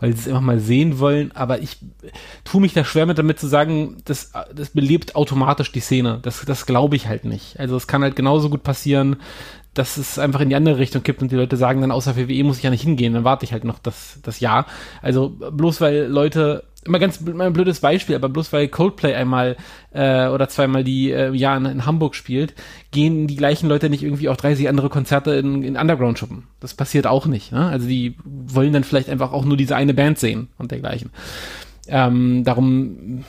weil 0.00 0.12
sie 0.12 0.20
es 0.20 0.28
einfach 0.28 0.40
mal 0.40 0.58
sehen 0.58 0.98
wollen, 0.98 1.30
aber 1.32 1.60
ich 1.60 1.76
tue 2.44 2.60
mich 2.60 2.72
da 2.72 2.84
schwer 2.84 3.06
mit 3.06 3.18
damit 3.18 3.38
zu 3.38 3.46
sagen, 3.46 3.98
das, 4.04 4.32
das 4.54 4.70
belebt 4.70 5.14
automatisch 5.14 5.70
die 5.70 5.80
Szene. 5.80 6.18
Das, 6.22 6.42
das 6.44 6.66
glaube 6.66 6.96
ich 6.96 7.06
halt 7.06 7.24
nicht. 7.24 7.60
Also 7.60 7.76
es 7.76 7.86
kann 7.86 8.02
halt 8.02 8.16
genauso 8.16 8.48
gut 8.50 8.62
passieren, 8.62 9.16
dass 9.74 9.96
es 9.96 10.18
einfach 10.18 10.40
in 10.40 10.50
die 10.50 10.56
andere 10.56 10.78
Richtung 10.78 11.02
kippt 11.02 11.22
und 11.22 11.32
die 11.32 11.36
Leute 11.36 11.56
sagen 11.56 11.80
dann, 11.80 11.90
außer 11.90 12.16
WWE 12.16 12.44
muss 12.44 12.58
ich 12.58 12.64
ja 12.64 12.70
nicht 12.70 12.82
hingehen, 12.82 13.14
dann 13.14 13.24
warte 13.24 13.44
ich 13.44 13.52
halt 13.52 13.64
noch 13.64 13.78
das, 13.78 14.18
das 14.22 14.40
Jahr. 14.40 14.66
Also 15.00 15.30
bloß 15.30 15.80
weil 15.80 16.06
Leute, 16.06 16.64
immer 16.84 16.98
ganz 16.98 17.20
immer 17.20 17.44
ein 17.44 17.52
blödes 17.52 17.80
Beispiel, 17.80 18.16
aber 18.16 18.28
bloß 18.28 18.52
weil 18.52 18.68
Coldplay 18.68 19.14
einmal 19.14 19.56
äh, 19.92 20.26
oder 20.26 20.48
zweimal 20.48 20.84
die 20.84 21.10
äh, 21.10 21.32
Jahr 21.32 21.56
in, 21.56 21.64
in, 21.66 21.86
Hamburg 21.86 22.14
spielt, 22.14 22.54
gehen 22.90 23.26
die 23.26 23.36
gleichen 23.36 23.68
Leute 23.68 23.88
nicht 23.88 24.02
irgendwie 24.02 24.28
auch 24.28 24.36
30 24.36 24.68
andere 24.68 24.88
Konzerte 24.88 25.32
in, 25.34 25.62
in 25.62 25.76
Underground 25.76 26.18
schuppen. 26.18 26.44
Das 26.60 26.74
passiert 26.74 27.06
auch 27.06 27.26
nicht. 27.26 27.52
Ne? 27.52 27.66
Also 27.66 27.86
die 27.86 28.16
wollen 28.24 28.72
dann 28.72 28.84
vielleicht 28.84 29.08
einfach 29.08 29.32
auch 29.32 29.44
nur 29.44 29.56
diese 29.56 29.76
eine 29.76 29.94
Band 29.94 30.18
sehen 30.18 30.48
und 30.58 30.70
dergleichen. 30.70 31.10
Ähm, 31.88 32.44
darum 32.44 33.24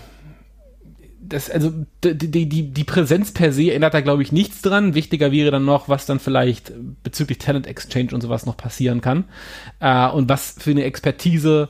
das, 1.28 1.50
also 1.50 1.72
die, 2.04 2.50
die, 2.50 2.72
die 2.72 2.84
Präsenz 2.84 3.32
per 3.32 3.52
se 3.52 3.72
ändert 3.72 3.94
da, 3.94 4.02
glaube 4.02 4.24
ich, 4.24 4.32
nichts 4.32 4.62
dran. 4.62 4.96
Wichtiger 4.96 5.32
wäre 5.32 5.52
dann 5.52 5.66
noch, 5.66 5.90
was 5.90 6.06
dann 6.06 6.20
vielleicht 6.20 6.72
bezüglich 7.04 7.38
Talent 7.38 7.68
Exchange 7.68 8.10
und 8.14 8.22
sowas 8.22 8.46
noch 8.46 8.58
passieren 8.58 9.02
kann. 9.02 9.26
Äh, 9.80 10.08
und 10.10 10.30
was 10.30 10.56
für 10.60 10.72
eine 10.72 10.84
Expertise 10.84 11.70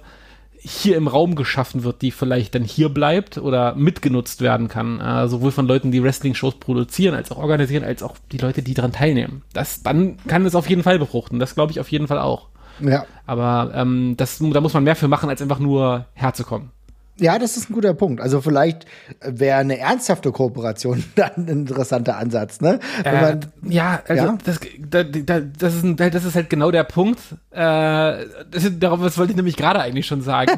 hier 0.66 0.96
im 0.96 1.08
Raum 1.08 1.36
geschaffen 1.36 1.84
wird, 1.84 2.02
die 2.02 2.12
vielleicht 2.12 2.56
dann 2.56 2.64
hier 2.64 2.88
bleibt 2.88 3.38
oder 3.38 3.76
mitgenutzt 3.76 4.42
werden 4.42 4.70
kann. 4.70 5.02
Äh, 5.02 5.28
sowohl 5.28 5.52
von 5.52 5.68
Leuten, 5.68 5.92
die 5.92 6.02
Wrestling-Shows 6.02 6.56
produzieren, 6.56 7.16
als 7.16 7.32
auch 7.32 7.38
organisieren, 7.38 7.84
als 7.84 8.02
auch 8.02 8.16
die 8.32 8.38
Leute, 8.38 8.64
die 8.64 8.74
daran 8.74 8.94
teilnehmen. 8.94 9.42
Das, 9.52 9.84
dann 9.84 10.18
kann 10.28 10.46
es 10.46 10.56
auf 10.56 10.70
jeden 10.70 10.84
Fall 10.84 11.00
befruchten. 11.00 11.40
Das 11.40 11.56
glaube 11.56 11.74
ich 11.74 11.80
auf 11.80 11.92
jeden 11.92 12.08
Fall 12.08 12.20
auch. 12.20 12.48
Ja. 12.80 13.06
Aber 13.26 13.72
ähm, 13.76 14.16
das, 14.18 14.40
da 14.40 14.62
muss 14.62 14.74
man 14.74 14.86
mehr 14.86 14.96
für 14.96 15.08
machen, 15.08 15.30
als 15.30 15.42
einfach 15.42 15.60
nur 15.60 16.06
herzukommen. 16.14 16.72
Ja, 17.20 17.38
das 17.38 17.58
ist 17.58 17.70
ein 17.70 17.74
guter 17.74 17.94
Punkt. 17.94 18.22
Also 18.22 18.42
vielleicht 18.42 18.86
wäre 19.22 19.58
eine 19.58 19.78
ernsthafte 19.78 20.32
Kooperation 20.32 21.04
dann 21.16 21.32
ein 21.38 21.48
interessanter 21.48 22.18
Ansatz, 22.18 22.60
ne? 22.60 22.80
Äh, 23.04 23.22
man, 23.22 23.40
ja, 23.68 24.02
also 24.08 24.26
ja? 24.26 24.38
Das, 24.44 24.60
da, 24.80 25.04
da, 25.04 25.40
das, 25.40 25.76
ist 25.76 25.84
ein, 25.84 25.96
das 25.96 26.26
ist 26.26 26.36
halt 26.36 26.50
genau 26.50 26.72
der 26.72 26.84
Punkt. 26.84 27.20
Äh, 27.52 27.56
das, 27.56 28.70
darauf 28.80 29.02
was 29.02 29.18
wollte 29.18 29.32
ich 29.32 29.38
nämlich 29.38 29.58
gerade 29.58 29.80
eigentlich 29.80 30.08
schon 30.08 30.22
sagen. 30.22 30.52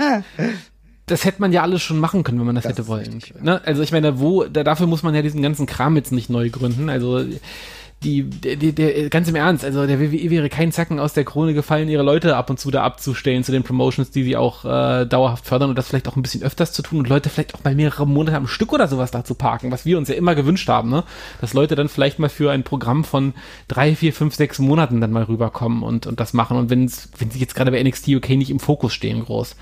das 1.08 1.26
hätte 1.26 1.42
man 1.42 1.52
ja 1.52 1.62
alles 1.62 1.82
schon 1.82 2.00
machen 2.00 2.24
können, 2.24 2.40
wenn 2.40 2.46
man 2.46 2.56
das, 2.56 2.64
das 2.64 2.72
hätte 2.72 2.88
wollen. 2.88 3.14
Richtig, 3.14 3.42
ne? 3.42 3.62
Also 3.66 3.84
ich 3.84 3.92
meine, 3.92 4.20
wo, 4.20 4.46
da, 4.46 4.64
dafür 4.64 4.88
muss 4.88 5.04
man 5.04 5.14
ja 5.14 5.22
diesen 5.22 5.42
ganzen 5.42 5.66
Kram 5.66 5.96
jetzt 5.98 6.12
nicht 6.12 6.30
neu 6.30 6.50
gründen. 6.50 6.90
Also 6.90 7.24
die, 8.04 8.24
der, 8.24 8.56
der, 8.56 9.10
ganz 9.10 9.28
im 9.28 9.36
Ernst, 9.36 9.66
also 9.66 9.88
der 9.88 10.00
WWE 10.00 10.30
wäre 10.30 10.50
kein 10.50 10.72
Zacken 10.72 11.00
aus 11.00 11.14
der 11.14 11.24
Krone 11.24 11.54
gefallen, 11.54 11.90
ihre 11.90 12.04
Leute 12.04 12.36
ab 12.36 12.50
und 12.50 12.60
zu 12.60 12.70
da 12.70 12.84
abzustellen 12.84 13.44
zu 13.44 13.52
den 13.52 13.64
Promotions, 13.64 14.12
die 14.12 14.24
sie 14.24 14.38
auch 14.38 14.64
äh, 14.64 15.06
dauerhaft 15.06 15.46
fördern 15.46 15.70
und 15.70 15.78
das 15.78 15.88
vielleicht 15.88 16.08
auch 16.08 16.16
ein 16.16 16.22
bisschen 16.22 16.44
öfters 16.44 16.72
zu 16.72 16.84
tun 16.84 17.00
und 17.00 17.10
Leute 17.10 17.30
vielleicht 17.30 17.56
auch 17.56 17.64
mal 17.64 17.74
mehrere 17.74 18.06
Monate 18.06 18.38
am 18.38 18.48
Stück 18.48 18.74
oder 18.74 18.88
sowas 18.88 19.12
da 19.12 19.24
zu 19.24 19.34
parken, 19.34 19.72
was 19.72 19.86
wir 19.86 19.98
uns 19.98 20.10
ja 20.10 20.16
immer 20.16 20.36
gewünscht 20.36 20.70
haben, 20.70 20.90
ne? 20.90 21.04
Dass 21.42 21.54
Leute 21.54 21.76
dann 21.76 21.90
vielleicht 21.90 22.20
mal 22.20 22.30
für 22.30 22.52
ein 22.52 22.64
Programm 22.64 23.04
von 23.04 23.34
drei, 23.68 23.96
vier, 23.96 24.14
fünf, 24.14 24.36
sechs 24.36 24.60
Monaten 24.60 25.02
dann 25.02 25.12
mal 25.12 25.24
rüberkommen 25.24 25.82
und, 25.82 26.06
und 26.06 26.20
das 26.20 26.34
machen 26.34 26.58
und 26.58 26.70
wenn 26.70 26.92
wenn 27.18 27.32
sie 27.32 27.40
jetzt 27.40 27.56
gerade 27.56 27.72
bei 27.72 27.82
NXT 27.82 28.10
UK 28.10 28.30
nicht 28.32 28.52
im 28.52 28.60
Fokus 28.60 28.94
stehen 28.94 29.26
groß. 29.26 29.56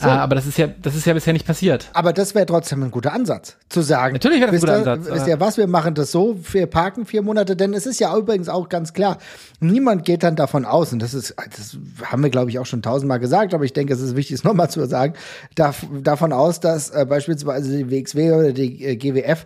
So. 0.00 0.06
Äh, 0.06 0.12
aber 0.12 0.36
das 0.36 0.46
ist 0.46 0.56
ja, 0.58 0.68
das 0.68 0.94
ist 0.94 1.06
ja 1.06 1.12
bisher 1.12 1.32
nicht 1.32 1.46
passiert. 1.46 1.90
Aber 1.92 2.12
das 2.12 2.34
wäre 2.34 2.46
trotzdem 2.46 2.84
ein 2.84 2.92
guter 2.92 3.12
Ansatz, 3.12 3.56
zu 3.68 3.82
sagen. 3.82 4.12
Natürlich 4.12 4.40
wäre 4.40 4.52
das 4.52 4.62
ein 4.62 4.80
guter 4.80 4.92
Ansatz. 4.92 5.16
Ist 5.16 5.26
ja 5.26 5.40
was, 5.40 5.56
wir 5.56 5.66
machen 5.66 5.94
das 5.94 6.12
so, 6.12 6.38
wir 6.52 6.66
parken 6.66 7.04
vier 7.04 7.22
Monate, 7.22 7.56
denn 7.56 7.74
es 7.74 7.84
ist 7.84 7.98
ja 7.98 8.16
übrigens 8.16 8.48
auch 8.48 8.68
ganz 8.68 8.92
klar, 8.92 9.18
niemand 9.58 10.04
geht 10.04 10.22
dann 10.22 10.36
davon 10.36 10.64
aus, 10.64 10.92
und 10.92 11.00
das 11.00 11.14
ist, 11.14 11.34
das 11.36 11.76
haben 12.04 12.22
wir, 12.22 12.30
glaube 12.30 12.50
ich, 12.50 12.60
auch 12.60 12.66
schon 12.66 12.80
tausendmal 12.80 13.18
gesagt, 13.18 13.54
aber 13.54 13.64
ich 13.64 13.72
denke, 13.72 13.92
es 13.92 14.00
ist 14.00 14.14
wichtig, 14.14 14.34
es 14.36 14.44
nochmal 14.44 14.70
zu 14.70 14.86
sagen, 14.86 15.14
da, 15.56 15.74
davon 16.02 16.32
aus, 16.32 16.60
dass 16.60 16.90
äh, 16.90 17.04
beispielsweise 17.04 17.76
die 17.76 17.90
WXW 17.90 18.32
oder 18.32 18.52
die 18.52 18.84
äh, 18.84 18.96
GWF 18.96 19.44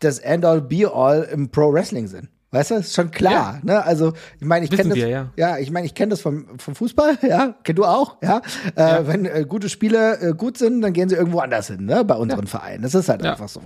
das 0.00 0.18
End-all, 0.18 0.60
Be-all 0.60 1.22
im 1.22 1.48
Pro-Wrestling 1.48 2.08
sind. 2.08 2.28
Weißt 2.54 2.70
du, 2.70 2.74
ist 2.76 2.94
schon 2.94 3.10
klar. 3.10 3.60
Ja. 3.64 3.74
Ne? 3.74 3.84
Also 3.84 4.12
ich 4.38 4.46
meine, 4.46 4.64
ich 4.64 4.70
kenne 4.70 4.90
das. 4.90 4.98
ja, 4.98 5.32
ja 5.36 5.58
ich 5.58 5.72
meine, 5.72 5.86
ich 5.86 5.94
kenne 5.94 6.10
das 6.10 6.20
vom, 6.20 6.46
vom 6.58 6.74
Fußball. 6.74 7.18
Ja, 7.24 7.54
kenn 7.64 7.74
du 7.74 7.84
auch. 7.84 8.18
Ja, 8.22 8.42
äh, 8.76 8.80
ja. 8.80 9.06
wenn 9.08 9.24
äh, 9.24 9.44
gute 9.48 9.68
Spiele 9.68 10.20
äh, 10.20 10.34
gut 10.34 10.58
sind, 10.58 10.82
dann 10.82 10.92
gehen 10.92 11.08
sie 11.08 11.16
irgendwo 11.16 11.40
anders 11.40 11.68
hin. 11.68 11.86
Ne? 11.86 12.04
Bei 12.04 12.14
unseren 12.14 12.46
Vereinen. 12.46 12.82
Das 12.82 12.94
ist 12.94 13.08
halt 13.08 13.24
einfach 13.24 13.48
so. 13.48 13.62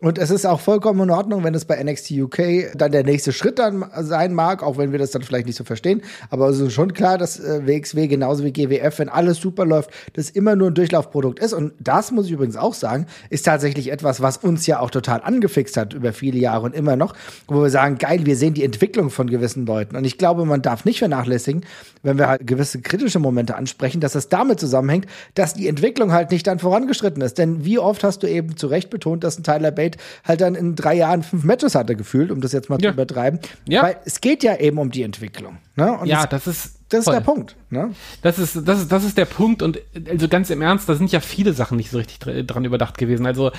Und 0.00 0.18
es 0.18 0.30
ist 0.30 0.46
auch 0.46 0.58
vollkommen 0.58 1.00
in 1.02 1.10
Ordnung, 1.10 1.44
wenn 1.44 1.54
es 1.54 1.64
bei 1.66 1.80
NXT 1.82 2.12
UK 2.12 2.72
dann 2.74 2.90
der 2.90 3.04
nächste 3.04 3.32
Schritt 3.32 3.58
dann 3.58 3.84
sein 4.00 4.34
mag, 4.34 4.62
auch 4.62 4.78
wenn 4.78 4.90
wir 4.90 4.98
das 4.98 5.12
dann 5.12 5.22
vielleicht 5.22 5.46
nicht 5.46 5.56
so 5.56 5.62
verstehen. 5.62 6.02
Aber 6.30 6.48
es 6.48 6.58
ist 6.58 6.72
schon 6.72 6.94
klar, 6.94 7.18
dass 7.18 7.38
äh, 7.38 7.66
WXW 7.66 8.08
genauso 8.08 8.44
wie 8.44 8.52
GWF, 8.52 8.98
wenn 8.98 9.08
alles 9.08 9.38
super 9.38 9.64
läuft, 9.64 9.90
das 10.14 10.30
immer 10.30 10.56
nur 10.56 10.70
ein 10.70 10.74
Durchlaufprodukt 10.74 11.38
ist. 11.38 11.52
Und 11.52 11.74
das 11.78 12.10
muss 12.10 12.26
ich 12.26 12.32
übrigens 12.32 12.56
auch 12.56 12.74
sagen, 12.74 13.06
ist 13.30 13.44
tatsächlich 13.46 13.92
etwas, 13.92 14.20
was 14.20 14.38
uns 14.38 14.66
ja 14.66 14.80
auch 14.80 14.90
total 14.90 15.20
angefixt 15.22 15.76
hat 15.76 15.94
über 15.94 16.12
viele 16.12 16.38
Jahre 16.38 16.64
und 16.64 16.74
immer 16.74 16.96
noch, 16.96 17.14
wo 17.46 17.62
wir 17.62 17.70
sagen, 17.70 17.98
geil, 17.98 18.26
wir 18.26 18.31
wir 18.32 18.36
sehen 18.38 18.54
die 18.54 18.64
Entwicklung 18.64 19.10
von 19.10 19.28
gewissen 19.28 19.66
Leuten. 19.66 19.94
Und 19.94 20.06
ich 20.06 20.16
glaube, 20.16 20.46
man 20.46 20.62
darf 20.62 20.86
nicht 20.86 21.00
vernachlässigen, 21.00 21.66
wenn 22.02 22.16
wir 22.16 22.28
halt 22.28 22.46
gewisse 22.46 22.80
kritische 22.80 23.18
Momente 23.18 23.56
ansprechen, 23.56 24.00
dass 24.00 24.14
es 24.14 24.30
damit 24.30 24.58
zusammenhängt, 24.58 25.04
dass 25.34 25.52
die 25.52 25.68
Entwicklung 25.68 26.12
halt 26.12 26.30
nicht 26.30 26.46
dann 26.46 26.58
vorangeschritten 26.58 27.20
ist. 27.20 27.36
Denn 27.36 27.66
wie 27.66 27.78
oft 27.78 28.02
hast 28.02 28.22
du 28.22 28.26
eben 28.26 28.56
zu 28.56 28.68
Recht 28.68 28.88
betont, 28.88 29.22
dass 29.22 29.38
ein 29.38 29.42
Tyler 29.42 29.70
Bate 29.70 29.98
halt 30.24 30.40
dann 30.40 30.54
in 30.54 30.76
drei 30.76 30.94
Jahren 30.94 31.22
fünf 31.22 31.44
Matches 31.44 31.74
hatte 31.74 31.94
gefühlt, 31.94 32.30
um 32.30 32.40
das 32.40 32.52
jetzt 32.52 32.70
mal 32.70 32.80
ja. 32.80 32.88
zu 32.88 32.94
übertreiben. 32.94 33.38
Ja. 33.68 33.82
Weil 33.82 33.96
es 34.06 34.22
geht 34.22 34.42
ja 34.42 34.56
eben 34.56 34.78
um 34.78 34.90
die 34.90 35.02
Entwicklung. 35.02 35.58
Ne? 35.76 36.00
Ja, 36.04 36.26
das 36.26 36.46
ist 36.46 36.78
das 36.92 37.04
Voll. 37.04 37.14
ist 37.14 37.20
der 37.20 37.24
Punkt. 37.24 37.56
Ne? 37.70 37.94
Das, 38.20 38.38
ist, 38.38 38.68
das, 38.68 38.80
ist, 38.80 38.92
das 38.92 39.04
ist 39.04 39.16
der 39.16 39.24
Punkt 39.24 39.62
und 39.62 39.80
also 40.08 40.28
ganz 40.28 40.50
im 40.50 40.60
Ernst, 40.60 40.88
da 40.88 40.94
sind 40.94 41.10
ja 41.10 41.20
viele 41.20 41.54
Sachen 41.54 41.78
nicht 41.78 41.90
so 41.90 41.96
richtig 41.96 42.18
dran 42.18 42.64
überdacht 42.66 42.98
gewesen. 42.98 43.24
Also 43.24 43.50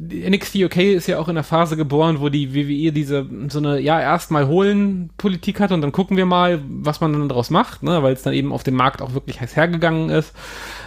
NXT 0.00 0.56
UK 0.56 0.76
ist 0.78 1.06
ja 1.06 1.18
auch 1.18 1.28
in 1.28 1.36
der 1.36 1.44
Phase 1.44 1.76
geboren, 1.76 2.20
wo 2.20 2.28
die 2.28 2.54
WWE 2.54 2.92
diese 2.92 3.28
so 3.48 3.58
eine 3.58 3.78
ja 3.78 4.00
erstmal 4.00 4.48
holen 4.48 5.10
Politik 5.16 5.60
hat 5.60 5.70
und 5.70 5.80
dann 5.80 5.92
gucken 5.92 6.16
wir 6.16 6.26
mal, 6.26 6.60
was 6.68 7.00
man 7.00 7.12
dann 7.12 7.28
daraus 7.28 7.50
macht, 7.50 7.84
ne? 7.84 8.02
weil 8.02 8.14
es 8.14 8.22
dann 8.22 8.34
eben 8.34 8.52
auf 8.52 8.64
dem 8.64 8.74
Markt 8.74 9.00
auch 9.00 9.14
wirklich 9.14 9.40
heiß 9.40 9.54
hergegangen 9.54 10.10
ist. 10.10 10.32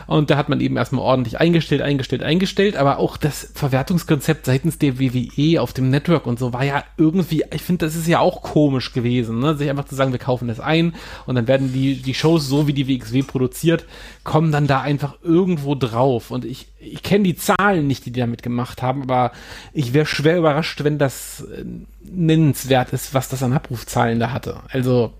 Und 0.07 0.29
da 0.29 0.37
hat 0.37 0.49
man 0.49 0.59
eben 0.61 0.77
erstmal 0.77 1.03
ordentlich 1.03 1.39
eingestellt, 1.39 1.81
eingestellt, 1.81 2.23
eingestellt. 2.23 2.75
Aber 2.75 2.97
auch 2.97 3.17
das 3.17 3.51
Verwertungskonzept 3.53 4.45
seitens 4.45 4.77
der 4.79 4.99
WWE 4.99 5.61
auf 5.61 5.73
dem 5.73 5.89
Network 5.89 6.25
und 6.25 6.39
so 6.39 6.53
war 6.53 6.63
ja 6.63 6.83
irgendwie, 6.97 7.43
ich 7.53 7.61
finde, 7.61 7.85
das 7.85 7.95
ist 7.95 8.07
ja 8.07 8.19
auch 8.19 8.41
komisch 8.41 8.93
gewesen, 8.93 9.39
ne? 9.39 9.55
sich 9.55 9.69
einfach 9.69 9.85
zu 9.85 9.95
sagen, 9.95 10.11
wir 10.11 10.19
kaufen 10.19 10.47
das 10.47 10.59
ein 10.59 10.95
und 11.25 11.35
dann 11.35 11.47
werden 11.47 11.73
die, 11.73 11.95
die 12.01 12.13
Shows, 12.13 12.47
so 12.47 12.67
wie 12.67 12.73
die 12.73 12.87
WXW 12.87 13.23
produziert, 13.23 13.85
kommen 14.23 14.51
dann 14.51 14.67
da 14.67 14.81
einfach 14.81 15.15
irgendwo 15.23 15.75
drauf. 15.75 16.31
Und 16.31 16.45
ich, 16.45 16.67
ich 16.79 17.03
kenne 17.03 17.23
die 17.23 17.35
Zahlen 17.35 17.87
nicht, 17.87 18.05
die 18.05 18.11
die 18.11 18.19
damit 18.19 18.41
gemacht 18.41 18.81
haben, 18.81 19.03
aber 19.03 19.31
ich 19.73 19.93
wäre 19.93 20.05
schwer 20.05 20.37
überrascht, 20.37 20.83
wenn 20.83 20.97
das 20.97 21.41
äh, 21.41 21.65
nennenswert 22.03 22.93
ist, 22.93 23.13
was 23.13 23.29
das 23.29 23.43
an 23.43 23.53
Abrufzahlen 23.53 24.19
da 24.19 24.31
hatte. 24.31 24.61
Also, 24.69 25.13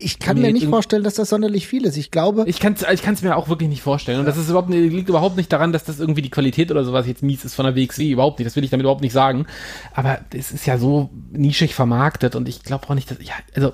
ich 0.00 0.20
kann 0.20 0.40
mir 0.40 0.52
nicht 0.52 0.68
vorstellen, 0.68 1.02
dass 1.02 1.14
das 1.14 1.28
sonderlich 1.28 1.66
viel 1.66 1.84
ist. 1.84 1.96
Ich 1.96 2.12
glaube. 2.12 2.44
Ich 2.46 2.60
kann 2.60 2.74
es 2.74 2.84
ich 2.88 3.02
kann's 3.02 3.22
mir 3.22 3.36
auch 3.36 3.48
wirklich 3.48 3.68
nicht 3.68 3.82
vorstellen. 3.82 4.20
Und 4.20 4.26
das 4.26 4.36
ist 4.36 4.48
überhaupt, 4.48 4.70
liegt 4.70 5.08
überhaupt 5.08 5.36
nicht 5.36 5.52
daran, 5.52 5.72
dass 5.72 5.82
das 5.82 5.98
irgendwie 5.98 6.22
die 6.22 6.30
Qualität 6.30 6.70
oder 6.70 6.84
sowas 6.84 7.06
jetzt 7.08 7.22
mies 7.22 7.44
ist 7.44 7.54
von 7.54 7.64
der 7.64 7.74
WXW. 7.74 8.10
Überhaupt 8.10 8.38
nicht. 8.38 8.46
Das 8.46 8.54
will 8.54 8.62
ich 8.62 8.70
damit 8.70 8.84
überhaupt 8.84 9.00
nicht 9.00 9.12
sagen. 9.12 9.46
Aber 9.92 10.20
es 10.32 10.52
ist 10.52 10.66
ja 10.66 10.78
so 10.78 11.10
nischig 11.32 11.74
vermarktet 11.74 12.36
und 12.36 12.48
ich 12.48 12.62
glaube 12.62 12.88
auch 12.88 12.94
nicht, 12.94 13.10
dass, 13.10 13.18
ja, 13.20 13.34
also 13.56 13.72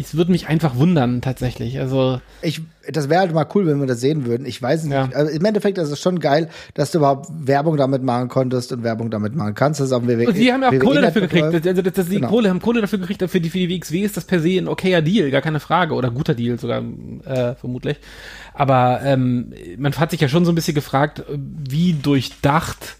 es 0.00 0.16
würde 0.16 0.32
mich 0.32 0.48
einfach 0.48 0.76
wundern, 0.76 1.20
tatsächlich. 1.20 1.78
Also. 1.78 2.20
Ich, 2.42 2.62
das 2.88 3.08
wäre 3.08 3.20
halt 3.20 3.32
mal 3.32 3.46
cool, 3.54 3.66
wenn 3.66 3.80
wir 3.80 3.86
das 3.86 4.00
sehen 4.00 4.26
würden. 4.26 4.46
Ich 4.46 4.60
weiß 4.60 4.84
nicht. 4.84 4.92
Ja. 4.92 5.08
Also 5.12 5.30
Im 5.30 5.44
Endeffekt 5.44 5.78
ist 5.78 5.90
es 5.90 6.00
schon 6.00 6.18
geil, 6.18 6.48
dass 6.74 6.90
du 6.90 6.98
überhaupt 6.98 7.28
Werbung 7.30 7.76
damit 7.76 8.02
machen 8.02 8.28
konntest 8.28 8.72
und 8.72 8.82
Werbung 8.82 9.10
damit 9.10 9.34
machen 9.34 9.54
kannst. 9.54 9.80
Das 9.80 9.88
ist 9.88 9.92
auch 9.92 10.02
WWE, 10.02 10.28
und 10.28 10.36
die 10.36 10.52
haben 10.52 10.62
ja 10.62 10.68
auch 10.68 10.72
WWE 10.72 10.78
Kohle 10.80 11.00
dafür 11.02 11.22
gekriegt. 11.22 11.44
Also, 11.44 11.82
das, 11.82 11.92
das, 11.92 12.08
die 12.08 12.16
genau. 12.16 12.28
Kohle 12.28 12.50
haben 12.50 12.60
Kohle 12.60 12.80
dafür 12.80 12.98
gekriegt. 12.98 13.22
Für 13.28 13.40
die, 13.40 13.50
für 13.50 13.58
die 13.58 13.68
WXW 13.68 14.00
ist 14.00 14.16
das 14.16 14.24
per 14.24 14.40
se 14.40 14.58
ein 14.58 14.68
okayer 14.68 15.02
Deal, 15.02 15.30
gar 15.30 15.42
keine 15.42 15.60
Frage. 15.60 15.94
Oder 15.94 16.10
guter 16.10 16.34
Deal 16.34 16.58
sogar, 16.58 16.82
äh, 17.24 17.54
vermutlich. 17.54 17.98
Aber 18.54 19.00
ähm, 19.04 19.52
man 19.78 19.92
hat 19.94 20.10
sich 20.10 20.20
ja 20.20 20.28
schon 20.28 20.44
so 20.44 20.52
ein 20.52 20.54
bisschen 20.54 20.74
gefragt, 20.74 21.24
wie 21.28 21.94
durchdacht 21.94 22.96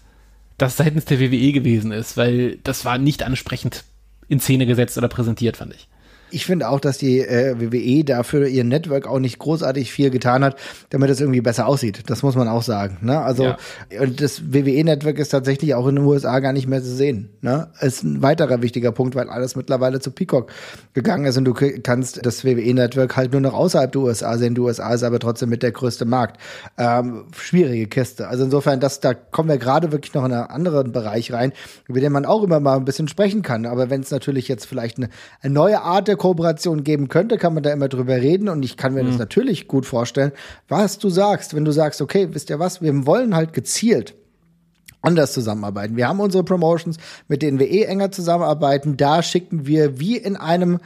das 0.57 0.77
seitens 0.77 1.05
der 1.05 1.19
WWE 1.19 1.51
gewesen 1.51 1.91
ist, 1.91 2.17
weil 2.17 2.57
das 2.63 2.85
war 2.85 2.97
nicht 2.97 3.23
ansprechend 3.23 3.83
in 4.27 4.39
Szene 4.39 4.65
gesetzt 4.65 4.97
oder 4.97 5.07
präsentiert, 5.07 5.57
fand 5.57 5.73
ich 5.73 5.87
ich 6.31 6.45
finde 6.45 6.69
auch, 6.69 6.79
dass 6.79 6.97
die 6.97 7.19
äh, 7.19 7.55
WWE 7.59 8.03
dafür 8.03 8.47
ihr 8.47 8.63
Network 8.63 9.07
auch 9.07 9.19
nicht 9.19 9.39
großartig 9.39 9.91
viel 9.91 10.09
getan 10.09 10.43
hat, 10.43 10.55
damit 10.89 11.09
es 11.09 11.19
irgendwie 11.19 11.41
besser 11.41 11.67
aussieht. 11.67 12.03
Das 12.07 12.23
muss 12.23 12.35
man 12.35 12.47
auch 12.47 12.63
sagen. 12.63 12.97
Ne? 13.01 13.19
Also 13.19 13.43
ja. 13.43 13.57
und 13.99 14.21
das 14.21 14.53
WWE-Network 14.53 15.19
ist 15.19 15.29
tatsächlich 15.29 15.75
auch 15.75 15.87
in 15.87 15.97
den 15.97 16.05
USA 16.05 16.39
gar 16.39 16.53
nicht 16.53 16.67
mehr 16.67 16.81
zu 16.81 16.93
sehen. 16.95 17.29
Ne? 17.41 17.67
Ist 17.79 18.03
ein 18.03 18.21
weiterer 18.21 18.61
wichtiger 18.61 18.91
Punkt, 18.91 19.15
weil 19.15 19.29
alles 19.29 19.55
mittlerweile 19.55 19.99
zu 19.99 20.11
Peacock 20.11 20.51
gegangen 20.93 21.25
ist 21.25 21.37
und 21.37 21.45
du 21.45 21.53
kannst 21.53 22.25
das 22.25 22.45
WWE-Network 22.45 23.15
halt 23.15 23.31
nur 23.31 23.41
noch 23.41 23.53
außerhalb 23.53 23.91
der 23.91 24.01
USA 24.01 24.37
sehen. 24.37 24.55
Die 24.55 24.61
USA 24.61 24.93
ist 24.93 25.03
aber 25.03 25.19
trotzdem 25.19 25.49
mit 25.49 25.63
der 25.63 25.71
größte 25.71 26.05
Markt. 26.05 26.39
Ähm, 26.77 27.25
schwierige 27.35 27.87
Kiste. 27.87 28.27
Also 28.27 28.45
insofern, 28.45 28.79
das, 28.79 28.99
da 28.99 29.13
kommen 29.13 29.49
wir 29.49 29.57
gerade 29.57 29.91
wirklich 29.91 30.13
noch 30.13 30.25
in 30.25 30.33
einen 30.33 30.47
anderen 30.47 30.91
Bereich 30.91 31.31
rein, 31.33 31.51
über 31.87 31.99
den 31.99 32.11
man 32.11 32.25
auch 32.25 32.43
immer 32.43 32.59
mal 32.59 32.77
ein 32.77 32.85
bisschen 32.85 33.07
sprechen 33.07 33.41
kann. 33.41 33.65
Aber 33.65 33.89
wenn 33.89 34.01
es 34.01 34.11
natürlich 34.11 34.47
jetzt 34.47 34.65
vielleicht 34.65 34.97
eine, 34.97 35.09
eine 35.41 35.53
neue 35.53 35.81
Art 35.81 36.07
der 36.07 36.15
Kooperation 36.21 36.83
geben 36.83 37.07
könnte, 37.07 37.39
kann 37.39 37.55
man 37.55 37.63
da 37.63 37.73
immer 37.73 37.87
drüber 37.87 38.17
reden 38.17 38.47
und 38.47 38.63
ich 38.63 38.77
kann 38.77 38.93
mir 38.93 39.01
mhm. 39.01 39.07
das 39.07 39.17
natürlich 39.17 39.67
gut 39.67 39.87
vorstellen, 39.87 40.31
was 40.67 40.99
du 40.99 41.09
sagst, 41.09 41.55
wenn 41.55 41.65
du 41.65 41.71
sagst, 41.71 41.99
okay, 41.99 42.27
wisst 42.31 42.51
ihr 42.51 42.59
was, 42.59 42.79
wir 42.79 43.07
wollen 43.07 43.35
halt 43.35 43.53
gezielt 43.53 44.13
anders 45.01 45.33
zusammenarbeiten. 45.33 45.97
Wir 45.97 46.07
haben 46.07 46.19
unsere 46.19 46.43
Promotions, 46.43 46.97
mit 47.27 47.41
denen 47.41 47.59
wir 47.59 47.69
eh 47.69 47.83
enger 47.83 48.11
zusammenarbeiten. 48.11 48.97
Da 48.97 49.23
schicken 49.23 49.65
wir 49.65 49.99
wie 49.99 50.17
in 50.17 50.35
einem 50.35 50.79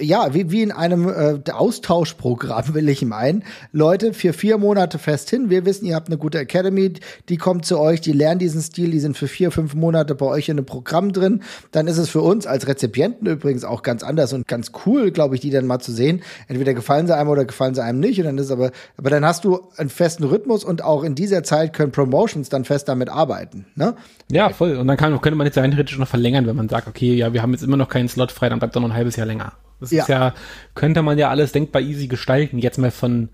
ja, 0.00 0.34
wie, 0.34 0.50
wie 0.50 0.62
in 0.62 0.72
einem 0.72 1.08
äh, 1.08 1.50
Austauschprogramm, 1.50 2.64
will 2.74 2.88
ich 2.88 3.04
meinen. 3.04 3.44
Leute 3.72 4.12
für 4.12 4.32
vier 4.32 4.58
Monate 4.58 4.98
fest 4.98 5.30
hin. 5.30 5.50
Wir 5.50 5.64
wissen, 5.64 5.86
ihr 5.86 5.94
habt 5.94 6.08
eine 6.08 6.18
gute 6.18 6.38
Academy, 6.38 6.94
die 7.28 7.36
kommt 7.36 7.64
zu 7.64 7.78
euch, 7.78 8.00
die 8.00 8.12
lernen 8.12 8.38
diesen 8.38 8.60
Stil, 8.60 8.90
die 8.90 9.00
sind 9.00 9.16
für 9.16 9.28
vier, 9.28 9.50
fünf 9.50 9.74
Monate 9.74 10.14
bei 10.14 10.26
euch 10.26 10.48
in 10.48 10.58
einem 10.58 10.66
Programm 10.66 11.12
drin. 11.12 11.42
Dann 11.70 11.86
ist 11.86 11.98
es 11.98 12.08
für 12.08 12.20
uns 12.20 12.46
als 12.46 12.66
Rezipienten 12.66 13.26
übrigens 13.26 13.64
auch 13.64 13.82
ganz 13.82 14.02
anders 14.02 14.32
und 14.32 14.46
ganz 14.46 14.72
cool, 14.86 15.10
glaube 15.10 15.34
ich, 15.34 15.40
die 15.40 15.50
dann 15.50 15.66
mal 15.66 15.78
zu 15.78 15.92
sehen. 15.92 16.22
Entweder 16.48 16.74
gefallen 16.74 17.06
sie 17.06 17.16
einem 17.16 17.30
oder 17.30 17.44
gefallen 17.44 17.74
sie 17.74 17.82
einem 17.82 18.00
nicht. 18.00 18.18
Und 18.18 18.26
dann 18.26 18.38
ist 18.38 18.50
aber, 18.50 18.72
aber 18.96 19.10
dann 19.10 19.24
hast 19.24 19.44
du 19.44 19.60
einen 19.76 19.90
festen 19.90 20.24
Rhythmus 20.24 20.64
und 20.64 20.82
auch 20.82 21.04
in 21.04 21.14
dieser 21.14 21.42
Zeit 21.42 21.72
können 21.72 21.92
Promotions 21.92 22.48
dann 22.48 22.64
fest 22.64 22.88
damit 22.88 23.08
arbeiten. 23.08 23.57
Ne? 23.74 23.94
Ja, 24.30 24.50
voll. 24.50 24.76
Und 24.76 24.86
dann 24.86 24.96
kann, 24.96 25.20
könnte 25.20 25.36
man 25.36 25.46
jetzt 25.46 25.58
rein 25.58 25.70
theoretisch 25.70 25.98
noch 25.98 26.08
verlängern, 26.08 26.46
wenn 26.46 26.56
man 26.56 26.68
sagt, 26.68 26.88
okay, 26.88 27.14
ja, 27.14 27.32
wir 27.32 27.42
haben 27.42 27.52
jetzt 27.52 27.62
immer 27.62 27.76
noch 27.76 27.88
keinen 27.88 28.08
Slot 28.08 28.32
frei, 28.32 28.48
dann 28.48 28.58
bleibt 28.58 28.76
er 28.76 28.80
noch 28.80 28.88
ein 28.88 28.94
halbes 28.94 29.16
Jahr 29.16 29.26
länger. 29.26 29.52
Das 29.80 29.90
ja. 29.90 30.02
ist 30.02 30.08
ja, 30.08 30.34
könnte 30.74 31.02
man 31.02 31.18
ja 31.18 31.28
alles 31.28 31.52
denkbar 31.52 31.82
easy 31.82 32.08
gestalten, 32.08 32.58
jetzt 32.58 32.78
mal 32.78 32.90
von 32.90 33.28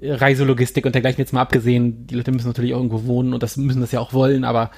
Reiselogistik 0.00 0.84
und 0.86 0.94
dergleichen 0.94 1.20
jetzt 1.20 1.32
mal 1.32 1.42
abgesehen. 1.42 2.06
Die 2.06 2.14
Leute 2.14 2.32
müssen 2.32 2.48
natürlich 2.48 2.74
auch 2.74 2.78
irgendwo 2.78 3.04
wohnen 3.04 3.34
und 3.34 3.42
das 3.42 3.56
müssen 3.56 3.80
das 3.80 3.92
ja 3.92 4.00
auch 4.00 4.12
wollen, 4.12 4.44
aber 4.44 4.70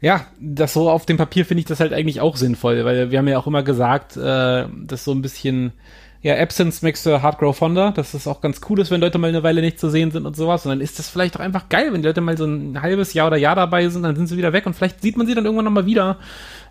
ja, 0.00 0.26
das 0.40 0.74
so 0.74 0.90
auf 0.90 1.06
dem 1.06 1.16
Papier 1.16 1.44
finde 1.44 1.60
ich 1.60 1.66
das 1.66 1.80
halt 1.80 1.92
eigentlich 1.92 2.20
auch 2.20 2.36
sinnvoll, 2.36 2.84
weil 2.84 3.10
wir 3.10 3.18
haben 3.18 3.28
ja 3.28 3.38
auch 3.38 3.46
immer 3.46 3.62
gesagt, 3.62 4.16
äh, 4.16 4.66
dass 4.84 5.04
so 5.04 5.12
ein 5.12 5.22
bisschen 5.22 5.72
ja, 6.20 6.36
Absence 6.36 6.82
makes 6.82 7.04
the 7.04 7.18
Hard 7.18 7.38
Grow 7.38 7.56
Fonder, 7.56 7.92
dass 7.92 8.12
das 8.12 8.26
auch 8.26 8.40
ganz 8.40 8.60
cool 8.68 8.80
ist, 8.80 8.90
wenn 8.90 9.00
Leute 9.00 9.18
mal 9.18 9.28
eine 9.28 9.44
Weile 9.44 9.60
nicht 9.60 9.78
zu 9.78 9.88
sehen 9.88 10.10
sind 10.10 10.26
und 10.26 10.34
sowas. 10.34 10.66
Und 10.66 10.70
dann 10.70 10.80
ist 10.80 10.98
das 10.98 11.08
vielleicht 11.08 11.36
auch 11.36 11.40
einfach 11.40 11.68
geil, 11.68 11.92
wenn 11.92 12.02
die 12.02 12.08
Leute 12.08 12.20
mal 12.20 12.36
so 12.36 12.44
ein 12.44 12.82
halbes 12.82 13.14
Jahr 13.14 13.28
oder 13.28 13.36
Jahr 13.36 13.54
dabei 13.54 13.88
sind, 13.88 14.02
dann 14.02 14.16
sind 14.16 14.26
sie 14.26 14.36
wieder 14.36 14.52
weg 14.52 14.66
und 14.66 14.74
vielleicht 14.74 15.00
sieht 15.00 15.16
man 15.16 15.26
sie 15.26 15.34
dann 15.34 15.44
irgendwann 15.44 15.66
nochmal 15.66 15.86
wieder 15.86 16.18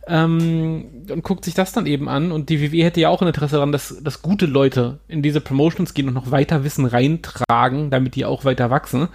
ähm, 0.07 1.05
und 1.09 1.23
guckt 1.23 1.45
sich 1.45 1.53
das 1.53 1.71
dann 1.71 1.85
eben 1.85 2.09
an. 2.09 2.31
Und 2.33 2.49
die 2.49 2.61
WWE 2.61 2.83
hätte 2.83 2.99
ja 2.99 3.09
auch 3.09 3.21
ein 3.21 3.27
Interesse 3.27 3.55
daran, 3.55 3.71
dass, 3.71 4.01
dass 4.01 4.21
gute 4.21 4.47
Leute 4.47 4.99
in 5.07 5.21
diese 5.21 5.39
Promotions 5.39 5.93
gehen 5.93 6.09
und 6.09 6.13
noch 6.13 6.31
weiter 6.31 6.65
Wissen 6.65 6.85
reintragen, 6.85 7.89
damit 7.89 8.15
die 8.15 8.25
auch 8.25 8.43
weiter 8.43 8.69
wachsen. 8.69 9.07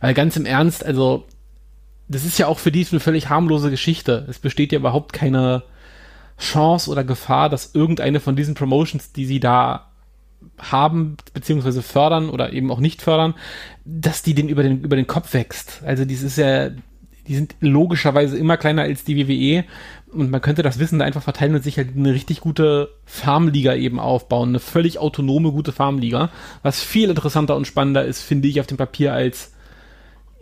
Weil 0.00 0.14
ganz 0.14 0.36
im 0.36 0.46
Ernst, 0.46 0.84
also, 0.84 1.26
das 2.08 2.24
ist 2.24 2.38
ja 2.38 2.46
auch 2.46 2.58
für 2.58 2.72
die 2.72 2.86
eine 2.90 3.00
völlig 3.00 3.28
harmlose 3.28 3.70
Geschichte. 3.70 4.26
Es 4.28 4.38
besteht 4.38 4.72
ja 4.72 4.78
überhaupt 4.78 5.12
keine 5.12 5.62
Chance 6.38 6.90
oder 6.90 7.04
Gefahr, 7.04 7.48
dass 7.48 7.74
irgendeine 7.74 8.20
von 8.20 8.36
diesen 8.36 8.54
Promotions, 8.54 9.12
die 9.12 9.26
sie 9.26 9.40
da 9.40 9.90
haben, 10.58 11.16
beziehungsweise 11.32 11.82
fördern 11.82 12.28
oder 12.28 12.52
eben 12.52 12.70
auch 12.70 12.80
nicht 12.80 13.02
fördern, 13.02 13.34
dass 13.84 14.22
die 14.22 14.34
den 14.34 14.48
über 14.48 14.62
den, 14.62 14.82
über 14.82 14.96
den 14.96 15.06
Kopf 15.06 15.32
wächst. 15.34 15.82
Also 15.84 16.04
dies 16.04 16.22
ist 16.22 16.38
ja, 16.38 16.70
die 17.26 17.34
sind 17.34 17.56
logischerweise 17.60 18.36
immer 18.36 18.56
kleiner 18.56 18.82
als 18.82 19.04
die 19.04 19.16
WWE 19.16 19.64
und 20.12 20.30
man 20.30 20.40
könnte 20.40 20.62
das 20.62 20.78
Wissen 20.78 20.98
da 20.98 21.04
einfach 21.04 21.22
verteilen 21.22 21.54
und 21.54 21.64
sich 21.64 21.76
halt 21.76 21.96
eine 21.96 22.12
richtig 22.12 22.40
gute 22.40 22.90
Farmliga 23.04 23.74
eben 23.74 23.98
aufbauen, 23.98 24.50
eine 24.50 24.60
völlig 24.60 24.98
autonome, 24.98 25.50
gute 25.50 25.72
Farmliga, 25.72 26.30
was 26.62 26.82
viel 26.82 27.08
interessanter 27.08 27.56
und 27.56 27.66
spannender 27.66 28.04
ist, 28.04 28.22
finde 28.22 28.48
ich, 28.48 28.60
auf 28.60 28.66
dem 28.66 28.76
Papier 28.76 29.12
als 29.14 29.53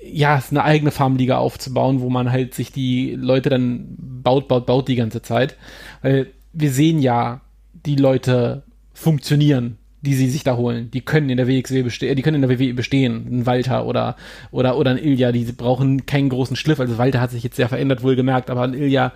ja, 0.04 0.42
eine 0.50 0.64
eigene 0.64 0.90
Farmliga 0.90 1.38
aufzubauen, 1.38 2.00
wo 2.00 2.10
man 2.10 2.30
halt 2.30 2.54
sich 2.54 2.72
die 2.72 3.14
Leute 3.14 3.50
dann 3.50 3.96
baut, 3.98 4.48
baut, 4.48 4.66
baut 4.66 4.88
die 4.88 4.96
ganze 4.96 5.22
Zeit. 5.22 5.56
Weil 6.02 6.28
wir 6.52 6.70
sehen 6.70 7.00
ja, 7.00 7.40
die 7.72 7.96
Leute 7.96 8.62
funktionieren 8.92 9.78
die 10.02 10.14
sie 10.14 10.28
sich 10.28 10.42
da 10.42 10.56
holen. 10.56 10.90
Die 10.90 11.00
können 11.00 11.30
in 11.30 11.36
der 11.36 11.46
WXW 11.46 11.82
bestehen, 11.82 12.10
äh, 12.10 12.14
die 12.16 12.22
können 12.22 12.42
in 12.42 12.48
der 12.48 12.58
WWE 12.58 12.74
bestehen. 12.74 13.26
Ein 13.30 13.46
Walter 13.46 13.86
oder, 13.86 14.16
oder, 14.50 14.76
oder 14.76 14.90
ein 14.90 14.98
Ilja, 14.98 15.30
die 15.30 15.44
brauchen 15.44 16.06
keinen 16.06 16.28
großen 16.28 16.56
Schliff. 16.56 16.80
Also 16.80 16.98
Walter 16.98 17.20
hat 17.20 17.30
sich 17.30 17.44
jetzt 17.44 17.56
sehr 17.56 17.68
verändert, 17.68 18.02
wohlgemerkt, 18.02 18.50
aber 18.50 18.62
ein 18.62 18.74
Ilja 18.74 19.12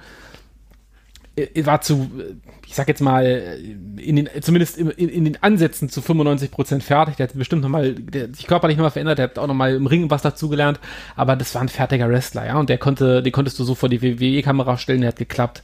war 1.64 1.82
zu, 1.82 2.10
ich 2.66 2.74
sag 2.74 2.88
jetzt 2.88 3.02
mal, 3.02 3.58
in 3.98 4.16
den, 4.16 4.28
zumindest 4.40 4.78
in, 4.78 4.90
in 4.90 5.24
den 5.24 5.42
Ansätzen 5.42 5.88
zu 5.88 6.00
95 6.00 6.50
Prozent 6.50 6.82
fertig. 6.82 7.16
Der 7.16 7.28
hat 7.28 7.36
bestimmt 7.36 7.62
nochmal, 7.62 7.92
der 7.94 8.32
sich 8.32 8.46
körperlich 8.46 8.76
nochmal 8.76 8.90
verändert, 8.90 9.18
der 9.18 9.24
hat 9.24 9.38
auch 9.38 9.46
nochmal 9.46 9.74
im 9.74 9.86
Ring 9.86 10.10
was 10.10 10.22
dazugelernt, 10.22 10.80
aber 11.14 11.36
das 11.36 11.54
war 11.54 11.62
ein 11.62 11.68
fertiger 11.68 12.08
Wrestler, 12.08 12.46
ja, 12.46 12.58
und 12.58 12.68
der 12.68 12.78
konnte, 12.78 13.22
den 13.22 13.32
konntest 13.32 13.58
du 13.58 13.64
so 13.64 13.74
vor 13.74 13.88
die 13.88 14.02
WWE-Kamera 14.02 14.78
stellen, 14.78 15.02
der 15.02 15.08
hat 15.08 15.16
geklappt. 15.16 15.62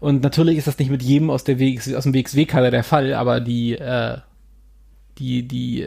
Und 0.00 0.22
natürlich 0.22 0.58
ist 0.58 0.66
das 0.66 0.78
nicht 0.78 0.90
mit 0.90 1.02
jedem 1.02 1.30
aus 1.30 1.44
der 1.44 1.58
WX, 1.58 1.94
aus 1.94 2.04
dem 2.04 2.14
WXW-Kader 2.14 2.70
der 2.70 2.84
Fall, 2.84 3.14
aber 3.14 3.40
die, 3.40 3.78
äh, 3.78 4.18
die, 5.18 5.46
die, 5.46 5.86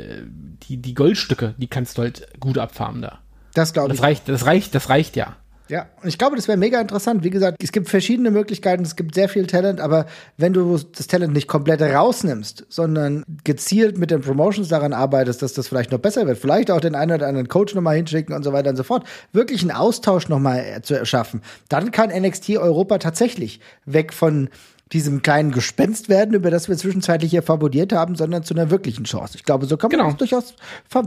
die, 0.67 0.77
die 0.77 0.93
Goldstücke, 0.93 1.53
die 1.57 1.67
kannst 1.67 1.97
du 1.97 2.03
halt 2.03 2.27
gut 2.39 2.57
abfarmen 2.57 3.01
da. 3.01 3.19
Das 3.53 3.73
glaube 3.73 3.91
ich. 3.91 3.99
Das 3.99 4.03
reicht, 4.03 4.29
das 4.29 4.45
reicht, 4.45 4.73
das 4.73 4.89
reicht 4.89 5.15
ja. 5.15 5.35
Ja, 5.69 5.87
und 6.01 6.07
ich 6.07 6.17
glaube, 6.17 6.35
das 6.35 6.47
wäre 6.47 6.57
mega 6.57 6.79
interessant. 6.79 7.23
Wie 7.23 7.29
gesagt, 7.29 7.57
es 7.61 7.71
gibt 7.71 7.89
verschiedene 7.89 8.31
Möglichkeiten, 8.31 8.83
es 8.83 8.95
gibt 8.95 9.15
sehr 9.15 9.29
viel 9.29 9.47
Talent, 9.47 9.81
aber 9.81 10.05
wenn 10.37 10.53
du 10.53 10.77
das 10.77 11.07
Talent 11.07 11.33
nicht 11.33 11.47
komplett 11.47 11.81
rausnimmst, 11.81 12.65
sondern 12.69 13.23
gezielt 13.43 13.97
mit 13.97 14.11
den 14.11 14.21
Promotions 14.21 14.69
daran 14.69 14.93
arbeitest, 14.93 15.41
dass 15.41 15.53
das 15.53 15.67
vielleicht 15.67 15.91
noch 15.91 15.99
besser 15.99 16.25
wird, 16.27 16.37
vielleicht 16.37 16.71
auch 16.71 16.79
den 16.79 16.95
einen 16.95 17.11
oder 17.11 17.27
anderen 17.27 17.47
Coach 17.47 17.75
nochmal 17.75 17.97
hinschicken 17.97 18.35
und 18.35 18.43
so 18.43 18.53
weiter 18.53 18.69
und 18.69 18.77
so 18.77 18.83
fort, 18.83 19.05
wirklich 19.33 19.61
einen 19.61 19.71
Austausch 19.71 20.29
nochmal 20.29 20.81
zu 20.83 20.95
erschaffen, 20.95 21.41
dann 21.69 21.91
kann 21.91 22.09
NXT 22.09 22.57
Europa 22.57 22.97
tatsächlich 22.99 23.59
weg 23.85 24.13
von 24.13 24.49
diesem 24.93 25.21
kleinen 25.21 25.51
Gespenst 25.51 26.07
werden, 26.07 26.33
über 26.33 26.49
das 26.49 26.69
wir 26.69 26.77
zwischenzeitlich 26.77 27.31
hier 27.31 27.43
fabuliert 27.43 27.91
haben, 27.91 28.15
sondern 28.15 28.43
zu 28.43 28.53
einer 28.53 28.69
wirklichen 28.69 29.03
Chance. 29.03 29.33
Ich 29.35 29.43
glaube, 29.43 29.65
so 29.65 29.75
kann 29.75 29.89
man 29.91 29.99
genau. 29.99 30.09
das 30.11 30.17
durchaus 30.17 30.55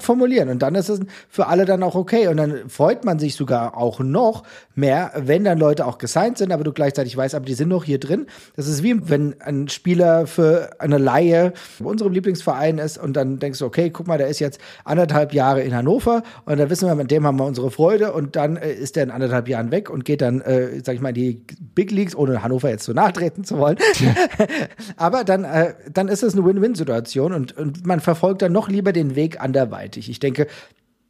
formulieren. 0.00 0.50
Und 0.50 0.60
dann 0.60 0.74
ist 0.74 0.90
es 0.90 1.00
für 1.28 1.46
alle 1.46 1.64
dann 1.64 1.82
auch 1.82 1.94
okay. 1.94 2.28
Und 2.28 2.36
dann 2.36 2.68
freut 2.68 3.04
man 3.04 3.18
sich 3.18 3.34
sogar 3.34 3.76
auch 3.76 4.00
noch 4.00 4.42
mehr, 4.74 5.12
wenn 5.16 5.44
dann 5.44 5.58
Leute 5.58 5.86
auch 5.86 5.98
gesigned 5.98 6.36
sind, 6.36 6.52
aber 6.52 6.62
du 6.62 6.72
gleichzeitig 6.72 7.16
weißt, 7.16 7.34
aber 7.34 7.46
die 7.46 7.54
sind 7.54 7.68
noch 7.68 7.84
hier 7.84 7.98
drin. 7.98 8.26
Das 8.54 8.66
ist 8.66 8.82
wie 8.82 9.08
wenn 9.08 9.40
ein 9.40 9.68
Spieler 9.68 10.26
für 10.26 10.70
eine 10.78 10.98
Laie 10.98 11.52
bei 11.78 11.88
unserem 11.88 12.12
Lieblingsverein 12.12 12.78
ist 12.78 12.98
und 12.98 13.14
dann 13.14 13.38
denkst 13.38 13.60
du, 13.60 13.66
okay, 13.66 13.90
guck 13.90 14.06
mal, 14.06 14.18
der 14.18 14.28
ist 14.28 14.40
jetzt 14.40 14.60
anderthalb 14.84 15.32
Jahre 15.32 15.62
in 15.62 15.74
Hannover 15.74 16.22
und 16.44 16.58
dann 16.58 16.68
wissen 16.68 16.86
wir, 16.86 16.94
mit 16.94 17.10
dem 17.10 17.26
haben 17.26 17.38
wir 17.38 17.46
unsere 17.46 17.70
Freude 17.70 18.12
und 18.12 18.36
dann 18.36 18.56
äh, 18.56 18.72
ist 18.72 18.96
der 18.96 19.04
in 19.04 19.10
anderthalb 19.10 19.48
Jahren 19.48 19.70
weg 19.70 19.88
und 19.88 20.04
geht 20.04 20.20
dann, 20.20 20.40
äh, 20.42 20.82
sag 20.84 20.94
ich 20.94 21.00
mal, 21.00 21.10
in 21.10 21.14
die 21.14 21.42
Big 21.74 21.90
Leagues, 21.90 22.14
ohne 22.14 22.42
Hannover 22.42 22.68
jetzt 22.68 22.84
zu 22.84 22.92
nachtreten 22.92 23.44
zu 23.44 23.58
wollen 23.58 23.69
wollen. 23.78 24.16
Aber 24.96 25.24
dann, 25.24 25.44
äh, 25.44 25.74
dann 25.92 26.08
ist 26.08 26.22
es 26.22 26.34
eine 26.34 26.44
Win-Win-Situation 26.44 27.32
und, 27.32 27.56
und 27.56 27.86
man 27.86 28.00
verfolgt 28.00 28.42
dann 28.42 28.52
noch 28.52 28.68
lieber 28.68 28.92
den 28.92 29.14
Weg 29.14 29.40
anderweitig. 29.40 30.10
Ich 30.10 30.20
denke, 30.20 30.46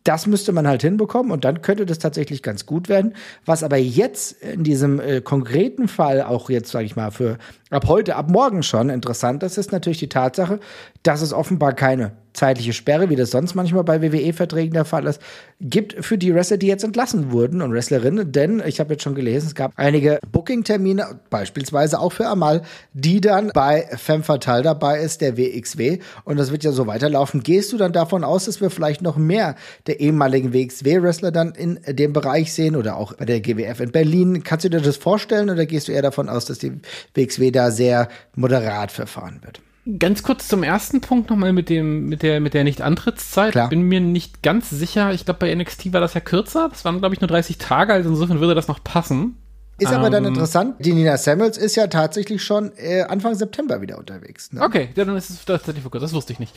das 0.05 0.27
müsste 0.27 0.53
man 0.53 0.67
halt 0.67 0.83
hinbekommen 0.83 1.31
und 1.31 1.45
dann 1.45 1.63
könnte 1.63 1.85
das 1.85 1.99
tatsächlich 1.99 2.43
ganz 2.43 2.65
gut 2.65 2.89
werden. 2.89 3.15
Was 3.45 3.63
aber 3.63 3.77
jetzt 3.77 4.43
in 4.43 4.65
diesem 4.65 4.99
äh, 4.99 5.21
konkreten 5.21 5.89
Fall 5.89 6.23
auch 6.23 6.49
jetzt, 6.49 6.71
sage 6.71 6.87
ich 6.87 6.97
mal, 6.97 7.11
für 7.11 7.39
ab 7.71 7.87
heute, 7.89 8.17
ab 8.17 8.31
morgen 8.31 8.63
schon 8.63 8.91
interessant 8.91 9.43
ist, 9.43 9.57
ist 9.57 9.73
natürlich 9.73 9.99
die 9.99 10.09
Tatsache, 10.09 10.61
dass 11.03 11.23
es 11.23 11.33
offenbar 11.33 11.73
keine 11.73 12.13
zeitliche 12.33 12.73
Sperre, 12.73 13.11
wie 13.11 13.17
das 13.17 13.31
sonst 13.31 13.55
manchmal 13.55 13.85
bei 13.85 14.03
WWE-Verträgen 14.03 14.73
der 14.73 14.85
Fall 14.85 15.07
ist, 15.07 15.21
gibt 15.61 16.05
für 16.05 16.17
die 16.17 16.35
Wrestler, 16.35 16.57
die 16.57 16.69
jetzt 16.69 16.85
entlassen 16.85 17.33
wurden 17.33 17.61
und 17.61 17.73
Wrestlerinnen. 17.73 18.33
Denn 18.33 18.63
ich 18.65 18.81
habe 18.81 18.95
jetzt 18.95 19.03
schon 19.03 19.15
gelesen, 19.15 19.49
es 19.49 19.55
gab 19.55 19.73
einige 19.77 20.21
Booking-Termine, 20.31 21.21
beispielsweise 21.29 21.99
auch 21.99 22.13
für 22.13 22.27
Amal, 22.27 22.63
die 22.93 23.21
dann 23.21 23.51
bei 23.53 23.89
Femme 23.97 24.23
Fatale 24.23 24.63
dabei 24.63 25.01
ist, 25.01 25.21
der 25.21 25.37
WXW. 25.37 25.99
Und 26.25 26.39
das 26.39 26.53
wird 26.53 26.65
ja 26.65 26.73
so 26.73 26.87
weiterlaufen. 26.87 27.43
Gehst 27.43 27.73
du 27.73 27.77
dann 27.77 27.93
davon 27.93 28.25
aus, 28.25 28.47
dass 28.47 28.61
wir 28.61 28.71
vielleicht 28.71 29.03
noch 29.03 29.17
mehr 29.17 29.57
der 29.87 30.01
ehemaligen 30.01 30.53
WXW-Wrestler 30.53 31.33
dann 31.33 31.53
in 31.53 31.81
dem 31.87 32.13
Bereich 32.13 32.53
sehen 32.53 32.77
oder 32.77 32.97
auch 32.97 33.15
bei 33.15 33.25
der 33.25 33.41
GWF 33.41 33.81
in 33.81 33.93
Berlin? 33.93 34.45
Kannst 34.45 34.65
du 34.65 34.71
dir 34.71 34.81
das 34.81 34.97
vorstellen 34.97 35.51
oder 35.51 35.67
gehst 35.67 35.89
du 35.89 35.93
eher 35.93 36.03
davon 36.03 36.29
aus, 36.29 36.45
dass 36.45 36.59
die 36.59 36.73
WXW 37.15 37.51
da 37.51 37.60
sehr 37.71 38.09
moderat 38.35 38.93
verfahren 38.93 39.41
wird? 39.43 39.61
Ganz 39.99 40.23
kurz 40.23 40.47
zum 40.47 40.63
ersten 40.63 41.01
Punkt 41.01 41.31
nochmal 41.31 41.53
mit 41.53 41.69
dem, 41.69 42.09
mit 42.09 42.23
der, 42.23 42.41
mit 42.41 42.55
der 42.55 42.65
Nicht-Antrittszeit. 42.65 43.53
Klar. 43.53 43.69
Bin 43.71 43.83
mir 43.83 44.01
nicht 44.01 44.43
ganz 44.43 44.71
sicher. 44.71 45.13
Ich 45.13 45.25
glaube, 45.25 45.41
bei 45.41 45.55
NXT 45.55 45.93
war 45.93 46.01
das 46.01 46.15
ja 46.15 46.21
kürzer. 46.21 46.69
Das 46.69 46.85
waren, 46.85 46.99
glaube 46.99 47.15
ich, 47.15 47.21
nur 47.21 47.29
30 47.29 47.59
Tage. 47.59 47.93
Also 47.93 48.11
insofern 48.11 48.41
würde 48.41 48.55
das 48.55 48.69
noch 48.69 48.85
passen. 48.85 49.37
Ist 49.81 49.93
aber 49.93 50.11
dann 50.11 50.25
ähm, 50.25 50.35
interessant, 50.35 50.77
die 50.79 50.93
Nina 50.93 51.17
Samuels 51.17 51.57
ist 51.57 51.77
ja 51.77 51.87
tatsächlich 51.87 52.43
schon 52.43 52.73
äh, 52.77 53.03
Anfang 53.03 53.35
September 53.35 53.81
wieder 53.81 53.99
unterwegs. 53.99 54.53
Ne? 54.53 54.63
Okay, 54.63 54.91
ja, 54.95 55.05
dann 55.05 55.17
ist 55.17 55.31
es 55.31 55.45
tatsächlich 55.45 55.83
vor 55.83 55.91
das 56.01 56.13
wusste 56.13 56.33
ich 56.33 56.39
nicht. 56.39 56.55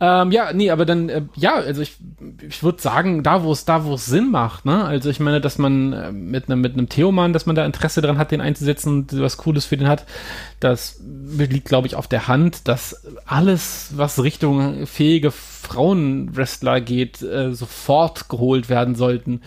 Ähm, 0.00 0.32
ja, 0.32 0.52
nee, 0.52 0.70
aber 0.70 0.84
dann, 0.84 1.08
äh, 1.08 1.22
ja, 1.36 1.54
also 1.54 1.82
ich, 1.82 1.96
ich 2.46 2.62
würde 2.62 2.82
sagen, 2.82 3.22
da 3.22 3.42
wo 3.42 3.52
es 3.52 3.64
da 3.64 3.84
wo 3.84 3.94
es 3.94 4.06
Sinn 4.06 4.30
macht, 4.30 4.64
ne? 4.64 4.84
Also 4.84 5.08
ich 5.08 5.20
meine, 5.20 5.40
dass 5.40 5.58
man 5.58 5.92
äh, 5.92 6.12
mit 6.12 6.48
einem 6.48 6.60
mit 6.60 6.74
einem 6.74 6.88
Theoman, 6.88 7.32
dass 7.32 7.46
man 7.46 7.56
da 7.56 7.64
Interesse 7.64 8.00
daran 8.00 8.18
hat, 8.18 8.30
den 8.30 8.40
einzusetzen 8.40 8.92
und 8.92 9.20
was 9.20 9.36
Cooles 9.36 9.64
für 9.64 9.76
den 9.76 9.88
hat, 9.88 10.04
das 10.60 11.00
liegt, 11.38 11.68
glaube 11.68 11.86
ich, 11.86 11.94
auf 11.94 12.08
der 12.08 12.28
Hand, 12.28 12.68
dass 12.68 13.06
alles, 13.26 13.90
was 13.94 14.22
Richtung 14.22 14.86
fähige 14.86 15.30
Frauenwrestler 15.30 16.80
geht, 16.80 17.22
äh, 17.22 17.52
sofort 17.52 18.28
geholt 18.28 18.68
werden 18.68 18.94
sollten 18.94 19.40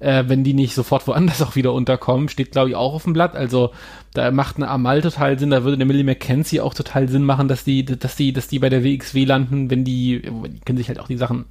äh, 0.00 0.24
wenn 0.26 0.44
die 0.44 0.54
nicht 0.54 0.74
sofort 0.74 1.06
woanders 1.06 1.42
auch 1.42 1.56
wieder 1.56 1.72
unterkommen, 1.72 2.28
steht 2.28 2.52
glaube 2.52 2.70
ich 2.70 2.76
auch 2.76 2.94
auf 2.94 3.04
dem 3.04 3.12
Blatt. 3.12 3.36
Also 3.36 3.70
da 4.14 4.30
macht 4.30 4.56
eine 4.56 4.68
Amal 4.68 5.02
total 5.02 5.38
Sinn, 5.38 5.50
da 5.50 5.64
würde 5.64 5.76
eine 5.76 5.84
Millie 5.84 6.04
McKenzie 6.04 6.60
auch 6.60 6.74
total 6.74 7.08
Sinn 7.08 7.24
machen, 7.24 7.48
dass 7.48 7.64
die, 7.64 7.84
dass 7.84 8.16
die, 8.16 8.32
dass 8.32 8.48
die 8.48 8.58
bei 8.58 8.68
der 8.68 8.84
WXW 8.84 9.24
landen, 9.24 9.70
wenn 9.70 9.84
die, 9.84 10.22
die 10.22 10.60
können 10.60 10.78
sich 10.78 10.88
halt 10.88 10.98
auch 10.98 11.08
die 11.08 11.16
Sachen 11.16 11.46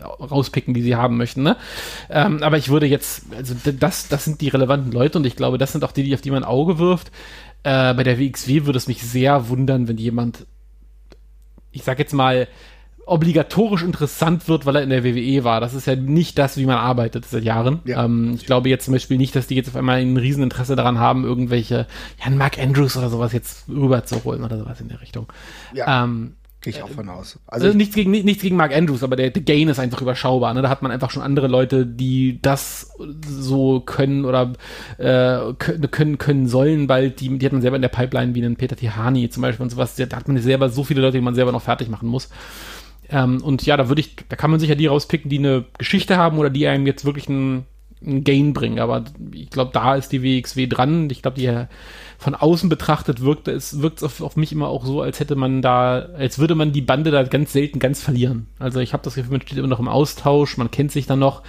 rauspicken, 0.00 0.74
die 0.74 0.82
sie 0.82 0.96
haben 0.96 1.16
möchten. 1.16 1.42
Ne? 1.42 1.56
Ähm, 2.10 2.42
aber 2.42 2.56
ich 2.56 2.68
würde 2.68 2.86
jetzt, 2.86 3.24
also 3.34 3.54
das, 3.78 4.08
das 4.08 4.24
sind 4.24 4.40
die 4.40 4.48
relevanten 4.48 4.92
Leute 4.92 5.18
und 5.18 5.26
ich 5.26 5.36
glaube, 5.36 5.58
das 5.58 5.72
sind 5.72 5.84
auch 5.84 5.92
die, 5.92 6.02
die 6.02 6.14
auf 6.14 6.20
die 6.20 6.30
man 6.30 6.44
ein 6.44 6.48
Auge 6.48 6.78
wirft. 6.78 7.08
Äh, 7.62 7.94
bei 7.94 8.02
der 8.02 8.18
WXW 8.18 8.66
würde 8.66 8.78
es 8.78 8.88
mich 8.88 9.02
sehr 9.02 9.48
wundern, 9.48 9.88
wenn 9.88 9.98
jemand, 9.98 10.46
ich 11.72 11.82
sag 11.82 11.98
jetzt 11.98 12.14
mal, 12.14 12.48
obligatorisch 13.06 13.84
interessant 13.84 14.48
wird, 14.48 14.66
weil 14.66 14.76
er 14.76 14.82
in 14.82 14.90
der 14.90 15.04
WWE 15.04 15.44
war. 15.44 15.60
Das 15.60 15.74
ist 15.74 15.86
ja 15.86 15.94
nicht 15.94 16.36
das, 16.38 16.56
wie 16.56 16.66
man 16.66 16.76
arbeitet 16.76 17.24
seit 17.24 17.44
Jahren. 17.44 17.80
Ja. 17.84 18.04
Ähm, 18.04 18.34
ich 18.34 18.46
glaube 18.46 18.68
jetzt 18.68 18.84
zum 18.84 18.92
Beispiel 18.92 19.16
nicht, 19.16 19.34
dass 19.36 19.46
die 19.46 19.54
jetzt 19.54 19.68
auf 19.68 19.76
einmal 19.76 20.00
ein 20.00 20.16
Rieseninteresse 20.16 20.74
daran 20.74 20.98
haben, 20.98 21.24
irgendwelche, 21.24 21.86
ja, 22.22 22.30
Mark 22.30 22.58
Andrews 22.58 22.96
oder 22.96 23.08
sowas 23.08 23.32
jetzt 23.32 23.68
rüberzuholen 23.68 24.42
oder 24.42 24.58
sowas 24.58 24.80
in 24.80 24.88
der 24.88 25.00
Richtung. 25.00 25.28
Ja. 25.72 26.04
Ähm, 26.04 26.34
Gehe 26.62 26.72
ich 26.72 26.82
auch 26.82 26.88
von 26.88 27.08
aus. 27.08 27.38
Also, 27.46 27.66
also 27.66 27.76
nichts, 27.76 27.94
gegen, 27.94 28.10
nichts 28.10 28.42
gegen 28.42 28.56
Mark 28.56 28.74
Andrews, 28.74 29.04
aber 29.04 29.14
der, 29.14 29.30
der 29.30 29.42
Gain 29.42 29.68
ist 29.68 29.78
einfach 29.78 30.02
überschaubar. 30.02 30.52
Ne? 30.52 30.62
Da 30.62 30.68
hat 30.68 30.82
man 30.82 30.90
einfach 30.90 31.12
schon 31.12 31.22
andere 31.22 31.46
Leute, 31.46 31.86
die 31.86 32.40
das 32.42 32.90
so 33.24 33.78
können 33.78 34.24
oder 34.24 34.52
äh, 34.98 35.52
können, 35.58 36.18
können 36.18 36.48
sollen, 36.48 36.88
bald, 36.88 37.20
die, 37.20 37.38
die 37.38 37.46
hat 37.46 37.52
man 37.52 37.62
selber 37.62 37.76
in 37.76 37.82
der 37.82 37.88
Pipeline, 37.88 38.34
wie 38.34 38.44
einen 38.44 38.56
Peter 38.56 38.74
Tihani 38.74 39.30
zum 39.30 39.42
Beispiel 39.42 39.62
und 39.62 39.70
sowas. 39.70 39.94
Da 39.94 40.16
hat 40.16 40.26
man 40.26 40.38
selber 40.38 40.68
so 40.68 40.82
viele 40.82 41.02
Leute, 41.02 41.18
die 41.18 41.22
man 41.22 41.36
selber 41.36 41.52
noch 41.52 41.62
fertig 41.62 41.88
machen 41.88 42.08
muss. 42.08 42.30
Ähm, 43.10 43.42
und 43.42 43.64
ja, 43.66 43.76
da 43.76 43.88
würde 43.88 44.00
ich, 44.00 44.16
da 44.28 44.36
kann 44.36 44.50
man 44.50 44.60
sicher 44.60 44.74
die 44.74 44.86
rauspicken, 44.86 45.30
die 45.30 45.38
eine 45.38 45.64
Geschichte 45.78 46.16
haben 46.16 46.38
oder 46.38 46.50
die 46.50 46.66
einem 46.66 46.86
jetzt 46.86 47.04
wirklich 47.04 47.28
einen, 47.28 47.66
einen 48.04 48.24
Gain 48.24 48.52
bringen. 48.52 48.78
Aber 48.78 49.04
ich 49.32 49.50
glaube, 49.50 49.70
da 49.72 49.94
ist 49.94 50.12
die 50.12 50.22
WXW 50.22 50.66
dran. 50.66 51.08
Ich 51.10 51.22
glaube, 51.22 51.38
die 51.38 51.66
von 52.18 52.34
außen 52.34 52.68
betrachtet 52.68 53.20
wirkt 53.20 53.46
es 53.46 53.80
wirkt 53.82 54.02
auf, 54.02 54.22
auf 54.22 54.36
mich 54.36 54.52
immer 54.52 54.68
auch 54.68 54.86
so, 54.86 55.02
als 55.02 55.20
hätte 55.20 55.36
man 55.36 55.60
da, 55.60 55.98
als 56.16 56.38
würde 56.38 56.54
man 56.54 56.72
die 56.72 56.80
Bande 56.80 57.10
da 57.10 57.22
ganz 57.24 57.52
selten 57.52 57.78
ganz 57.78 58.02
verlieren. 58.02 58.46
Also 58.58 58.80
ich 58.80 58.92
habe 58.92 59.02
das 59.02 59.14
Gefühl, 59.14 59.32
man 59.32 59.42
steht 59.42 59.58
immer 59.58 59.68
noch 59.68 59.80
im 59.80 59.88
Austausch, 59.88 60.56
man 60.56 60.70
kennt 60.70 60.92
sich 60.92 61.06
dann 61.06 61.18
noch. 61.18 61.42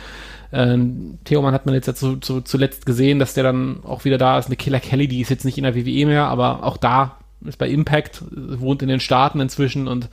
Ähm, 0.52 1.20
Theoman 1.26 1.54
hat 1.54 1.66
man 1.66 1.76
jetzt 1.76 1.88
ja 1.88 1.94
zu, 1.94 2.18
zu, 2.18 2.42
zuletzt 2.42 2.86
gesehen, 2.86 3.20
dass 3.20 3.34
der 3.34 3.44
dann 3.44 3.84
auch 3.84 4.06
wieder 4.06 4.18
da 4.18 4.38
ist. 4.38 4.48
Eine 4.48 4.56
Killer 4.56 4.80
Kelly, 4.80 5.08
die 5.08 5.22
ist 5.22 5.30
jetzt 5.30 5.46
nicht 5.46 5.58
in 5.58 5.64
der 5.64 5.76
WWE 5.76 6.06
mehr, 6.06 6.26
aber 6.26 6.64
auch 6.64 6.78
da 6.78 7.18
ist 7.46 7.58
bei 7.58 7.70
Impact, 7.70 8.24
wohnt 8.32 8.82
in 8.82 8.88
den 8.88 9.00
Staaten 9.00 9.40
inzwischen 9.40 9.88
und 9.88 10.10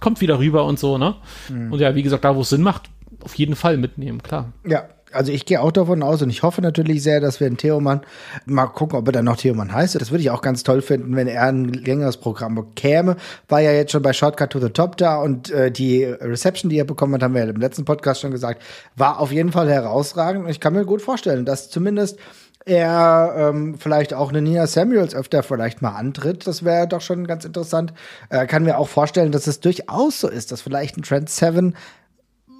kommt 0.00 0.20
wieder 0.20 0.38
rüber 0.38 0.64
und 0.64 0.78
so, 0.78 0.98
ne? 0.98 1.16
Mhm. 1.48 1.72
Und 1.72 1.78
ja, 1.80 1.94
wie 1.94 2.02
gesagt, 2.02 2.24
da 2.24 2.34
wo 2.34 2.40
es 2.40 2.48
Sinn 2.48 2.62
macht, 2.62 2.90
auf 3.22 3.34
jeden 3.34 3.54
Fall 3.54 3.76
mitnehmen, 3.76 4.22
klar. 4.22 4.52
Ja, 4.66 4.84
Also 5.12 5.32
ich 5.32 5.44
gehe 5.44 5.60
auch 5.60 5.72
davon 5.72 6.02
aus 6.04 6.22
und 6.22 6.30
ich 6.30 6.44
hoffe 6.44 6.62
natürlich 6.62 7.02
sehr, 7.02 7.20
dass 7.20 7.40
wir 7.40 7.48
einen 7.48 7.56
Theoman 7.56 8.02
mal 8.46 8.66
gucken, 8.66 8.96
ob 8.96 9.08
er 9.08 9.12
dann 9.12 9.24
noch 9.24 9.36
Theoman 9.36 9.72
heißt. 9.72 10.00
Das 10.00 10.10
würde 10.12 10.22
ich 10.22 10.30
auch 10.30 10.40
ganz 10.40 10.62
toll 10.62 10.82
finden, 10.82 11.16
wenn 11.16 11.26
er 11.26 11.48
ein 11.48 11.64
längeres 11.64 12.16
Programm 12.16 12.54
bekäme. 12.54 13.16
War 13.48 13.60
ja 13.60 13.72
jetzt 13.72 13.90
schon 13.90 14.02
bei 14.02 14.12
Shortcut 14.12 14.50
to 14.50 14.60
the 14.60 14.70
Top 14.70 14.96
da 14.96 15.16
und 15.20 15.50
äh, 15.50 15.72
die 15.72 16.04
Reception, 16.04 16.70
die 16.70 16.78
er 16.78 16.84
bekommen 16.84 17.14
hat, 17.14 17.22
haben 17.24 17.34
wir 17.34 17.44
ja 17.44 17.50
im 17.50 17.60
letzten 17.60 17.84
Podcast 17.84 18.20
schon 18.20 18.30
gesagt, 18.30 18.62
war 18.96 19.18
auf 19.18 19.32
jeden 19.32 19.50
Fall 19.50 19.68
herausragend. 19.68 20.44
Und 20.44 20.50
ich 20.50 20.60
kann 20.60 20.74
mir 20.74 20.84
gut 20.84 21.02
vorstellen, 21.02 21.44
dass 21.44 21.70
zumindest 21.70 22.18
er 22.66 23.34
ähm, 23.36 23.76
vielleicht 23.78 24.14
auch 24.14 24.28
eine 24.30 24.42
Nina 24.42 24.66
Samuels 24.66 25.14
öfter 25.14 25.42
vielleicht 25.42 25.82
mal 25.82 25.96
antritt. 25.96 26.46
Das 26.46 26.64
wäre 26.64 26.86
doch 26.86 27.00
schon 27.00 27.26
ganz 27.26 27.44
interessant. 27.44 27.92
Äh, 28.28 28.46
kann 28.46 28.64
mir 28.64 28.78
auch 28.78 28.88
vorstellen, 28.88 29.32
dass 29.32 29.46
es 29.46 29.60
durchaus 29.60 30.20
so 30.20 30.28
ist, 30.28 30.52
dass 30.52 30.60
vielleicht 30.60 30.96
ein 30.96 31.02
Trend 31.02 31.30
7 31.30 31.74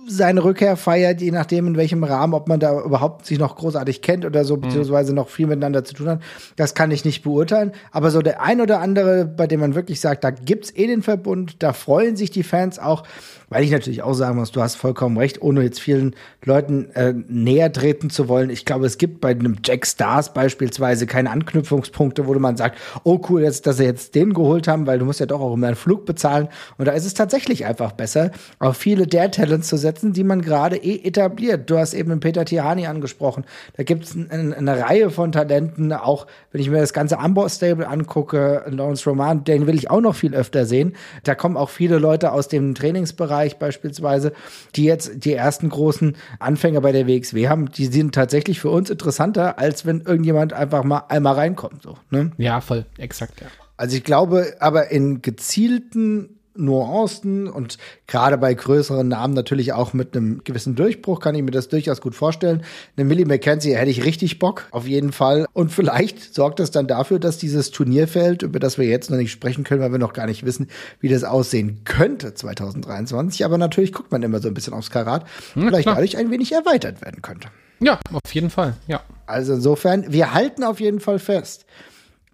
seine 0.07 0.43
Rückkehr 0.43 0.77
feiert, 0.77 1.21
je 1.21 1.31
nachdem 1.31 1.69
in 1.69 1.77
welchem 1.77 2.03
Rahmen, 2.03 2.35
ob 2.35 2.49
man 2.49 2.59
da 2.59 2.81
überhaupt 2.81 3.27
sich 3.27 3.39
noch 3.39 3.57
großartig 3.57 4.03
kennt 4.03 4.25
oder 4.25 4.45
so, 4.45 4.57
mhm. 4.57 4.63
beziehungsweise 4.63 5.15
noch 5.15 5.29
viel 5.29 5.47
miteinander 5.47 5.85
zu 5.85 5.95
tun 5.95 6.09
hat, 6.09 6.21
das 6.57 6.75
kann 6.75 6.91
ich 6.91 7.05
nicht 7.05 7.23
beurteilen. 7.23 7.73
Aber 7.93 8.11
so 8.11 8.21
der 8.21 8.43
ein 8.43 8.61
oder 8.61 8.81
andere, 8.81 9.25
bei 9.25 9.47
dem 9.47 9.61
man 9.61 9.75
wirklich 9.75 10.01
sagt, 10.01 10.25
da 10.25 10.31
gibt's 10.31 10.73
eh 10.75 10.87
den 10.87 11.03
Verbund, 11.03 11.63
da 11.63 11.73
freuen 11.73 12.17
sich 12.17 12.31
die 12.31 12.43
Fans 12.43 12.79
auch, 12.79 13.05
weil 13.51 13.65
ich 13.65 13.71
natürlich 13.71 14.03
auch 14.03 14.15
sagen 14.15 14.39
muss, 14.39 14.53
du 14.53 14.63
hast 14.63 14.77
vollkommen 14.77 15.19
recht, 15.19 15.43
ohne 15.43 15.63
jetzt 15.63 15.81
vielen 15.81 16.15
Leuten 16.45 16.91
äh, 16.95 17.13
näher 17.29 17.73
treten 17.73 18.09
zu 18.09 18.29
wollen. 18.29 18.49
Ich 18.49 18.65
glaube, 18.65 18.87
es 18.87 18.97
gibt 18.97 19.21
bei 19.21 19.31
einem 19.31 19.57
Jack 19.63 19.87
Stars 19.87 20.33
beispielsweise 20.33 21.07
keine 21.07 21.31
Anknüpfungspunkte, 21.31 22.27
wo 22.27 22.35
man 22.35 22.57
sagt, 22.57 22.79
oh 23.03 23.21
cool, 23.29 23.43
jetzt, 23.43 23.67
dass 23.67 23.77
sie 23.77 23.85
jetzt 23.85 24.15
den 24.15 24.33
geholt 24.33 24.69
haben, 24.69 24.87
weil 24.87 25.01
du 25.01 25.05
musst 25.05 25.21
ja 25.21 25.27
doch 25.27 25.41
auch 25.41 25.53
immer 25.53 25.67
einen 25.67 25.77
Flug 25.77 26.07
bezahlen. 26.07 26.49
Und 26.79 26.87
da 26.87 26.93
ist 26.93 27.05
es 27.05 27.15
tatsächlich 27.15 27.67
einfach 27.67 27.93
besser, 27.93 28.31
auf 28.61 28.77
viele 28.77 29.07
der 29.07 29.31
Talents 29.31 29.69
zu 29.69 29.77
setzen, 29.77 30.13
die 30.13 30.25
man 30.25 30.43
gerade 30.43 30.77
eh 30.77 31.05
etabliert. 31.05 31.69
Du 31.69 31.77
hast 31.77 31.93
eben 31.93 32.21
Peter 32.21 32.45
Tihani 32.45 32.87
angesprochen. 32.87 33.45
Da 33.77 33.83
gibt 33.83 34.05
es 34.05 34.15
eine, 34.15 34.57
eine 34.57 34.81
Reihe 34.81 35.11
von 35.11 35.33
Talenten, 35.33 35.93
auch 35.93 36.29
wenn 36.53 36.61
ich 36.61 36.71
mir 36.71 36.79
das 36.79 36.93
ganze 36.93 37.19
Amboss-Stable 37.19 37.89
angucke, 37.89 38.65
Lawrence 38.69 39.09
Roman, 39.11 39.43
den 39.43 39.67
will 39.67 39.75
ich 39.75 39.91
auch 39.91 40.01
noch 40.01 40.15
viel 40.15 40.35
öfter 40.35 40.67
sehen. 40.67 40.95
Da 41.25 41.35
kommen 41.35 41.57
auch 41.57 41.71
viele 41.71 41.99
Leute 41.99 42.33
aus 42.33 42.47
dem 42.47 42.77
Trainingsbereich 42.77 43.40
Bereich 43.41 43.59
beispielsweise, 43.59 44.33
die 44.77 44.85
jetzt 44.85 45.25
die 45.25 45.33
ersten 45.33 45.71
großen 45.71 46.17
Anfänger 46.39 46.83
bei 46.83 46.93
der 46.93 47.07
WXW 47.07 47.49
haben, 47.49 47.71
die 47.71 47.87
sind 47.87 48.15
tatsächlich 48.15 48.61
für 48.61 48.69
uns 48.69 48.91
interessanter, 48.91 49.59
als 49.59 49.87
wenn 49.87 50.03
irgendjemand 50.03 50.53
einfach 50.53 50.85
mal 50.85 51.05
einmal 51.09 51.35
reinkommt. 51.35 51.83
So, 51.83 51.97
ne? 52.11 52.33
Ja, 52.37 52.61
voll, 52.61 52.85
exakt, 52.99 53.41
ja. 53.41 53.47
Also 53.79 53.97
ich 53.97 54.05
glaube, 54.05 54.57
aber 54.61 54.91
in 54.91 55.23
gezielten 55.23 56.40
Nuancen 56.61 57.49
und 57.49 57.79
gerade 58.07 58.39
bei 58.39 58.55
größeren 58.55 59.09
Namen 59.09 59.35
natürlich 59.35 59.73
auch 59.73 59.93
mit 59.93 60.17
einem 60.17 60.43
gewissen 60.45 60.75
Durchbruch 60.75 61.21
kann 61.21 61.35
ich 61.35 61.43
mir 61.43 61.51
das 61.51 61.69
durchaus 61.69 62.01
gut 62.01 62.15
vorstellen. 62.15 62.63
Eine 62.97 63.07
Millie 63.07 63.27
McKenzie 63.27 63.75
hätte 63.75 63.91
ich 63.91 64.05
richtig 64.05 64.39
Bock, 64.39 64.69
auf 64.71 64.87
jeden 64.87 65.13
Fall. 65.13 65.47
Und 65.53 65.71
vielleicht 65.71 66.35
sorgt 66.35 66.61
das 66.61 66.71
dann 66.71 66.87
dafür, 66.87 67.19
dass 67.19 67.39
dieses 67.39 67.71
Turnierfeld, 67.71 68.43
über 68.43 68.59
das 68.59 68.79
wir 68.79 68.87
jetzt 68.87 69.11
noch 69.11 69.17
nicht 69.17 69.33
sprechen 69.33 69.65
können, 69.65 69.81
weil 69.81 69.93
wir 69.93 69.99
noch 69.99 70.13
gar 70.13 70.27
nicht 70.27 70.45
wissen, 70.45 70.69
wie 71.01 71.09
das 71.09 71.25
aussehen 71.25 71.81
könnte 71.85 72.35
2023. 72.35 73.45
Aber 73.45 73.59
natürlich 73.59 73.93
guckt 73.93 74.13
man 74.13 74.23
immer 74.23 74.41
so 74.41 74.49
ein 74.49 74.55
bisschen 74.55 74.75
aufs 74.75 74.91
Karat. 74.91 75.27
Ja, 75.55 75.63
vielleicht 75.67 75.83
klar. 75.83 75.95
dadurch 75.97 76.17
ein 76.17 76.31
wenig 76.31 76.53
erweitert 76.53 77.03
werden 77.03 77.23
könnte. 77.23 77.49
Ja, 77.81 77.99
auf 78.13 78.35
jeden 78.35 78.51
Fall, 78.51 78.75
ja. 78.87 79.01
Also 79.27 79.55
insofern, 79.55 80.13
wir 80.13 80.35
halten 80.35 80.65
auf 80.65 80.81
jeden 80.81 81.01
Fall 81.01 81.19
fest. 81.19 81.65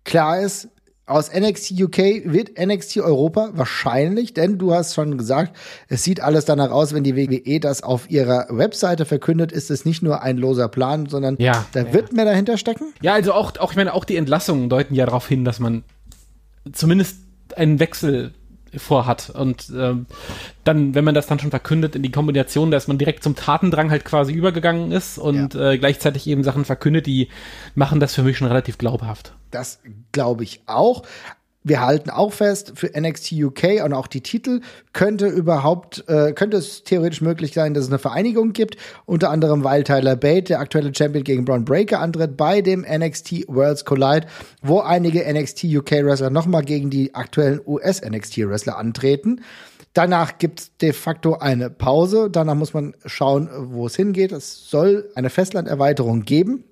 Klar 0.05 0.41
ist, 0.41 0.69
aus 1.07 1.33
NXT 1.33 1.81
UK 1.81 1.99
wird 2.25 2.59
NXT 2.59 2.99
Europa 2.99 3.51
wahrscheinlich, 3.55 4.35
denn 4.35 4.59
du 4.59 4.75
hast 4.75 4.95
schon 4.95 5.17
gesagt, 5.17 5.57
es 5.89 6.03
sieht 6.03 6.21
alles 6.21 6.45
danach 6.45 6.73
aus, 6.73 6.93
wenn 6.93 7.05
die 7.05 7.17
WWE 7.17 7.61
das 7.61 7.85
auf 7.85 8.11
ihrer 8.11 8.47
Webseite 8.51 9.05
verkündet, 9.05 9.53
ist 9.53 9.71
es 9.71 9.85
nicht 9.85 10.03
nur 10.03 10.23
ein 10.23 10.37
loser 10.37 10.69
Plan, 10.69 11.07
sondern 11.07 11.37
ja, 11.39 11.65
da 11.73 11.85
ja. 11.85 11.93
wird 11.93 12.13
mehr 12.13 12.25
dahinter 12.25 12.59
stecken. 12.59 12.93
Ja, 13.03 13.15
also 13.15 13.33
auch, 13.33 13.57
auch, 13.59 13.71
ich 13.71 13.77
meine, 13.77 13.95
auch 13.95 14.05
die 14.05 14.17
Entlassungen 14.17 14.69
deuten 14.69 14.95
ja 14.95 15.07
darauf 15.07 15.29
hin, 15.29 15.45
dass 15.45 15.61
man 15.61 15.85
zumindest 16.73 17.19
einen 17.55 17.79
Wechsel 17.79 18.35
vorhat. 18.77 19.31
Und 19.31 19.71
ähm, 19.77 20.07
dann, 20.65 20.95
wenn 20.95 21.05
man 21.05 21.15
das 21.15 21.27
dann 21.27 21.39
schon 21.39 21.51
verkündet 21.51 21.95
in 21.95 22.03
die 22.03 22.11
Kombination, 22.11 22.71
dass 22.71 22.89
man 22.89 22.99
direkt 22.99 23.23
zum 23.23 23.37
Tatendrang 23.37 23.91
halt 23.91 24.05
quasi 24.05 24.33
übergegangen 24.33 24.93
ist 24.93 25.19
und 25.19 25.55
ja. 25.55 25.73
äh, 25.73 25.79
gleichzeitig 25.79 26.27
eben 26.27 26.45
Sachen 26.45 26.65
verkündet, 26.65 27.07
die 27.07 27.29
machen 27.75 28.01
das 28.01 28.15
für 28.15 28.23
mich 28.23 28.37
schon 28.37 28.49
relativ 28.49 28.79
glaubhaft. 28.79 29.33
Das 29.51 29.81
glaube 30.13 30.45
ich 30.45 30.63
auch. 30.67 31.03
Wir 31.69 31.81
halten 31.81 32.11
auch 32.11 32.33
fest, 32.33 32.75
für 32.77 32.93
NXT 32.97 33.33
UK 33.33 33.85
und 33.85 33.93
auch 33.93 34.07
die 34.07 34.21
Titel 34.21 34.61
könnte 34.93 35.27
überhaupt, 35.27 36.05
äh, 36.07 36.33
könnte 36.33 36.59
es 36.59 36.85
theoretisch 36.85 37.23
möglich 37.23 37.55
sein, 37.55 37.75
dass 37.75 37.83
es 37.83 37.91
eine 37.91 37.99
Vereinigung 37.99 38.53
gibt. 38.53 38.77
Unter 39.05 39.31
anderem, 39.31 39.65
weil 39.65 39.83
Tyler 39.83 40.15
Bate, 40.15 40.45
der 40.45 40.61
aktuelle 40.61 40.95
Champion, 40.95 41.25
gegen 41.25 41.45
Braun 41.45 41.65
Breaker 41.65 41.99
antritt 41.99 42.37
bei 42.37 42.61
dem 42.61 42.83
NXT 42.83 43.49
Worlds 43.49 43.85
Collide, 43.85 44.29
wo 44.63 44.79
einige 44.79 45.25
NXT 45.29 45.65
UK 45.65 46.05
Wrestler 46.05 46.31
nochmal 46.31 46.63
gegen 46.63 46.89
die 46.89 47.17
aktuellen 47.17 47.61
US 47.67 48.01
NXT 48.01 48.49
Wrestler 48.49 48.79
antreten. 48.79 49.41
Danach 49.93 50.39
gibt 50.39 50.61
es 50.61 50.77
de 50.77 50.93
facto 50.93 51.35
eine 51.35 51.69
Pause. 51.69 52.31
Danach 52.31 52.55
muss 52.55 52.75
man 52.75 52.95
schauen, 53.07 53.51
wo 53.73 53.89
es 53.89 53.97
hingeht. 53.97 54.31
Es 54.31 54.71
soll 54.71 55.11
eine 55.17 55.31
Festlanderweiterung 55.31 56.23
geben. 56.23 56.63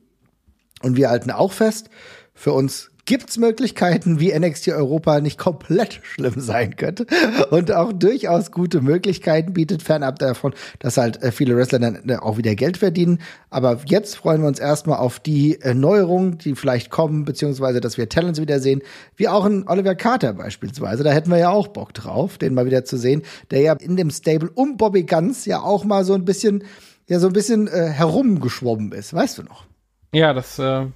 Und 0.82 0.97
wir 0.97 1.11
halten 1.11 1.32
auch 1.32 1.51
fest, 1.51 1.90
für 2.32 2.53
uns 2.53 2.92
gibt's 3.07 3.36
Möglichkeiten, 3.36 4.18
wie 4.20 4.36
NXT 4.36 4.68
Europa 4.68 5.20
nicht 5.20 5.38
komplett 5.38 6.00
schlimm 6.02 6.34
sein 6.36 6.76
könnte 6.76 7.07
und 7.50 7.72
auch 7.72 7.92
durchaus 7.92 8.50
gute 8.50 8.80
Möglichkeiten 8.80 9.52
bietet, 9.52 9.82
fernab 9.82 10.18
davon, 10.18 10.55
dass 10.78 10.96
halt 10.96 11.22
äh, 11.22 11.32
viele 11.32 11.57
Wrestler 11.57 11.78
dann 11.78 12.09
äh, 12.09 12.16
auch 12.16 12.38
wieder 12.38 12.55
Geld 12.55 12.78
verdienen. 12.78 13.20
Aber 13.50 13.80
jetzt 13.86 14.16
freuen 14.16 14.40
wir 14.40 14.48
uns 14.48 14.59
erstmal 14.59 14.98
auf 14.98 15.20
die 15.20 15.61
äh, 15.61 15.74
Neuerungen, 15.74 16.38
die 16.38 16.55
vielleicht 16.55 16.90
kommen, 16.90 17.24
beziehungsweise, 17.24 17.80
dass 17.80 17.98
wir 17.98 18.09
Talents 18.09 18.40
wiedersehen, 18.40 18.82
wie 19.16 19.28
auch 19.28 19.44
ein 19.44 19.68
Oliver 19.68 19.94
Carter 19.94 20.32
beispielsweise. 20.32 21.05
Da 21.05 21.11
hätten 21.11 21.30
wir 21.30 21.38
ja 21.38 21.50
auch 21.50 21.68
Bock 21.68 21.92
drauf, 21.94 22.38
den 22.38 22.55
mal 22.55 22.66
wieder 22.66 22.84
zu 22.84 22.96
sehen, 22.96 23.22
der 23.50 23.61
ja 23.61 23.72
in 23.74 23.96
dem 23.96 24.11
Stable 24.11 24.50
um 24.55 24.76
Bobby 24.76 25.05
Guns 25.05 25.44
ja 25.44 25.61
auch 25.61 25.84
mal 25.84 26.05
so 26.05 26.14
ein 26.14 26.24
bisschen, 26.24 26.64
ja, 27.09 27.18
so 27.18 27.26
ein 27.26 27.32
bisschen 27.32 27.68
äh, 27.68 27.88
herumgeschwommen 27.88 28.92
ist, 28.92 29.12
weißt 29.12 29.38
du 29.38 29.42
noch? 29.42 29.66
Ja, 30.14 30.32
das, 30.32 30.59
äh, 30.61 30.86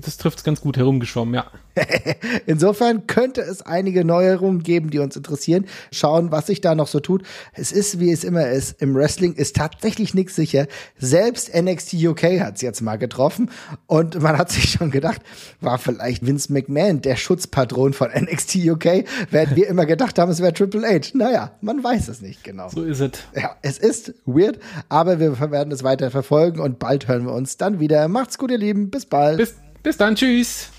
das 0.00 0.16
trifft 0.16 0.38
es 0.38 0.44
ganz 0.44 0.60
gut 0.60 0.76
herumgeschwommen, 0.76 1.34
ja. 1.34 1.50
Insofern 2.46 3.06
könnte 3.06 3.40
es 3.40 3.62
einige 3.62 4.04
Neuerungen 4.04 4.62
geben, 4.62 4.90
die 4.90 4.98
uns 4.98 5.16
interessieren. 5.16 5.66
Schauen, 5.92 6.30
was 6.30 6.46
sich 6.46 6.60
da 6.60 6.74
noch 6.74 6.88
so 6.88 7.00
tut. 7.00 7.22
Es 7.52 7.72
ist, 7.72 8.00
wie 8.00 8.10
es 8.10 8.24
immer 8.24 8.48
ist, 8.48 8.80
im 8.82 8.94
Wrestling 8.94 9.34
ist 9.34 9.56
tatsächlich 9.56 10.14
nichts 10.14 10.34
sicher. 10.34 10.66
Selbst 10.98 11.54
NXT 11.54 11.94
UK 11.94 12.40
hat 12.40 12.56
es 12.56 12.62
jetzt 12.62 12.80
mal 12.80 12.96
getroffen 12.96 13.50
und 13.86 14.20
man 14.20 14.38
hat 14.38 14.50
sich 14.50 14.70
schon 14.70 14.90
gedacht, 14.90 15.22
war 15.60 15.78
vielleicht 15.78 16.26
Vince 16.26 16.52
McMahon 16.52 17.00
der 17.00 17.16
Schutzpatron 17.16 17.92
von 17.92 18.08
NXT 18.08 18.56
UK, 18.56 19.04
während 19.30 19.56
wir 19.56 19.68
immer 19.68 19.86
gedacht 19.86 20.18
haben, 20.18 20.30
es 20.30 20.40
wäre 20.40 20.52
Triple 20.52 20.86
H. 20.86 21.10
Naja, 21.14 21.52
man 21.60 21.82
weiß 21.82 22.08
es 22.08 22.20
nicht 22.20 22.44
genau. 22.44 22.68
So 22.68 22.82
ist 22.82 23.00
es. 23.00 23.12
Ja, 23.34 23.56
es 23.62 23.78
ist 23.78 24.14
weird, 24.26 24.58
aber 24.88 25.20
wir 25.20 25.38
werden 25.50 25.72
es 25.72 25.82
weiter 25.84 26.10
verfolgen 26.10 26.60
und 26.60 26.78
bald 26.78 27.08
hören 27.08 27.24
wir 27.24 27.32
uns 27.32 27.56
dann 27.56 27.80
wieder. 27.80 28.08
Macht's 28.08 28.38
gut, 28.38 28.50
ihr 28.50 28.58
Lieben. 28.58 28.90
Bis 28.90 29.06
bald. 29.06 29.38
Bis 29.38 29.54
bis 29.82 29.96
dann, 29.96 30.14
tschüss. 30.14 30.70